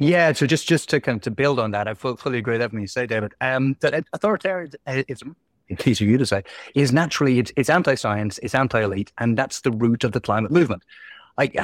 Yeah, 0.00 0.32
so 0.32 0.46
just 0.46 0.66
just 0.66 0.88
to 0.90 1.00
kind 1.00 1.16
of 1.16 1.22
to 1.22 1.30
build 1.30 1.60
on 1.60 1.70
that, 1.72 1.86
I 1.86 1.94
fully 1.94 2.38
agree 2.38 2.54
with 2.54 2.62
everything 2.62 2.80
you 2.80 2.86
say, 2.88 3.06
David. 3.06 3.34
Um, 3.40 3.76
that 3.80 4.04
authoritarianism, 4.12 5.34
it's 5.68 5.86
easy 5.86 6.04
for 6.04 6.10
you 6.10 6.18
to 6.18 6.26
say, 6.26 6.42
is 6.74 6.92
naturally 6.92 7.38
it's, 7.38 7.52
it's 7.56 7.70
anti-science, 7.70 8.38
it's 8.42 8.54
anti-elite, 8.54 9.12
and 9.18 9.38
that's 9.38 9.60
the 9.60 9.70
root 9.70 10.02
of 10.02 10.10
the 10.10 10.20
climate 10.20 10.50
movement. 10.50 10.82
Like 11.38 11.56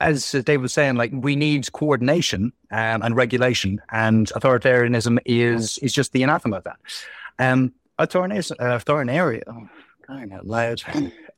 as 0.00 0.32
David 0.32 0.60
was 0.60 0.72
saying, 0.72 0.96
like 0.96 1.10
we 1.12 1.34
need 1.34 1.72
coordination 1.72 2.52
um, 2.70 3.02
and 3.02 3.16
regulation, 3.16 3.80
and 3.90 4.28
authoritarianism 4.28 5.18
is 5.24 5.78
is 5.78 5.92
just 5.92 6.12
the 6.12 6.22
anathema 6.22 6.58
of 6.58 6.64
that. 6.64 6.76
Um, 7.38 7.72
authoritarianism, 7.98 8.52
uh, 8.60 8.76
authoritarian, 8.76 9.42
oh, 9.48 9.68
kind 10.06 10.32
of 10.32 10.44
loud, 10.44 10.82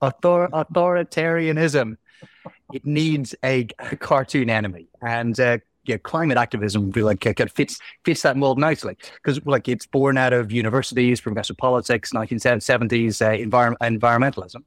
Author, 0.00 0.48
authoritarianism 0.52 1.96
it 2.72 2.84
needs 2.86 3.34
a, 3.44 3.68
a 3.78 3.96
cartoon 3.96 4.50
enemy, 4.50 4.88
and 5.02 5.38
uh, 5.38 5.58
yeah, 5.84 5.98
climate 5.98 6.38
activism 6.38 6.90
like 6.92 7.26
uh, 7.26 7.46
fits 7.46 7.78
fits 8.04 8.22
that 8.22 8.36
mold 8.36 8.58
nicely 8.58 8.96
because 9.16 9.44
like 9.44 9.68
it's 9.68 9.86
born 9.86 10.16
out 10.16 10.32
of 10.32 10.50
universities, 10.50 11.20
progressive 11.20 11.56
politics, 11.56 12.12
1970s 12.12 13.20
uh, 13.20 13.30
envir- 13.30 13.76
environmentalism. 13.78 14.62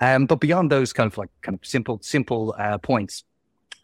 Um, 0.00 0.26
but 0.26 0.40
beyond 0.40 0.70
those 0.70 0.92
kind 0.92 1.10
of 1.10 1.18
like 1.18 1.30
kind 1.42 1.56
of 1.56 1.64
simple 1.64 1.98
simple 2.02 2.54
uh, 2.58 2.78
points, 2.78 3.24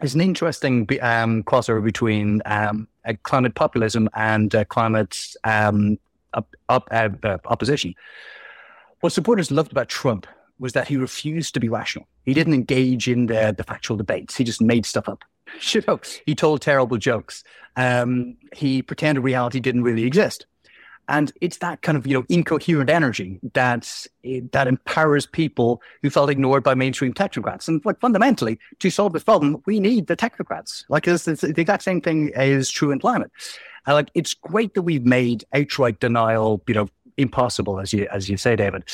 there's 0.00 0.14
an 0.14 0.20
interesting 0.20 0.88
um, 1.00 1.42
crossover 1.44 1.82
between 1.82 2.42
um, 2.46 2.88
climate 3.22 3.54
populism 3.54 4.08
and 4.14 4.54
uh, 4.54 4.64
climate 4.64 5.18
um, 5.44 5.98
up, 6.32 6.54
up, 6.68 6.88
uh, 6.90 7.38
opposition. 7.46 7.94
What 9.00 9.12
supporters 9.12 9.50
loved 9.50 9.72
about 9.72 9.88
Trump 9.88 10.26
was 10.58 10.72
that 10.72 10.88
he 10.88 10.96
refused 10.96 11.54
to 11.54 11.60
be 11.60 11.68
rational. 11.68 12.06
He 12.24 12.34
didn't 12.34 12.54
engage 12.54 13.08
in 13.08 13.26
the, 13.26 13.54
the 13.56 13.64
factual 13.64 13.96
debates. 13.96 14.36
He 14.36 14.44
just 14.44 14.60
made 14.60 14.86
stuff 14.86 15.08
up. 15.08 15.24
You 15.70 15.82
know, 15.86 16.00
he 16.26 16.34
told 16.34 16.62
terrible 16.62 16.96
jokes. 16.96 17.44
Um, 17.76 18.36
he 18.52 18.82
pretended 18.82 19.22
reality 19.22 19.60
didn't 19.60 19.82
really 19.82 20.04
exist. 20.04 20.46
And 21.08 21.32
it's 21.40 21.58
that 21.58 21.82
kind 21.82 21.98
of, 21.98 22.06
you 22.06 22.14
know, 22.14 22.24
incoherent 22.28 22.88
energy 22.88 23.38
that 23.52 24.06
that 24.52 24.66
empowers 24.66 25.26
people 25.26 25.82
who 26.02 26.08
felt 26.08 26.30
ignored 26.30 26.62
by 26.62 26.74
mainstream 26.74 27.12
technocrats. 27.12 27.68
And 27.68 27.84
like 27.84 28.00
fundamentally, 28.00 28.58
to 28.78 28.90
solve 28.90 29.12
this 29.12 29.22
problem, 29.22 29.62
we 29.66 29.80
need 29.80 30.06
the 30.06 30.16
technocrats. 30.16 30.84
Like 30.88 31.06
it's, 31.06 31.28
it's, 31.28 31.42
the 31.42 31.60
exact 31.60 31.82
same 31.82 32.00
thing 32.00 32.30
is 32.34 32.70
true 32.70 32.90
in 32.90 33.00
climate. 33.00 33.30
And 33.86 33.94
like 33.94 34.10
it's 34.14 34.32
great 34.32 34.72
that 34.74 34.82
we've 34.82 35.04
made 35.04 35.44
outright 35.52 36.00
denial, 36.00 36.62
you 36.66 36.74
know, 36.74 36.88
impossible, 37.18 37.80
as 37.80 37.92
you 37.92 38.08
as 38.10 38.30
you 38.30 38.36
say, 38.36 38.56
David. 38.56 38.84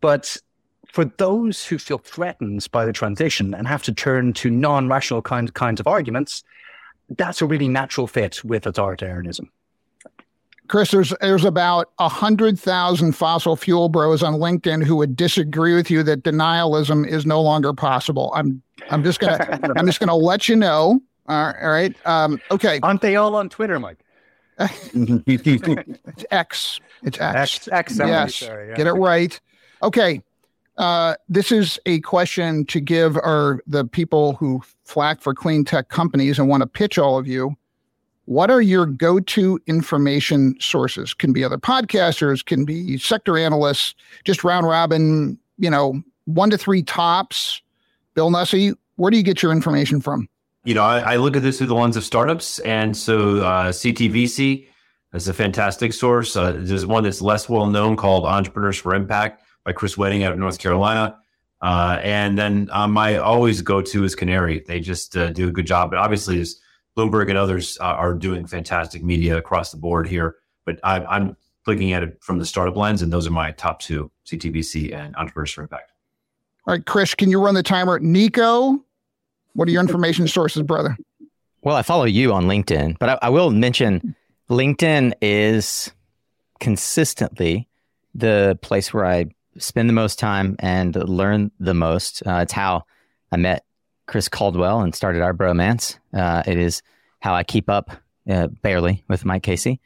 But 0.00 0.36
for 0.92 1.06
those 1.06 1.64
who 1.64 1.78
feel 1.78 1.96
threatened 1.96 2.68
by 2.70 2.84
the 2.84 2.92
transition 2.92 3.54
and 3.54 3.66
have 3.66 3.82
to 3.82 3.92
turn 3.92 4.34
to 4.34 4.50
non-rational 4.50 5.22
kind, 5.22 5.52
kinds 5.54 5.80
of 5.80 5.86
arguments, 5.86 6.44
that's 7.08 7.40
a 7.40 7.46
really 7.46 7.66
natural 7.66 8.06
fit 8.06 8.44
with 8.44 8.64
authoritarianism. 8.64 9.48
Chris, 10.68 10.90
there's 10.90 11.12
there's 11.20 11.44
about 11.44 11.90
a 11.98 12.08
hundred 12.08 12.58
thousand 12.58 13.12
fossil 13.12 13.56
fuel 13.56 13.88
bros 13.88 14.22
on 14.22 14.34
LinkedIn 14.34 14.84
who 14.84 14.96
would 14.96 15.16
disagree 15.16 15.74
with 15.74 15.90
you 15.90 16.02
that 16.02 16.22
denialism 16.22 17.06
is 17.06 17.26
no 17.26 17.42
longer 17.42 17.72
possible. 17.72 18.30
I'm 18.34 18.62
I'm 18.90 19.02
just 19.02 19.18
gonna 19.18 19.60
I'm 19.76 19.86
just 19.86 19.98
gonna 19.98 20.16
let 20.16 20.48
you 20.48 20.56
know. 20.56 21.00
all 21.28 21.52
right. 21.62 21.94
Um, 22.06 22.38
okay. 22.50 22.80
Aren't 22.82 23.00
they 23.00 23.16
all 23.16 23.34
on 23.34 23.48
Twitter, 23.48 23.80
Mike? 23.80 24.04
it's 24.58 26.24
X. 26.30 26.80
It's 27.02 27.20
X. 27.20 27.68
X. 27.68 27.68
X 27.68 27.98
yes. 27.98 28.34
Sorry, 28.36 28.68
yeah. 28.68 28.76
Get 28.76 28.86
it 28.86 28.92
right. 28.92 29.38
Okay. 29.82 30.22
Uh, 30.78 31.14
this 31.28 31.52
is 31.52 31.78
a 31.86 32.00
question 32.00 32.64
to 32.66 32.80
give 32.80 33.16
our 33.16 33.60
the 33.66 33.84
people 33.84 34.34
who 34.34 34.62
flack 34.84 35.20
for 35.20 35.34
clean 35.34 35.64
tech 35.64 35.88
companies 35.88 36.38
and 36.38 36.48
want 36.48 36.62
to 36.62 36.66
pitch 36.66 36.98
all 36.98 37.18
of 37.18 37.26
you. 37.26 37.54
What 38.24 38.50
are 38.50 38.62
your 38.62 38.86
go-to 38.86 39.60
information 39.66 40.54
sources? 40.60 41.12
Can 41.12 41.32
be 41.32 41.44
other 41.44 41.58
podcasters, 41.58 42.44
can 42.44 42.64
be 42.64 42.96
sector 42.96 43.36
analysts, 43.36 43.94
just 44.24 44.44
round 44.44 44.66
robin. 44.66 45.38
You 45.58 45.70
know, 45.70 46.02
one 46.24 46.50
to 46.50 46.58
three 46.58 46.82
tops. 46.82 47.60
Bill 48.14 48.30
Nussey, 48.30 48.74
where 48.96 49.10
do 49.10 49.16
you 49.16 49.22
get 49.22 49.42
your 49.42 49.52
information 49.52 50.00
from? 50.00 50.28
You 50.64 50.74
know, 50.74 50.82
I, 50.82 51.14
I 51.14 51.16
look 51.16 51.36
at 51.36 51.42
this 51.42 51.58
through 51.58 51.66
the 51.68 51.74
lens 51.74 51.96
of 51.96 52.04
startups, 52.04 52.60
and 52.60 52.96
so 52.96 53.38
uh, 53.38 53.72
CTVC 53.72 54.66
is 55.12 55.28
a 55.28 55.34
fantastic 55.34 55.92
source. 55.92 56.36
Uh, 56.36 56.52
there's 56.56 56.86
one 56.86 57.04
that's 57.04 57.20
less 57.20 57.48
well 57.48 57.66
known 57.66 57.96
called 57.96 58.24
Entrepreneurs 58.24 58.78
for 58.78 58.94
Impact 58.94 59.41
by 59.64 59.72
Chris 59.72 59.96
Wedding 59.96 60.24
out 60.24 60.32
of 60.32 60.38
North 60.38 60.58
Carolina. 60.58 61.16
Uh, 61.60 62.00
and 62.02 62.36
then 62.36 62.68
um, 62.72 62.92
my 62.92 63.18
always 63.18 63.62
go 63.62 63.80
to 63.80 64.04
is 64.04 64.14
Canary. 64.14 64.64
They 64.66 64.80
just 64.80 65.16
uh, 65.16 65.30
do 65.30 65.48
a 65.48 65.52
good 65.52 65.66
job. 65.66 65.90
But 65.90 65.98
obviously, 66.00 66.40
as 66.40 66.56
Bloomberg 66.96 67.28
and 67.28 67.38
others 67.38 67.78
uh, 67.80 67.84
are 67.84 68.14
doing 68.14 68.46
fantastic 68.46 69.02
media 69.02 69.36
across 69.36 69.70
the 69.70 69.78
board 69.78 70.08
here. 70.08 70.36
But 70.64 70.80
I, 70.82 71.16
am 71.16 71.36
looking 71.66 71.92
at 71.92 72.02
it 72.02 72.18
from 72.20 72.38
the 72.38 72.46
startup 72.46 72.76
lens. 72.76 73.02
And 73.02 73.12
those 73.12 73.26
are 73.26 73.30
my 73.30 73.52
top 73.52 73.80
two 73.80 74.10
CTVC 74.26 74.94
and 74.94 75.14
Entrepreneurs 75.16 75.52
for 75.52 75.62
Impact. 75.62 75.92
All 76.66 76.74
right, 76.74 76.84
Chris, 76.84 77.14
can 77.14 77.30
you 77.30 77.40
run 77.40 77.54
the 77.54 77.62
timer? 77.62 77.98
Nico, 77.98 78.84
what 79.54 79.68
are 79.68 79.70
your 79.70 79.80
information 79.80 80.28
sources, 80.28 80.62
brother? 80.62 80.96
Well, 81.62 81.76
I 81.76 81.82
follow 81.82 82.04
you 82.04 82.32
on 82.32 82.46
LinkedIn, 82.46 82.98
but 82.98 83.08
I, 83.08 83.18
I 83.22 83.28
will 83.30 83.50
mention 83.50 84.16
LinkedIn 84.50 85.12
is 85.22 85.92
consistently 86.58 87.68
the 88.14 88.58
place 88.62 88.92
where 88.92 89.06
I 89.06 89.26
spend 89.58 89.88
the 89.88 89.94
most 89.94 90.18
time 90.18 90.56
and 90.58 90.94
learn 90.96 91.50
the 91.60 91.74
most. 91.74 92.22
Uh, 92.26 92.40
it's 92.42 92.52
how 92.52 92.84
I 93.30 93.36
met 93.36 93.64
Chris 94.06 94.28
Caldwell 94.28 94.80
and 94.80 94.94
started 94.94 95.22
our 95.22 95.34
bromance. 95.34 95.98
Uh, 96.14 96.42
it 96.46 96.58
is 96.58 96.82
how 97.20 97.34
I 97.34 97.44
keep 97.44 97.68
up 97.68 97.90
uh, 98.28 98.48
barely 98.48 99.04
with 99.08 99.24
Mike 99.24 99.42
Casey. 99.42 99.80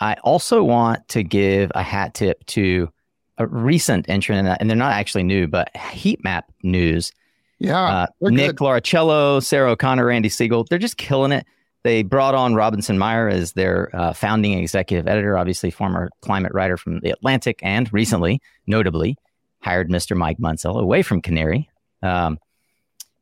I 0.00 0.14
also 0.24 0.62
want 0.62 1.06
to 1.08 1.22
give 1.22 1.70
a 1.74 1.82
hat 1.82 2.14
tip 2.14 2.44
to 2.46 2.90
a 3.38 3.46
recent 3.46 4.08
entrant, 4.08 4.46
and 4.60 4.68
they're 4.68 4.76
not 4.76 4.92
actually 4.92 5.22
new, 5.22 5.46
but 5.46 5.72
Heatmap 5.74 6.42
News. 6.62 7.12
Yeah, 7.58 7.80
uh, 7.80 8.06
Nick 8.20 8.56
good. 8.56 8.64
Lauricella, 8.64 9.42
Sarah 9.42 9.72
O'Connor, 9.72 10.06
Randy 10.06 10.28
Siegel. 10.28 10.64
They're 10.64 10.78
just 10.78 10.96
killing 10.96 11.32
it. 11.32 11.46
They 11.84 12.02
brought 12.02 12.34
on 12.34 12.54
Robinson 12.54 12.98
Meyer 12.98 13.28
as 13.28 13.52
their 13.52 13.94
uh, 13.94 14.14
founding 14.14 14.58
executive 14.58 15.06
editor, 15.06 15.36
obviously 15.36 15.70
former 15.70 16.10
climate 16.22 16.52
writer 16.54 16.78
from 16.78 17.00
The 17.00 17.10
Atlantic, 17.10 17.60
and 17.62 17.92
recently, 17.92 18.40
notably, 18.66 19.16
hired 19.60 19.90
Mr. 19.90 20.16
Mike 20.16 20.38
Munsell 20.38 20.80
away 20.80 21.02
from 21.02 21.20
Canary. 21.20 21.68
Um, 22.02 22.38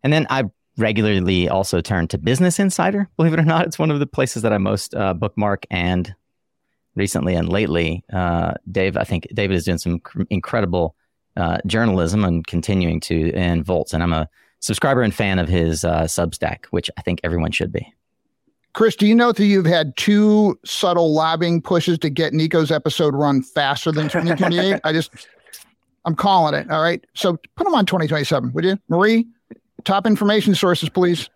and 0.05 0.13
then 0.13 0.29
I 0.31 0.45
regularly 0.79 1.49
also 1.49 1.81
turn 1.81 2.07
to 2.09 2.19
Business 2.19 2.61
Insider. 2.61 3.09
Believe 3.17 3.35
it 3.35 3.41
or 3.41 3.45
not, 3.45 3.67
it's 3.67 3.81
one 3.81 3.91
of 3.91 3.99
the 3.99 4.07
places 4.07 4.43
that 4.43 4.53
I 4.53 4.59
most 4.59 4.95
uh, 4.95 5.13
bookmark. 5.13 5.67
And 5.69 6.15
recently 6.95 7.35
and 7.35 7.49
lately, 7.49 8.05
uh, 8.13 8.55
Dave, 8.71 8.97
I 8.97 9.03
think 9.03 9.27
David 9.35 9.57
is 9.57 9.65
doing 9.65 9.79
some 9.79 9.99
cr- 9.99 10.23
incredible 10.31 10.95
uh, 11.37 11.59
journalism 11.67 12.25
and 12.25 12.47
continuing 12.47 13.01
to 13.01 13.33
in 13.33 13.65
Volts. 13.65 13.93
And 13.93 14.05
I'm 14.05 14.13
a 14.13 14.29
subscriber 14.61 15.03
and 15.03 15.13
fan 15.13 15.41
of 15.41 15.49
his 15.49 15.85
uh, 15.85 16.03
Substack, 16.03 16.67
which 16.67 16.91
I 16.97 17.03
think 17.03 17.21
everyone 17.25 17.51
should 17.51 17.73
be. 17.73 17.93
Chris, 18.75 18.97
do 18.97 19.07
you 19.07 19.15
know 19.15 19.33
that 19.33 19.45
you've 19.45 19.67
had 19.67 19.97
two 19.97 20.59
subtle 20.65 21.13
lobbying 21.13 21.61
pushes 21.61 21.99
to 21.99 22.09
get 22.09 22.33
Nico's 22.33 22.71
episode 22.71 23.15
run 23.15 23.43
faster 23.43 23.93
than 23.93 24.09
2028? 24.09 24.81
I 24.85 24.93
just, 24.93 25.11
I'm 26.07 26.15
calling 26.15 26.55
it. 26.55 26.71
All 26.71 26.81
right. 26.81 27.05
So 27.15 27.37
put 27.57 27.65
them 27.65 27.75
on 27.75 27.85
2027, 27.85 28.53
would 28.53 28.65
you? 28.65 28.79
Marie, 28.89 29.27
top 29.85 30.07
information 30.07 30.55
sources, 30.55 30.89
please. 30.89 31.29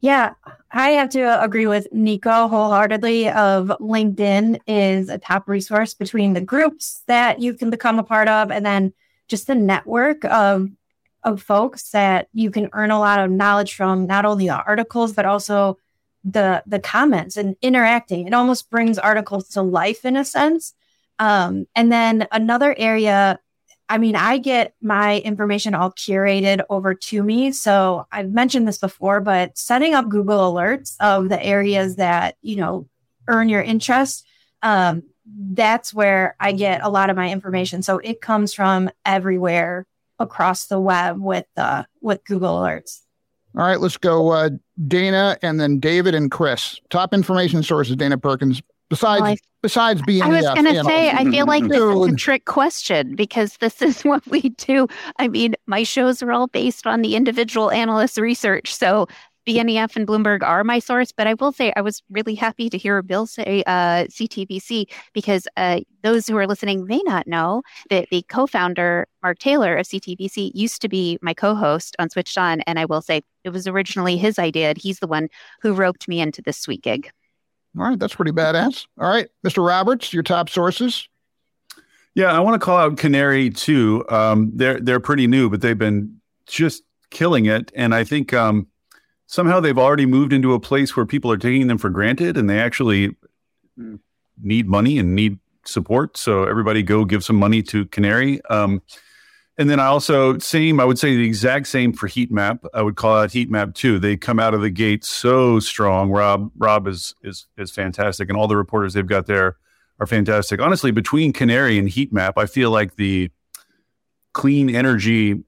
Yeah, 0.00 0.34
I 0.72 0.90
have 0.90 1.08
to 1.10 1.42
agree 1.42 1.66
with 1.66 1.86
Nico 1.92 2.48
wholeheartedly 2.48 3.30
of 3.30 3.68
LinkedIn 3.80 4.60
is 4.66 5.08
a 5.08 5.18
top 5.18 5.48
resource 5.48 5.94
between 5.94 6.34
the 6.34 6.40
groups 6.40 7.04
that 7.06 7.40
you 7.40 7.54
can 7.54 7.70
become 7.70 7.98
a 7.98 8.02
part 8.02 8.28
of 8.28 8.50
and 8.50 8.66
then 8.66 8.92
just 9.28 9.46
the 9.46 9.54
network 9.54 10.24
of 10.26 10.68
of 11.22 11.40
folks 11.40 11.90
that 11.92 12.28
you 12.34 12.50
can 12.50 12.68
earn 12.74 12.90
a 12.90 12.98
lot 12.98 13.18
of 13.18 13.30
knowledge 13.30 13.74
from 13.74 14.06
not 14.06 14.26
only 14.26 14.46
the 14.46 14.62
articles 14.62 15.14
but 15.14 15.24
also 15.24 15.78
the 16.24 16.62
the 16.66 16.80
comments 16.80 17.36
and 17.36 17.56
interacting. 17.60 18.26
It 18.26 18.34
almost 18.34 18.70
brings 18.70 18.98
articles 18.98 19.48
to 19.50 19.62
life 19.62 20.04
in 20.04 20.16
a 20.16 20.24
sense. 20.24 20.74
Um, 21.18 21.66
and 21.76 21.92
then 21.92 22.26
another 22.32 22.74
area, 22.76 23.38
I 23.88 23.98
mean, 23.98 24.16
I 24.16 24.38
get 24.38 24.74
my 24.80 25.20
information 25.20 25.74
all 25.74 25.92
curated 25.92 26.64
over 26.70 26.94
to 26.94 27.22
me. 27.22 27.52
So 27.52 28.06
I've 28.10 28.32
mentioned 28.32 28.66
this 28.66 28.78
before, 28.78 29.20
but 29.20 29.56
setting 29.56 29.94
up 29.94 30.08
Google 30.08 30.52
alerts 30.52 30.96
of 30.98 31.28
the 31.28 31.42
areas 31.42 31.96
that 31.96 32.36
you 32.40 32.56
know 32.56 32.88
earn 33.28 33.48
your 33.48 33.62
interest. 33.62 34.26
Um, 34.62 35.02
that's 35.26 35.92
where 35.92 36.36
I 36.38 36.52
get 36.52 36.82
a 36.82 36.88
lot 36.88 37.10
of 37.10 37.16
my 37.16 37.30
information. 37.30 37.82
So 37.82 37.98
it 37.98 38.20
comes 38.20 38.52
from 38.52 38.90
everywhere 39.04 39.86
across 40.18 40.66
the 40.66 40.80
web 40.80 41.20
with 41.20 41.46
uh, 41.56 41.84
with 42.00 42.24
Google 42.24 42.60
Alerts. 42.60 43.03
All 43.56 43.64
right, 43.64 43.80
let's 43.80 43.96
go 43.96 44.30
uh, 44.30 44.50
Dana 44.88 45.38
and 45.42 45.60
then 45.60 45.78
David 45.78 46.14
and 46.14 46.30
Chris. 46.30 46.80
Top 46.90 47.14
information 47.14 47.62
sources, 47.62 47.94
Dana 47.94 48.18
Perkins. 48.18 48.60
Besides, 48.90 49.22
well, 49.22 49.30
I, 49.32 49.36
besides 49.62 50.02
being, 50.02 50.22
I 50.22 50.28
was 50.28 50.44
going 50.44 50.66
to 50.66 50.84
say, 50.84 51.10
I 51.10 51.24
feel 51.24 51.46
like 51.46 51.66
this 51.68 51.80
is 51.80 52.12
a 52.12 52.16
trick 52.16 52.44
question 52.44 53.14
because 53.14 53.56
this 53.58 53.80
is 53.82 54.02
what 54.02 54.26
we 54.26 54.50
do. 54.50 54.88
I 55.18 55.28
mean, 55.28 55.54
my 55.66 55.84
shows 55.84 56.22
are 56.22 56.32
all 56.32 56.48
based 56.48 56.86
on 56.86 57.02
the 57.02 57.16
individual 57.16 57.70
analyst 57.70 58.18
research, 58.18 58.74
so 58.74 59.06
BNEF 59.46 59.96
and 59.96 60.06
Bloomberg 60.06 60.42
are 60.42 60.64
my 60.64 60.78
source, 60.78 61.12
but 61.12 61.26
I 61.26 61.34
will 61.34 61.52
say 61.52 61.72
I 61.76 61.82
was 61.82 62.02
really 62.10 62.34
happy 62.34 62.70
to 62.70 62.78
hear 62.78 63.02
Bill 63.02 63.26
say 63.26 63.62
uh, 63.66 64.06
CTVC 64.06 64.86
because 65.12 65.46
uh, 65.56 65.80
those 66.02 66.26
who 66.26 66.36
are 66.36 66.46
listening 66.46 66.86
may 66.86 67.00
not 67.04 67.26
know 67.26 67.62
that 67.90 68.08
the 68.10 68.22
co 68.28 68.46
founder, 68.46 69.06
Mark 69.22 69.38
Taylor 69.38 69.76
of 69.76 69.86
CTVC, 69.86 70.52
used 70.54 70.80
to 70.82 70.88
be 70.88 71.18
my 71.20 71.34
co 71.34 71.54
host 71.54 71.94
on 71.98 72.08
Switched 72.08 72.38
On. 72.38 72.62
And 72.62 72.78
I 72.78 72.86
will 72.86 73.02
say 73.02 73.22
it 73.44 73.50
was 73.50 73.66
originally 73.66 74.16
his 74.16 74.38
idea. 74.38 74.70
And 74.70 74.78
he's 74.78 75.00
the 75.00 75.06
one 75.06 75.28
who 75.60 75.74
roped 75.74 76.08
me 76.08 76.20
into 76.20 76.40
this 76.40 76.58
sweet 76.58 76.82
gig. 76.82 77.10
All 77.78 77.84
right. 77.84 77.98
That's 77.98 78.14
pretty 78.14 78.32
badass. 78.32 78.86
All 78.98 79.08
right. 79.08 79.28
Mr. 79.44 79.66
Roberts, 79.66 80.12
your 80.12 80.22
top 80.22 80.48
sources. 80.48 81.08
Yeah, 82.14 82.32
I 82.32 82.38
want 82.38 82.60
to 82.60 82.64
call 82.64 82.78
out 82.78 82.96
Canary 82.96 83.50
too. 83.50 84.04
Um, 84.08 84.52
they're 84.54 84.78
they're 84.78 85.00
pretty 85.00 85.26
new, 85.26 85.50
but 85.50 85.60
they've 85.60 85.76
been 85.76 86.20
just 86.46 86.84
killing 87.10 87.46
it. 87.46 87.72
And 87.74 87.92
I 87.92 88.04
think 88.04 88.32
um, 88.32 88.68
somehow 89.34 89.58
they've 89.58 89.78
already 89.78 90.06
moved 90.06 90.32
into 90.32 90.54
a 90.54 90.60
place 90.60 90.94
where 90.94 91.04
people 91.04 91.28
are 91.28 91.36
taking 91.36 91.66
them 91.66 91.76
for 91.76 91.90
granted 91.90 92.36
and 92.36 92.48
they 92.48 92.60
actually 92.60 93.16
need 94.40 94.68
money 94.68 94.96
and 94.96 95.16
need 95.16 95.36
support. 95.64 96.16
So 96.16 96.44
everybody 96.44 96.84
go 96.84 97.04
give 97.04 97.24
some 97.24 97.34
money 97.34 97.60
to 97.64 97.84
Canary. 97.86 98.40
Um, 98.44 98.80
and 99.58 99.68
then 99.68 99.80
I 99.80 99.86
also 99.86 100.38
same, 100.38 100.78
I 100.78 100.84
would 100.84 101.00
say 101.00 101.16
the 101.16 101.26
exact 101.26 101.66
same 101.66 101.92
for 101.92 102.06
Heatmap. 102.06 102.60
I 102.74 102.82
would 102.82 102.94
call 102.94 103.16
out 103.16 103.30
Heatmap 103.30 103.74
too. 103.74 103.98
They 103.98 104.16
come 104.16 104.38
out 104.38 104.54
of 104.54 104.60
the 104.60 104.70
gate 104.70 105.04
so 105.04 105.58
strong. 105.58 106.10
Rob 106.12 106.52
Rob 106.56 106.86
is 106.86 107.14
is 107.22 107.46
is 107.56 107.72
fantastic, 107.72 108.28
and 108.28 108.38
all 108.38 108.48
the 108.48 108.56
reporters 108.56 108.94
they've 108.94 109.06
got 109.06 109.26
there 109.26 109.56
are 109.98 110.06
fantastic. 110.06 110.60
Honestly, 110.60 110.90
between 110.92 111.32
Canary 111.32 111.78
and 111.78 111.88
Heatmap, 111.88 112.32
I 112.36 112.46
feel 112.46 112.70
like 112.70 112.96
the 112.96 113.30
clean 114.32 114.74
energy 114.74 115.44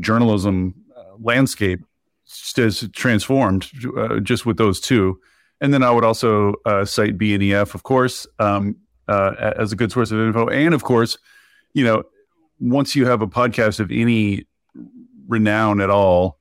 journalism 0.00 0.74
uh, 0.96 1.16
landscape 1.18 1.80
has 2.56 2.88
transformed 2.92 3.68
uh, 3.96 4.20
just 4.20 4.46
with 4.46 4.56
those 4.56 4.80
two. 4.80 5.18
And 5.60 5.74
then 5.74 5.82
I 5.82 5.90
would 5.90 6.04
also 6.04 6.54
uh, 6.64 6.84
cite 6.84 7.18
BNEF, 7.18 7.74
of 7.74 7.82
course, 7.82 8.26
um, 8.38 8.76
uh, 9.08 9.52
as 9.56 9.72
a 9.72 9.76
good 9.76 9.92
source 9.92 10.10
of 10.10 10.18
info. 10.20 10.48
And 10.48 10.72
of 10.74 10.84
course, 10.84 11.18
you 11.74 11.84
know, 11.84 12.04
once 12.58 12.94
you 12.96 13.06
have 13.06 13.22
a 13.22 13.26
podcast 13.26 13.80
of 13.80 13.90
any 13.90 14.46
renown 15.28 15.80
at 15.80 15.90
all, 15.90 16.38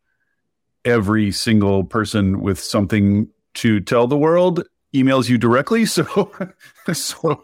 every 0.86 1.32
single 1.32 1.84
person 1.84 2.42
with 2.42 2.60
something 2.60 3.28
to 3.56 3.80
tell 3.80 4.08
the 4.08 4.18
world 4.18 4.64
emails 4.94 5.30
you 5.30 5.38
directly. 5.38 5.86
So, 5.86 6.32
so 6.94 7.44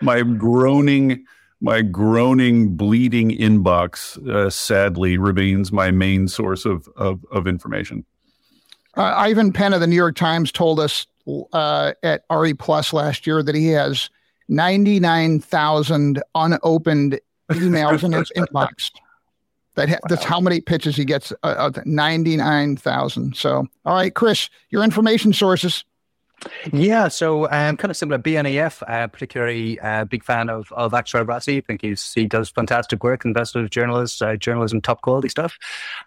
my 0.00 0.22
groaning 0.22 1.24
my 1.60 1.82
groaning, 1.82 2.76
bleeding 2.76 3.30
inbox 3.30 4.16
uh, 4.28 4.48
sadly 4.50 5.18
remains 5.18 5.72
my 5.72 5.90
main 5.90 6.28
source 6.28 6.64
of 6.64 6.88
of, 6.96 7.24
of 7.30 7.46
information. 7.46 8.04
Uh, 8.96 9.14
Ivan 9.16 9.52
Penn 9.52 9.72
of 9.72 9.80
the 9.80 9.86
New 9.86 9.96
York 9.96 10.16
Times 10.16 10.50
told 10.50 10.80
us 10.80 11.06
uh, 11.52 11.92
at 12.02 12.24
RE 12.30 12.54
Plus 12.54 12.92
last 12.92 13.26
year 13.26 13.42
that 13.42 13.54
he 13.54 13.68
has 13.68 14.10
ninety 14.48 15.00
nine 15.00 15.40
thousand 15.40 16.22
unopened 16.34 17.20
emails 17.50 18.02
in 18.02 18.12
his 18.12 18.30
inbox. 18.36 18.90
That 19.74 19.90
ha- 19.90 19.98
that's 20.08 20.24
how 20.24 20.40
many 20.40 20.60
pitches 20.60 20.96
he 20.96 21.04
gets. 21.04 21.32
Uh, 21.44 21.70
ninety 21.84 22.36
nine 22.36 22.76
thousand. 22.76 23.36
So, 23.36 23.64
all 23.84 23.94
right, 23.94 24.12
Chris, 24.12 24.50
your 24.70 24.82
information 24.82 25.32
sources. 25.32 25.84
Yeah, 26.72 27.08
so 27.08 27.46
um, 27.50 27.76
kind 27.76 27.90
of 27.90 27.96
similar. 27.96 28.18
BNEF, 28.18 28.82
uh, 28.88 29.08
particularly 29.08 29.78
uh, 29.80 30.04
big 30.04 30.22
fan 30.22 30.48
of 30.48 30.70
of 30.72 30.92
Akshat 30.92 31.26
Rathi. 31.26 31.58
I 31.58 31.60
think 31.60 31.82
he's 31.82 32.12
he 32.12 32.26
does 32.26 32.48
fantastic 32.48 33.02
work, 33.02 33.24
investigative 33.24 33.70
journalist, 33.70 34.22
uh, 34.22 34.36
journalism, 34.36 34.80
top 34.80 35.02
quality 35.02 35.28
stuff. 35.28 35.58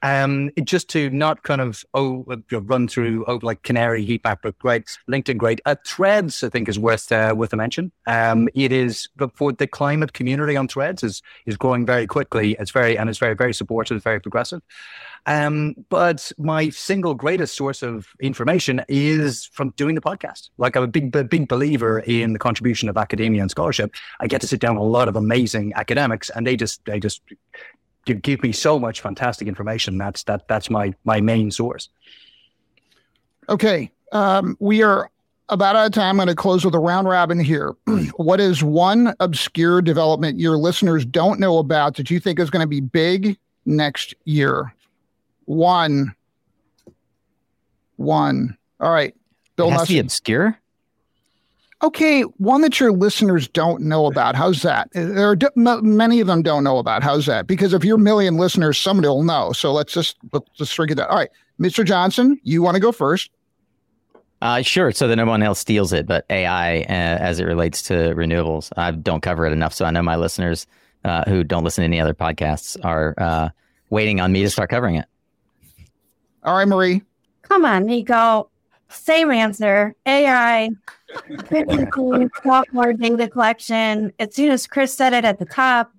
Um, 0.02 0.50
just 0.64 0.88
to 0.90 1.10
not 1.10 1.44
kind 1.44 1.60
of 1.60 1.84
oh 1.94 2.26
run 2.52 2.88
through 2.88 3.26
oh 3.28 3.40
like 3.42 3.64
Canary, 3.64 4.06
Heatmap, 4.06 4.38
but 4.42 4.58
great, 4.60 4.98
LinkedIn, 5.10 5.38
great. 5.38 5.60
Uh, 5.66 5.76
Threads, 5.86 6.44
I 6.44 6.50
think, 6.50 6.70
is 6.70 6.80
worth 6.80 7.12
uh, 7.12 7.34
worth 7.36 7.52
a 7.52 7.58
mention. 7.58 7.92
Um, 8.08 8.48
it 8.56 8.72
is 8.72 9.10
for 9.36 9.52
the 9.52 9.68
climate 9.68 10.14
community 10.14 10.56
on 10.56 10.68
Threads 10.70 11.04
is 11.04 11.22
is 11.46 11.58
growing 11.58 11.86
very 11.86 12.08
quickly. 12.08 12.56
It's 12.58 12.72
very 12.72 12.98
and 12.98 13.10
it's 13.10 13.20
very 13.20 13.36
very 13.36 13.54
supportive, 13.54 14.02
very 14.02 14.22
progressive. 14.22 14.62
Um, 15.28 15.76
but 15.90 16.32
my 16.38 16.70
single 16.70 17.14
greatest 17.14 17.56
source 17.56 17.84
of 17.84 18.08
information 18.20 18.84
is 18.88 19.46
from 19.54 19.70
doing 19.72 19.96
the 19.96 20.02
podcast. 20.02 20.50
Like 20.58 20.76
I'm 20.76 20.84
a 20.84 20.88
big, 20.88 21.12
big 21.30 21.48
believer 21.48 22.00
in 22.00 22.34
the 22.34 22.40
contribution 22.40 22.90
of 22.90 22.98
academia 22.98 23.42
and 23.42 23.52
scholarship. 23.52 23.94
I 24.20 24.28
get 24.28 24.42
to 24.42 24.48
sit 24.48 24.60
down 24.60 24.76
with 24.76 24.84
a 24.84 24.90
lot 24.90 25.08
of 25.08 25.16
amazing 25.16 25.74
academics, 25.76 26.30
and 26.32 26.46
they 26.48 26.56
just, 26.56 26.84
they 26.86 27.00
just 27.00 27.22
give, 28.06 28.42
me 28.42 28.52
so 28.52 28.80
much 28.80 29.02
fantastic 29.02 29.48
information. 29.48 29.98
That's 29.98 30.24
that, 30.24 30.48
that's 30.48 30.70
my 30.70 30.94
my 31.04 31.22
main 31.22 31.52
source. 31.52 31.90
Okay, 33.50 33.92
um, 34.12 34.58
we 34.60 34.82
are 34.82 35.12
about 35.50 35.76
out 35.76 35.86
of 35.86 35.92
time. 35.92 36.20
I'm 36.20 36.26
going 36.26 36.28
to 36.30 36.36
close 36.36 36.66
with 36.66 36.74
a 36.74 36.80
round 36.80 37.08
robin 37.08 37.40
here. 37.40 37.76
what 38.16 38.40
is 38.40 38.64
one 38.64 39.14
obscure 39.20 39.82
development 39.82 40.40
your 40.40 40.58
listeners 40.58 41.06
don't 41.06 41.40
know 41.40 41.58
about 41.60 41.96
that 41.98 42.10
you 42.10 42.20
think 42.20 42.40
is 42.40 42.50
going 42.50 42.64
to 42.64 42.68
be 42.68 42.82
big 42.82 43.38
next 43.66 44.16
year? 44.24 44.74
One. 45.52 46.16
One. 47.98 48.58
All 48.80 48.90
right. 48.90 49.14
Bill 49.58 49.68
it 49.68 49.72
has 49.72 49.88
to 49.88 49.94
be 49.94 50.00
obscure. 50.00 50.58
Okay, 51.84 52.22
one 52.22 52.62
that 52.62 52.80
your 52.80 52.92
listeners 52.94 53.50
don't 53.50 53.82
know 53.82 54.06
about. 54.06 54.36
How's 54.36 54.62
that? 54.62 54.90
There 54.94 55.30
are 55.32 55.82
many 55.82 56.22
of 56.22 56.28
them 56.28 56.42
don't 56.42 56.64
know 56.64 56.78
about. 56.78 57.04
How's 57.04 57.26
that? 57.26 57.48
Because 57.48 57.74
if 57.74 57.84
you're 57.84 57.98
a 57.98 58.00
million 58.00 58.38
listeners, 58.38 58.78
somebody 58.78 59.10
will 59.10 59.24
know. 59.24 59.52
So 59.52 59.74
let's 59.74 59.92
just 59.92 60.16
let's 60.32 60.48
just 60.54 60.74
figure 60.76 60.96
that. 60.96 61.10
All 61.10 61.18
right, 61.18 61.32
Mr. 61.60 61.84
Johnson, 61.84 62.40
you 62.44 62.62
want 62.62 62.76
to 62.76 62.82
go 62.82 62.94
first? 62.94 63.30
Uh, 64.42 64.62
sure. 64.62 64.92
So 64.94 65.08
that 65.10 65.16
no 65.18 65.26
one 65.26 65.44
else 65.44 65.60
steals 65.60 65.92
it, 65.92 66.08
but 66.08 66.26
AI 66.30 66.82
uh, 66.82 66.84
as 66.88 67.42
it 67.42 67.46
relates 67.46 67.82
to 67.84 67.94
renewables. 68.16 68.72
I 68.78 68.92
don't 68.92 69.22
cover 69.22 69.46
it 69.48 69.52
enough, 69.52 69.74
so 69.74 69.84
I 69.84 69.92
know 69.92 70.04
my 70.04 70.16
listeners 70.16 70.66
uh, 71.04 71.26
who 71.28 71.44
don't 71.44 71.64
listen 71.64 71.82
to 71.82 71.86
any 71.86 72.00
other 72.00 72.14
podcasts 72.14 72.78
are 72.86 73.16
uh, 73.18 73.50
waiting 73.90 74.22
on 74.22 74.32
me 74.32 74.44
to 74.44 74.50
start 74.50 74.70
covering 74.70 74.96
it. 74.96 75.06
All 76.44 76.56
right, 76.58 76.68
Marie. 76.68 77.02
Come 77.44 77.66
on, 77.66 77.86
Nico. 77.86 78.50
Same 78.90 79.32
answer. 79.32 79.96
AI. 80.06 80.70
more 82.72 82.94
data 82.94 83.28
collection. 83.28 84.14
As 84.20 84.36
soon 84.36 84.52
as 84.52 84.68
Chris 84.68 84.94
said 84.94 85.14
it 85.14 85.26
at 85.26 85.40
the 85.40 85.46
top, 85.46 85.92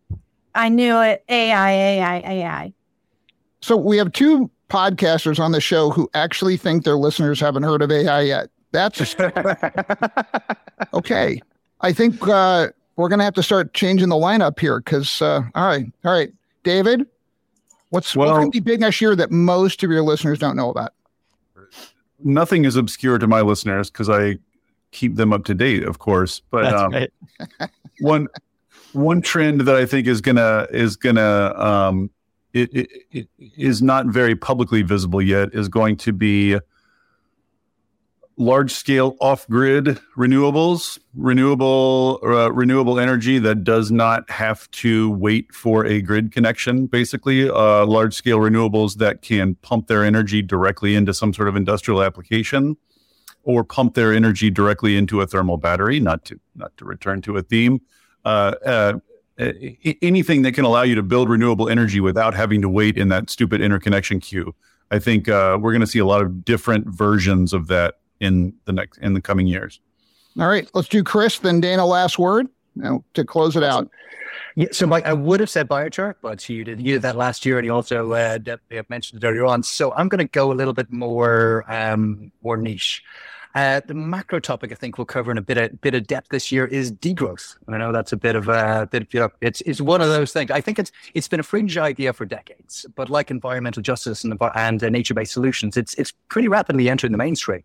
I 0.55 0.69
knew 0.69 1.01
it. 1.01 1.25
AI, 1.29 1.71
AI, 1.71 2.19
AI. 2.19 2.73
So 3.61 3.77
we 3.77 3.97
have 3.97 4.13
two 4.13 4.51
podcasters 4.69 5.39
on 5.39 5.53
the 5.53 5.61
show 5.61 5.91
who 5.91 6.11
actually 6.15 6.57
think 6.57 6.85
their 6.85 6.97
listeners 6.97 7.39
haven't 7.39 7.63
heard 7.63 7.83
of 7.83 7.91
AI 7.91 8.23
yet. 8.23 8.49
That's 8.73 9.15
okay. 10.95 11.41
I 11.83 11.93
think 11.93 12.27
uh, 12.27 12.69
we're 12.97 13.09
going 13.09 13.19
to 13.19 13.25
have 13.25 13.35
to 13.35 13.43
start 13.43 13.75
changing 13.75 14.09
the 14.09 14.17
lineup 14.17 14.59
here 14.59 14.81
because, 14.81 15.21
uh, 15.21 15.43
all 15.55 15.67
right, 15.67 15.87
all 16.05 16.13
right, 16.13 16.33
David, 16.65 17.07
what's, 17.93 18.17
well, 18.17 18.29
what's 18.29 18.39
going 18.39 18.51
to 18.51 18.61
be 18.61 18.61
big 18.61 18.81
next 18.81 19.01
year 19.01 19.15
that 19.15 19.31
most 19.31 19.83
of 19.83 19.91
your 19.91 20.03
listeners 20.03 20.39
don't 20.39 20.57
know 20.57 20.71
about? 20.71 20.93
Nothing 22.25 22.65
is 22.65 22.77
obscure 22.77 23.19
to 23.19 23.27
my 23.27 23.41
listeners 23.41 23.91
because 23.91 24.09
I 24.09 24.39
keep 24.93 25.17
them 25.17 25.33
up 25.33 25.45
to 25.45 25.55
date, 25.55 25.85
of 25.85 25.99
course. 25.99 26.41
But 26.51 26.73
um, 26.73 26.93
right. 26.93 27.13
one 28.01 28.29
one 28.93 29.23
trend 29.23 29.63
that 29.63 29.75
I 29.75 29.87
think 29.87 30.07
is 30.07 30.21
gonna 30.21 30.69
is 30.71 30.97
gonna 30.97 31.53
um, 31.57 32.11
it, 32.53 32.73
it, 32.73 32.89
it 33.11 33.29
is 33.57 33.83
not 33.83 34.07
very 34.07 34.37
publicly 34.37 34.83
visible 34.83 35.21
yet 35.21 35.49
is 35.53 35.69
going 35.69 35.97
to 35.99 36.13
be 36.13 36.59
large 38.37 38.73
scale 38.73 39.17
off 39.21 39.47
grid 39.49 39.99
renewables, 40.17 40.99
renewable 41.15 42.19
uh, 42.23 42.51
renewable 42.53 42.99
energy 42.99 43.39
that 43.39 43.65
does 43.65 43.91
not 43.91 44.29
have 44.31 44.71
to 44.73 45.11
wait 45.11 45.53
for 45.55 45.85
a 45.85 46.01
grid 46.01 46.33
connection. 46.33 46.87
Basically, 46.87 47.49
uh, 47.49 47.87
large 47.87 48.15
scale 48.15 48.39
renewables 48.39 48.97
that 48.97 49.23
can 49.23 49.55
pump 49.57 49.87
their 49.87 50.05
energy 50.05 50.43
directly 50.43 50.95
into 50.95 51.13
some 51.15 51.33
sort 51.33 51.49
of 51.49 51.57
industrial 51.57 52.03
application, 52.03 52.77
or 53.43 53.65
pump 53.65 53.95
their 53.95 54.13
energy 54.13 54.51
directly 54.51 54.97
into 54.97 55.21
a 55.21 55.27
thermal 55.27 55.57
battery. 55.57 56.01
Not 56.01 56.25
to 56.27 56.41
not 56.55 56.77
to 56.79 56.85
return 56.85 57.23
to 57.23 57.37
a 57.37 57.43
theme. 57.43 57.81
Uh, 58.25 58.55
uh 58.65 58.93
anything 60.03 60.43
that 60.43 60.53
can 60.53 60.65
allow 60.65 60.83
you 60.83 60.95
to 60.95 61.03
build 61.03 61.29
renewable 61.29 61.69
energy 61.69 62.01
without 62.01 62.35
having 62.35 62.61
to 62.63 62.69
wait 62.69 62.99
in 62.99 63.09
that 63.09 63.31
stupid 63.31 63.61
interconnection 63.61 64.21
queue. 64.21 64.55
I 64.91 64.99
think 64.99 65.29
uh, 65.29 65.59
we're 65.61 65.73
going 65.73 65.81
to 65.81 65.87
see 65.87 65.99
a 65.99 66.05
lot 66.05 66.21
of 66.21 66.45
different 66.45 66.87
versions 66.87 67.55
of 67.55 67.67
that 67.69 67.95
in 68.23 68.55
the 68.65 68.73
next 68.73 68.99
in 68.99 69.13
the 69.13 69.21
coming 69.21 69.47
years. 69.47 69.81
All 70.39 70.49
right, 70.49 70.69
let's 70.73 70.89
do 70.89 71.03
Chris. 71.05 71.39
Then 71.39 71.61
Dana, 71.61 71.85
last 71.85 72.19
word 72.19 72.49
you 72.75 72.83
know, 72.83 73.05
to 73.15 73.25
close 73.25 73.57
it 73.57 73.63
out. 73.63 73.91
Yeah, 74.55 74.69
so 74.73 74.87
Mike, 74.87 75.07
I 75.07 75.13
would 75.13 75.41
have 75.41 75.51
said 75.51 75.69
biochar, 75.69 76.15
but 76.23 76.47
you 76.49 76.65
did 76.65 76.81
you 76.81 76.95
did 76.95 77.03
that 77.03 77.17
last 77.17 77.45
year, 77.45 77.59
and 77.59 77.67
you 77.67 77.73
also 77.73 78.13
uh, 78.13 78.39
mentioned 78.89 79.23
it 79.23 79.27
earlier 79.27 79.47
on. 79.47 79.63
So 79.63 79.93
I'm 79.93 80.09
going 80.09 80.19
to 80.19 80.31
go 80.31 80.53
a 80.53 80.55
little 80.55 80.75
bit 80.75 80.91
more 80.91 81.65
um, 81.69 82.33
more 82.43 82.57
niche. 82.57 83.03
Uh, 83.55 83.81
the 83.87 83.95
macro 83.95 84.41
topic 84.41 84.73
I 84.73 84.75
think 84.75 84.97
we'll 84.97 85.05
cover 85.05 85.31
in 85.31 85.37
a 85.37 85.43
bit 85.43 85.59
of 85.59 85.81
bit 85.83 85.95
of 85.95 86.07
depth 86.07 86.29
this 86.31 86.51
year 86.51 86.67
is 86.67 86.91
degrowth. 86.91 87.57
And 87.67 87.75
I 87.75 87.79
know 87.79 87.93
that's 87.93 88.13
a 88.13 88.17
bit 88.17 88.35
of 88.35 88.49
a 88.49 88.89
bit. 88.91 89.13
You 89.13 89.21
know, 89.21 89.31
it's 89.41 89.61
it's 89.63 89.81
one 89.81 90.01
of 90.01 90.09
those 90.09 90.33
things. 90.33 90.51
I 90.51 90.61
think 90.61 90.79
it's 90.79 90.91
it's 91.15 91.29
been 91.29 91.41
a 91.41 91.43
fringe 91.43 91.77
idea 91.77 92.13
for 92.13 92.25
decades, 92.25 92.87
but 92.95 93.11
like 93.11 93.31
environmental 93.31 93.83
justice 93.83 94.25
and 94.25 94.37
and 94.55 94.83
uh, 94.83 94.89
nature 94.89 95.13
based 95.15 95.33
solutions, 95.33 95.77
it's 95.77 95.95
it's 95.95 96.13
pretty 96.29 96.49
rapidly 96.49 96.89
entering 96.89 97.13
the 97.13 97.19
mainstream. 97.19 97.63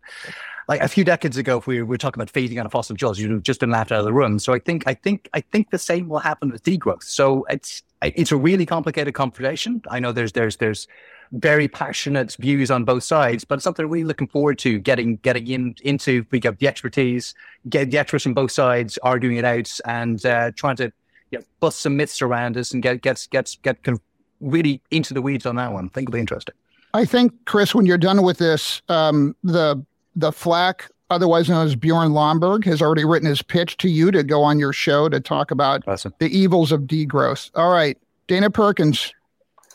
Like 0.68 0.82
a 0.82 0.88
few 0.88 1.02
decades 1.02 1.38
ago, 1.38 1.56
if 1.56 1.66
we 1.66 1.80
were 1.82 1.96
talking 1.96 2.20
about 2.20 2.30
phasing 2.30 2.58
out 2.58 2.66
of 2.66 2.72
fossil 2.72 2.94
fuels, 2.94 3.18
you'd 3.18 3.30
have 3.30 3.42
just 3.42 3.58
been 3.58 3.70
laughed 3.70 3.90
out 3.90 4.00
of 4.00 4.04
the 4.04 4.12
room. 4.12 4.38
So 4.38 4.52
I 4.52 4.58
think 4.58 4.84
I 4.86 4.92
think 4.92 5.30
I 5.32 5.40
think 5.40 5.70
the 5.70 5.78
same 5.78 6.08
will 6.08 6.18
happen 6.18 6.50
with 6.50 6.62
degrowth. 6.62 7.04
So 7.04 7.46
it's 7.48 7.82
it's 8.02 8.30
a 8.30 8.36
really 8.36 8.66
complicated 8.66 9.14
conversation. 9.14 9.80
I 9.88 10.00
know 10.00 10.12
there's 10.12 10.32
there's 10.32 10.58
there's 10.58 10.86
very 11.32 11.68
passionate 11.68 12.34
views 12.38 12.70
on 12.70 12.84
both 12.84 13.04
sides, 13.04 13.44
but 13.44 13.56
it's 13.56 13.64
something 13.64 13.88
we're 13.88 14.04
looking 14.04 14.28
forward 14.28 14.58
to 14.60 14.78
getting 14.78 15.16
getting 15.16 15.46
in 15.46 15.74
into. 15.82 16.24
We 16.30 16.40
get 16.40 16.58
the 16.58 16.68
expertise, 16.68 17.34
get 17.68 17.90
the 17.90 17.98
experts 17.98 18.24
from 18.24 18.34
both 18.34 18.52
sides 18.52 18.98
arguing 19.02 19.36
it 19.36 19.44
out, 19.44 19.70
and 19.84 20.24
uh, 20.24 20.52
trying 20.52 20.76
to 20.76 20.92
you 21.30 21.38
know, 21.38 21.44
bust 21.60 21.80
some 21.80 21.96
myths 21.96 22.22
around 22.22 22.56
us 22.56 22.72
and 22.72 22.82
get 22.82 23.02
gets 23.02 23.26
gets 23.26 23.56
get 23.56 23.82
kind 23.82 23.96
of 23.96 24.02
really 24.40 24.80
into 24.90 25.14
the 25.14 25.22
weeds 25.22 25.46
on 25.46 25.56
that 25.56 25.72
one. 25.72 25.86
I 25.86 25.88
think 25.88 26.08
it'll 26.08 26.14
be 26.14 26.20
interesting. 26.20 26.54
I 26.94 27.04
think 27.04 27.32
Chris, 27.44 27.74
when 27.74 27.86
you're 27.86 27.98
done 27.98 28.22
with 28.22 28.38
this, 28.38 28.82
um, 28.88 29.36
the 29.44 29.84
the 30.16 30.32
flack 30.32 30.90
otherwise 31.10 31.48
known 31.48 31.66
as 31.66 31.74
Bjorn 31.74 32.10
Lomborg, 32.10 32.64
has 32.64 32.82
already 32.82 33.04
written 33.04 33.28
his 33.28 33.42
pitch 33.42 33.76
to 33.78 33.88
you 33.88 34.10
to 34.10 34.22
go 34.22 34.42
on 34.42 34.58
your 34.58 34.72
show 34.72 35.08
to 35.08 35.20
talk 35.20 35.50
about 35.50 35.86
awesome. 35.86 36.12
the 36.18 36.36
evils 36.36 36.72
of 36.72 36.82
degrowth. 36.82 37.50
All 37.54 37.72
right, 37.72 37.98
Dana 38.26 38.50
Perkins, 38.50 39.12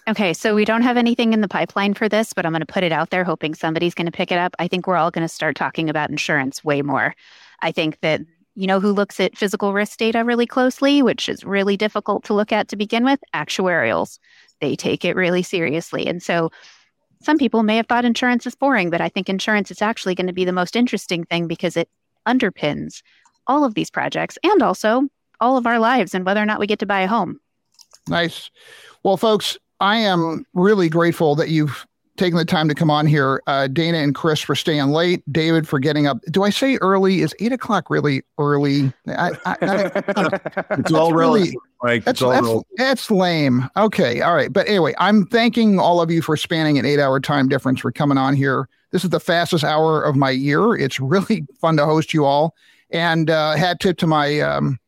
Okay, 0.05 0.33
so 0.33 0.53
we 0.53 0.65
don't 0.65 0.81
have 0.81 0.97
anything 0.97 1.31
in 1.31 1.39
the 1.39 1.47
pipeline 1.47 1.93
for 1.93 2.09
this, 2.09 2.33
but 2.33 2.45
I'm 2.45 2.51
going 2.51 2.59
to 2.59 2.65
put 2.65 2.83
it 2.83 2.91
out 2.91 3.09
there 3.09 3.23
hoping 3.23 3.55
somebody's 3.55 3.93
going 3.93 4.05
to 4.05 4.11
pick 4.11 4.31
it 4.31 4.37
up. 4.37 4.53
I 4.59 4.67
think 4.67 4.85
we're 4.85 4.97
all 4.97 5.11
going 5.11 5.23
to 5.23 5.33
start 5.33 5.55
talking 5.55 5.89
about 5.89 6.09
insurance 6.09 6.63
way 6.63 6.81
more. 6.81 7.15
I 7.61 7.71
think 7.71 8.01
that 8.01 8.21
you 8.55 8.67
know 8.67 8.81
who 8.81 8.91
looks 8.91 9.19
at 9.21 9.37
physical 9.37 9.73
risk 9.73 9.97
data 9.97 10.25
really 10.25 10.45
closely, 10.45 11.01
which 11.01 11.29
is 11.29 11.45
really 11.45 11.77
difficult 11.77 12.25
to 12.25 12.33
look 12.33 12.51
at 12.51 12.67
to 12.67 12.75
begin 12.75 13.05
with? 13.05 13.19
Actuarials. 13.33 14.19
They 14.59 14.75
take 14.75 15.05
it 15.05 15.15
really 15.15 15.41
seriously. 15.41 16.05
And 16.05 16.21
so 16.21 16.51
some 17.21 17.37
people 17.37 17.63
may 17.63 17.77
have 17.77 17.87
thought 17.87 18.05
insurance 18.05 18.45
is 18.45 18.55
boring, 18.55 18.89
but 18.89 18.99
I 18.99 19.07
think 19.07 19.29
insurance 19.29 19.71
is 19.71 19.81
actually 19.81 20.15
going 20.15 20.27
to 20.27 20.33
be 20.33 20.45
the 20.45 20.51
most 20.51 20.75
interesting 20.75 21.23
thing 21.23 21.47
because 21.47 21.77
it 21.77 21.89
underpins 22.27 23.01
all 23.47 23.63
of 23.63 23.73
these 23.73 23.89
projects 23.89 24.37
and 24.43 24.61
also 24.61 25.07
all 25.39 25.57
of 25.57 25.65
our 25.65 25.79
lives 25.79 26.13
and 26.13 26.25
whether 26.25 26.41
or 26.41 26.45
not 26.45 26.59
we 26.59 26.67
get 26.67 26.79
to 26.79 26.85
buy 26.85 27.01
a 27.01 27.07
home. 27.07 27.39
Nice. 28.07 28.51
Well, 29.03 29.17
folks, 29.17 29.57
I 29.83 29.97
am 29.97 30.45
really 30.53 30.87
grateful 30.87 31.35
that 31.35 31.49
you've 31.49 31.85
taken 32.15 32.37
the 32.37 32.45
time 32.45 32.69
to 32.69 32.73
come 32.73 32.89
on 32.89 33.05
here. 33.05 33.43
Uh, 33.47 33.67
Dana 33.67 33.97
and 33.97 34.15
Chris 34.15 34.39
for 34.39 34.55
staying 34.55 34.91
late. 34.91 35.21
David 35.29 35.67
for 35.67 35.77
getting 35.77 36.07
up. 36.07 36.19
Do 36.31 36.43
I 36.43 36.51
say 36.51 36.77
early? 36.77 37.19
Is 37.19 37.35
eight 37.41 37.51
o'clock 37.51 37.89
really 37.89 38.23
early? 38.37 38.93
I, 39.07 39.31
I, 39.45 39.57
I, 39.61 40.75
it's 40.79 40.93
all 40.93 41.11
really, 41.11 41.57
Mike. 41.81 42.05
That's, 42.05 42.21
that's, 42.21 42.47
that's, 42.77 43.11
lame. 43.11 43.69
Okay. 43.75 44.21
All 44.21 44.33
right. 44.33 44.53
But 44.53 44.69
anyway, 44.69 44.93
I'm 44.99 45.25
thanking 45.25 45.79
all 45.79 45.99
of 45.99 46.09
you 46.09 46.21
for 46.21 46.37
spanning 46.37 46.79
an 46.79 46.85
eight 46.85 46.99
hour 46.99 47.19
time 47.19 47.49
difference 47.49 47.81
for 47.81 47.91
coming 47.91 48.17
on 48.17 48.37
here. 48.37 48.69
This 48.91 49.03
is 49.03 49.09
the 49.09 49.19
fastest 49.19 49.65
hour 49.65 50.01
of 50.01 50.15
my 50.15 50.31
year. 50.31 50.77
It's 50.77 50.97
really 50.97 51.45
fun 51.59 51.75
to 51.75 51.85
host 51.85 52.13
you 52.13 52.23
all. 52.23 52.55
And 52.89 53.29
uh, 53.29 53.57
hat 53.57 53.81
tip 53.81 53.97
to 53.97 54.07
my 54.07 54.39
um, 54.39 54.79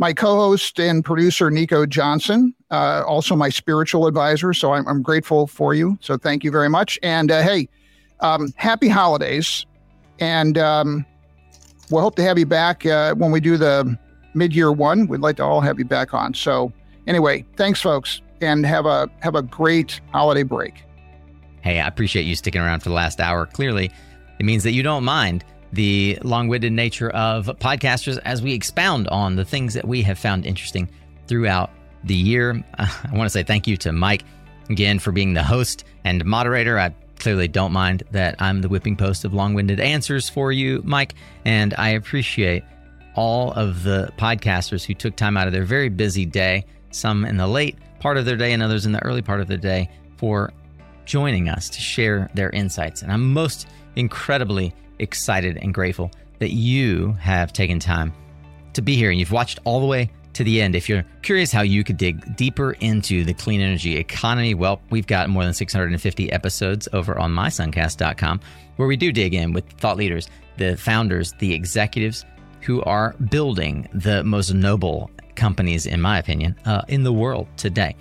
my 0.00 0.14
co-host 0.14 0.80
and 0.80 1.04
producer 1.04 1.50
Nico 1.50 1.84
Johnson, 1.84 2.54
uh, 2.70 3.04
also 3.06 3.36
my 3.36 3.50
spiritual 3.50 4.06
advisor. 4.06 4.54
So 4.54 4.72
I'm, 4.72 4.88
I'm, 4.88 5.02
grateful 5.02 5.46
for 5.46 5.74
you. 5.74 5.98
So 6.00 6.16
thank 6.16 6.42
you 6.42 6.50
very 6.50 6.70
much. 6.70 6.98
And 7.02 7.30
uh, 7.30 7.42
hey, 7.42 7.68
um, 8.20 8.48
happy 8.56 8.88
holidays, 8.88 9.66
and 10.18 10.56
um, 10.56 11.04
we'll 11.90 12.00
hope 12.00 12.16
to 12.16 12.22
have 12.22 12.38
you 12.38 12.46
back 12.46 12.86
uh, 12.86 13.14
when 13.14 13.30
we 13.30 13.40
do 13.40 13.58
the 13.58 13.96
mid-year 14.32 14.72
one. 14.72 15.06
We'd 15.06 15.20
like 15.20 15.36
to 15.36 15.44
all 15.44 15.60
have 15.60 15.78
you 15.78 15.84
back 15.84 16.14
on. 16.14 16.32
So 16.32 16.72
anyway, 17.06 17.44
thanks, 17.56 17.82
folks, 17.82 18.22
and 18.40 18.64
have 18.64 18.86
a 18.86 19.06
have 19.20 19.34
a 19.34 19.42
great 19.42 20.00
holiday 20.12 20.44
break. 20.44 20.82
Hey, 21.60 21.78
I 21.78 21.86
appreciate 21.86 22.22
you 22.22 22.34
sticking 22.36 22.62
around 22.62 22.80
for 22.80 22.88
the 22.88 22.94
last 22.94 23.20
hour. 23.20 23.44
Clearly, 23.44 23.90
it 24.38 24.46
means 24.46 24.62
that 24.62 24.72
you 24.72 24.82
don't 24.82 25.04
mind 25.04 25.44
the 25.72 26.18
long 26.22 26.48
winded 26.48 26.72
nature 26.72 27.10
of 27.10 27.46
podcasters 27.60 28.18
as 28.24 28.42
we 28.42 28.52
expound 28.52 29.08
on 29.08 29.36
the 29.36 29.44
things 29.44 29.74
that 29.74 29.86
we 29.86 30.02
have 30.02 30.18
found 30.18 30.46
interesting 30.46 30.88
throughout 31.26 31.70
the 32.04 32.14
year. 32.14 32.64
I 32.78 33.10
want 33.12 33.26
to 33.26 33.30
say 33.30 33.42
thank 33.42 33.66
you 33.66 33.76
to 33.78 33.92
Mike 33.92 34.24
again 34.68 34.98
for 34.98 35.12
being 35.12 35.34
the 35.34 35.42
host 35.42 35.84
and 36.04 36.24
moderator. 36.24 36.78
I 36.78 36.94
clearly 37.18 37.48
don't 37.48 37.72
mind 37.72 38.02
that 38.10 38.36
I'm 38.40 38.62
the 38.62 38.68
whipping 38.68 38.96
post 38.96 39.24
of 39.24 39.34
long 39.34 39.54
winded 39.54 39.80
answers 39.80 40.28
for 40.28 40.50
you, 40.50 40.82
Mike. 40.84 41.14
And 41.44 41.74
I 41.76 41.90
appreciate 41.90 42.64
all 43.14 43.52
of 43.52 43.82
the 43.82 44.10
podcasters 44.16 44.84
who 44.84 44.94
took 44.94 45.16
time 45.16 45.36
out 45.36 45.46
of 45.46 45.52
their 45.52 45.64
very 45.64 45.88
busy 45.88 46.24
day, 46.24 46.64
some 46.90 47.24
in 47.24 47.36
the 47.36 47.46
late 47.46 47.76
part 47.98 48.16
of 48.16 48.24
their 48.24 48.36
day 48.36 48.52
and 48.52 48.62
others 48.62 48.86
in 48.86 48.92
the 48.92 49.04
early 49.04 49.22
part 49.22 49.40
of 49.40 49.48
their 49.48 49.58
day, 49.58 49.90
for 50.16 50.52
joining 51.04 51.48
us 51.48 51.68
to 51.70 51.80
share 51.80 52.30
their 52.34 52.50
insights. 52.50 53.02
And 53.02 53.12
I'm 53.12 53.32
most 53.32 53.68
incredibly 53.96 54.74
excited 55.00 55.58
and 55.60 55.74
grateful 55.74 56.10
that 56.38 56.52
you 56.52 57.12
have 57.20 57.52
taken 57.52 57.78
time 57.78 58.12
to 58.72 58.82
be 58.82 58.96
here 58.96 59.10
and 59.10 59.18
you've 59.18 59.32
watched 59.32 59.58
all 59.64 59.80
the 59.80 59.86
way 59.86 60.10
to 60.32 60.44
the 60.44 60.60
end. 60.60 60.74
If 60.74 60.88
you're 60.88 61.04
curious 61.22 61.52
how 61.52 61.62
you 61.62 61.84
could 61.84 61.96
dig 61.96 62.36
deeper 62.36 62.72
into 62.80 63.24
the 63.24 63.34
clean 63.34 63.60
energy 63.60 63.96
economy, 63.96 64.54
well, 64.54 64.80
we've 64.90 65.06
got 65.06 65.28
more 65.28 65.44
than 65.44 65.54
650 65.54 66.32
episodes 66.32 66.88
over 66.92 67.18
on 67.18 67.32
mysuncast.com 67.32 68.40
where 68.76 68.88
we 68.88 68.96
do 68.96 69.12
dig 69.12 69.34
in 69.34 69.52
with 69.52 69.68
thought 69.72 69.96
leaders, 69.96 70.28
the 70.56 70.76
founders, 70.76 71.34
the 71.38 71.52
executives 71.52 72.24
who 72.60 72.82
are 72.82 73.14
building 73.30 73.88
the 73.92 74.22
most 74.24 74.52
noble 74.52 75.10
companies, 75.34 75.86
in 75.86 76.00
my 76.00 76.18
opinion, 76.18 76.56
uh, 76.64 76.82
in 76.88 77.02
the 77.02 77.12
world 77.12 77.48
today. 77.56 77.96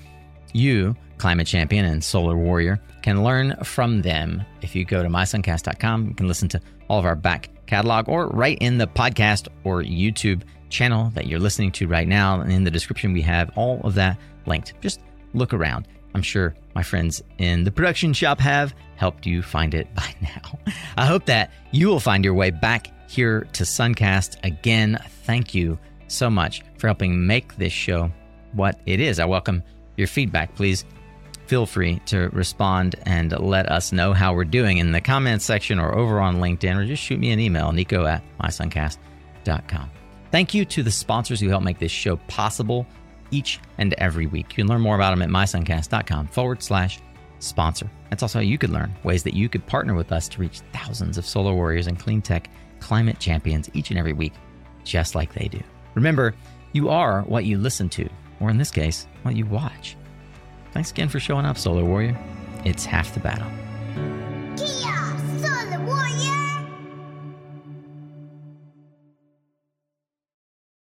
You, 0.54 0.96
climate 1.18 1.48
champion 1.48 1.86
and 1.86 2.04
solar 2.04 2.38
warrior, 2.38 2.82
can 3.02 3.24
learn 3.24 3.56
from 3.64 4.02
them 4.02 4.44
if 4.62 4.76
you 4.76 4.86
go 4.86 5.04
to 5.04 5.10
mysuncast.com. 5.10 6.08
You 6.08 6.14
can 6.14 6.28
listen 6.28 6.50
to 6.50 6.62
all 6.90 7.00
of 7.00 7.06
our 7.06 7.16
back 7.16 7.50
catalog 7.66 8.10
or 8.10 8.28
right 8.28 8.58
in 8.60 8.78
the 8.78 8.88
podcast 8.88 9.48
or 9.64 9.82
YouTube 9.82 10.42
channel 10.70 11.12
that 11.16 11.28
you're 11.28 11.40
listening 11.40 11.72
to 11.74 11.88
right 11.88 12.08
now. 12.08 12.42
And 12.42 12.52
in 12.52 12.64
the 12.64 12.72
description, 12.72 13.14
we 13.14 13.22
have 13.22 13.52
all 13.56 13.82
of 13.84 13.96
that 13.96 14.18
linked. 14.46 14.74
Just 14.82 15.02
look 15.34 15.54
around. 15.54 15.88
I'm 16.16 16.22
sure 16.22 16.56
my 16.76 16.84
friends 16.84 17.22
in 17.38 17.64
the 17.64 17.72
production 17.72 18.14
shop 18.14 18.40
have 18.40 18.74
helped 18.96 19.26
you 19.26 19.42
find 19.42 19.74
it 19.74 19.94
by 19.94 20.16
now. 20.22 20.60
I 20.98 21.06
hope 21.06 21.26
that 21.26 21.52
you 21.72 21.88
will 21.88 22.00
find 22.00 22.26
your 22.26 22.34
way 22.34 22.52
back 22.52 22.92
here 23.10 23.48
to 23.54 23.64
Suncast. 23.64 24.38
Again, 24.44 25.00
thank 25.24 25.54
you 25.54 25.78
so 26.08 26.30
much 26.30 26.64
for 26.78 26.88
helping 26.88 27.26
make 27.26 27.56
this 27.58 27.74
show 27.74 28.12
what 28.54 28.80
it 28.86 29.00
is. 29.00 29.20
I 29.20 29.26
welcome 29.26 29.64
your 29.98 30.08
feedback. 30.08 30.56
Please 30.56 30.86
feel 31.50 31.66
free 31.66 32.00
to 32.06 32.30
respond 32.32 32.96
and 33.08 33.32
let 33.40 33.72
us 33.72 33.92
know 33.92 34.14
how 34.14 34.36
we're 34.36 34.46
doing 34.46 34.78
in 34.78 34.92
the 34.92 35.02
comments 35.02 35.44
section 35.44 35.80
or 35.80 35.96
over 35.96 36.20
on 36.20 36.36
LinkedIn, 36.36 36.78
or 36.78 36.86
just 36.86 37.02
shoot 37.02 37.20
me 37.20 37.32
an 37.32 37.40
email, 37.40 37.72
nico 37.72 38.06
at 38.06 38.22
mysuncast.com. 38.40 39.90
Thank 40.30 40.54
you 40.54 40.64
to 40.66 40.84
the 40.84 40.92
sponsors 40.92 41.40
who 41.40 41.50
help 41.50 41.64
make 41.64 41.80
this 41.80 41.92
show 41.92 42.18
possible 42.28 42.86
each 43.32 43.60
and 43.80 43.94
every 43.94 44.28
week. 44.28 44.52
You 44.52 44.64
can 44.64 44.68
learn 44.68 44.82
more 44.82 44.94
about 44.94 45.10
them 45.10 45.24
at 45.24 45.30
mysuncast.com 45.30 46.28
forward 46.28 46.62
slash 46.62 47.00
sponsor. 47.40 47.90
That's 48.12 48.22
also 48.22 48.40
how 48.40 48.44
you 48.44 48.60
could 48.60 48.70
learn 48.70 48.94
ways 49.04 49.24
that 49.24 49.34
you 49.34 49.50
could 49.50 49.66
partner 49.66 49.96
with 49.96 50.12
us 50.12 50.28
to 50.30 50.42
reach 50.42 50.62
thousands 50.72 51.18
of 51.18 51.26
solar 51.26 51.54
warriors 51.54 51.88
and 51.88 51.98
clean 51.98 52.22
tech 52.22 52.48
climate 52.80 53.18
champions 53.18 53.72
each 53.74 53.90
and 53.90 53.98
every 53.98 54.14
week, 54.14 54.34
just 54.84 55.16
like 55.16 55.34
they 55.34 55.48
do. 55.48 55.62
Remember, 55.96 56.36
you 56.74 56.90
are 56.90 57.24
what 57.24 57.46
you 57.46 57.58
listen 57.58 57.90
to, 57.90 58.08
or 58.40 58.52
in 58.52 58.58
this 58.60 58.70
case, 58.70 59.08
what 59.24 59.36
you 59.36 59.48
watch. 59.48 59.98
Thanks 60.80 60.92
again 60.92 61.10
for 61.10 61.20
showing 61.20 61.46
up, 61.46 61.58
Solar 61.58 61.84
Warrior. 61.84 62.18
It's 62.64 62.86
half 62.86 63.14
the 63.14 63.20
battle. 63.20 63.52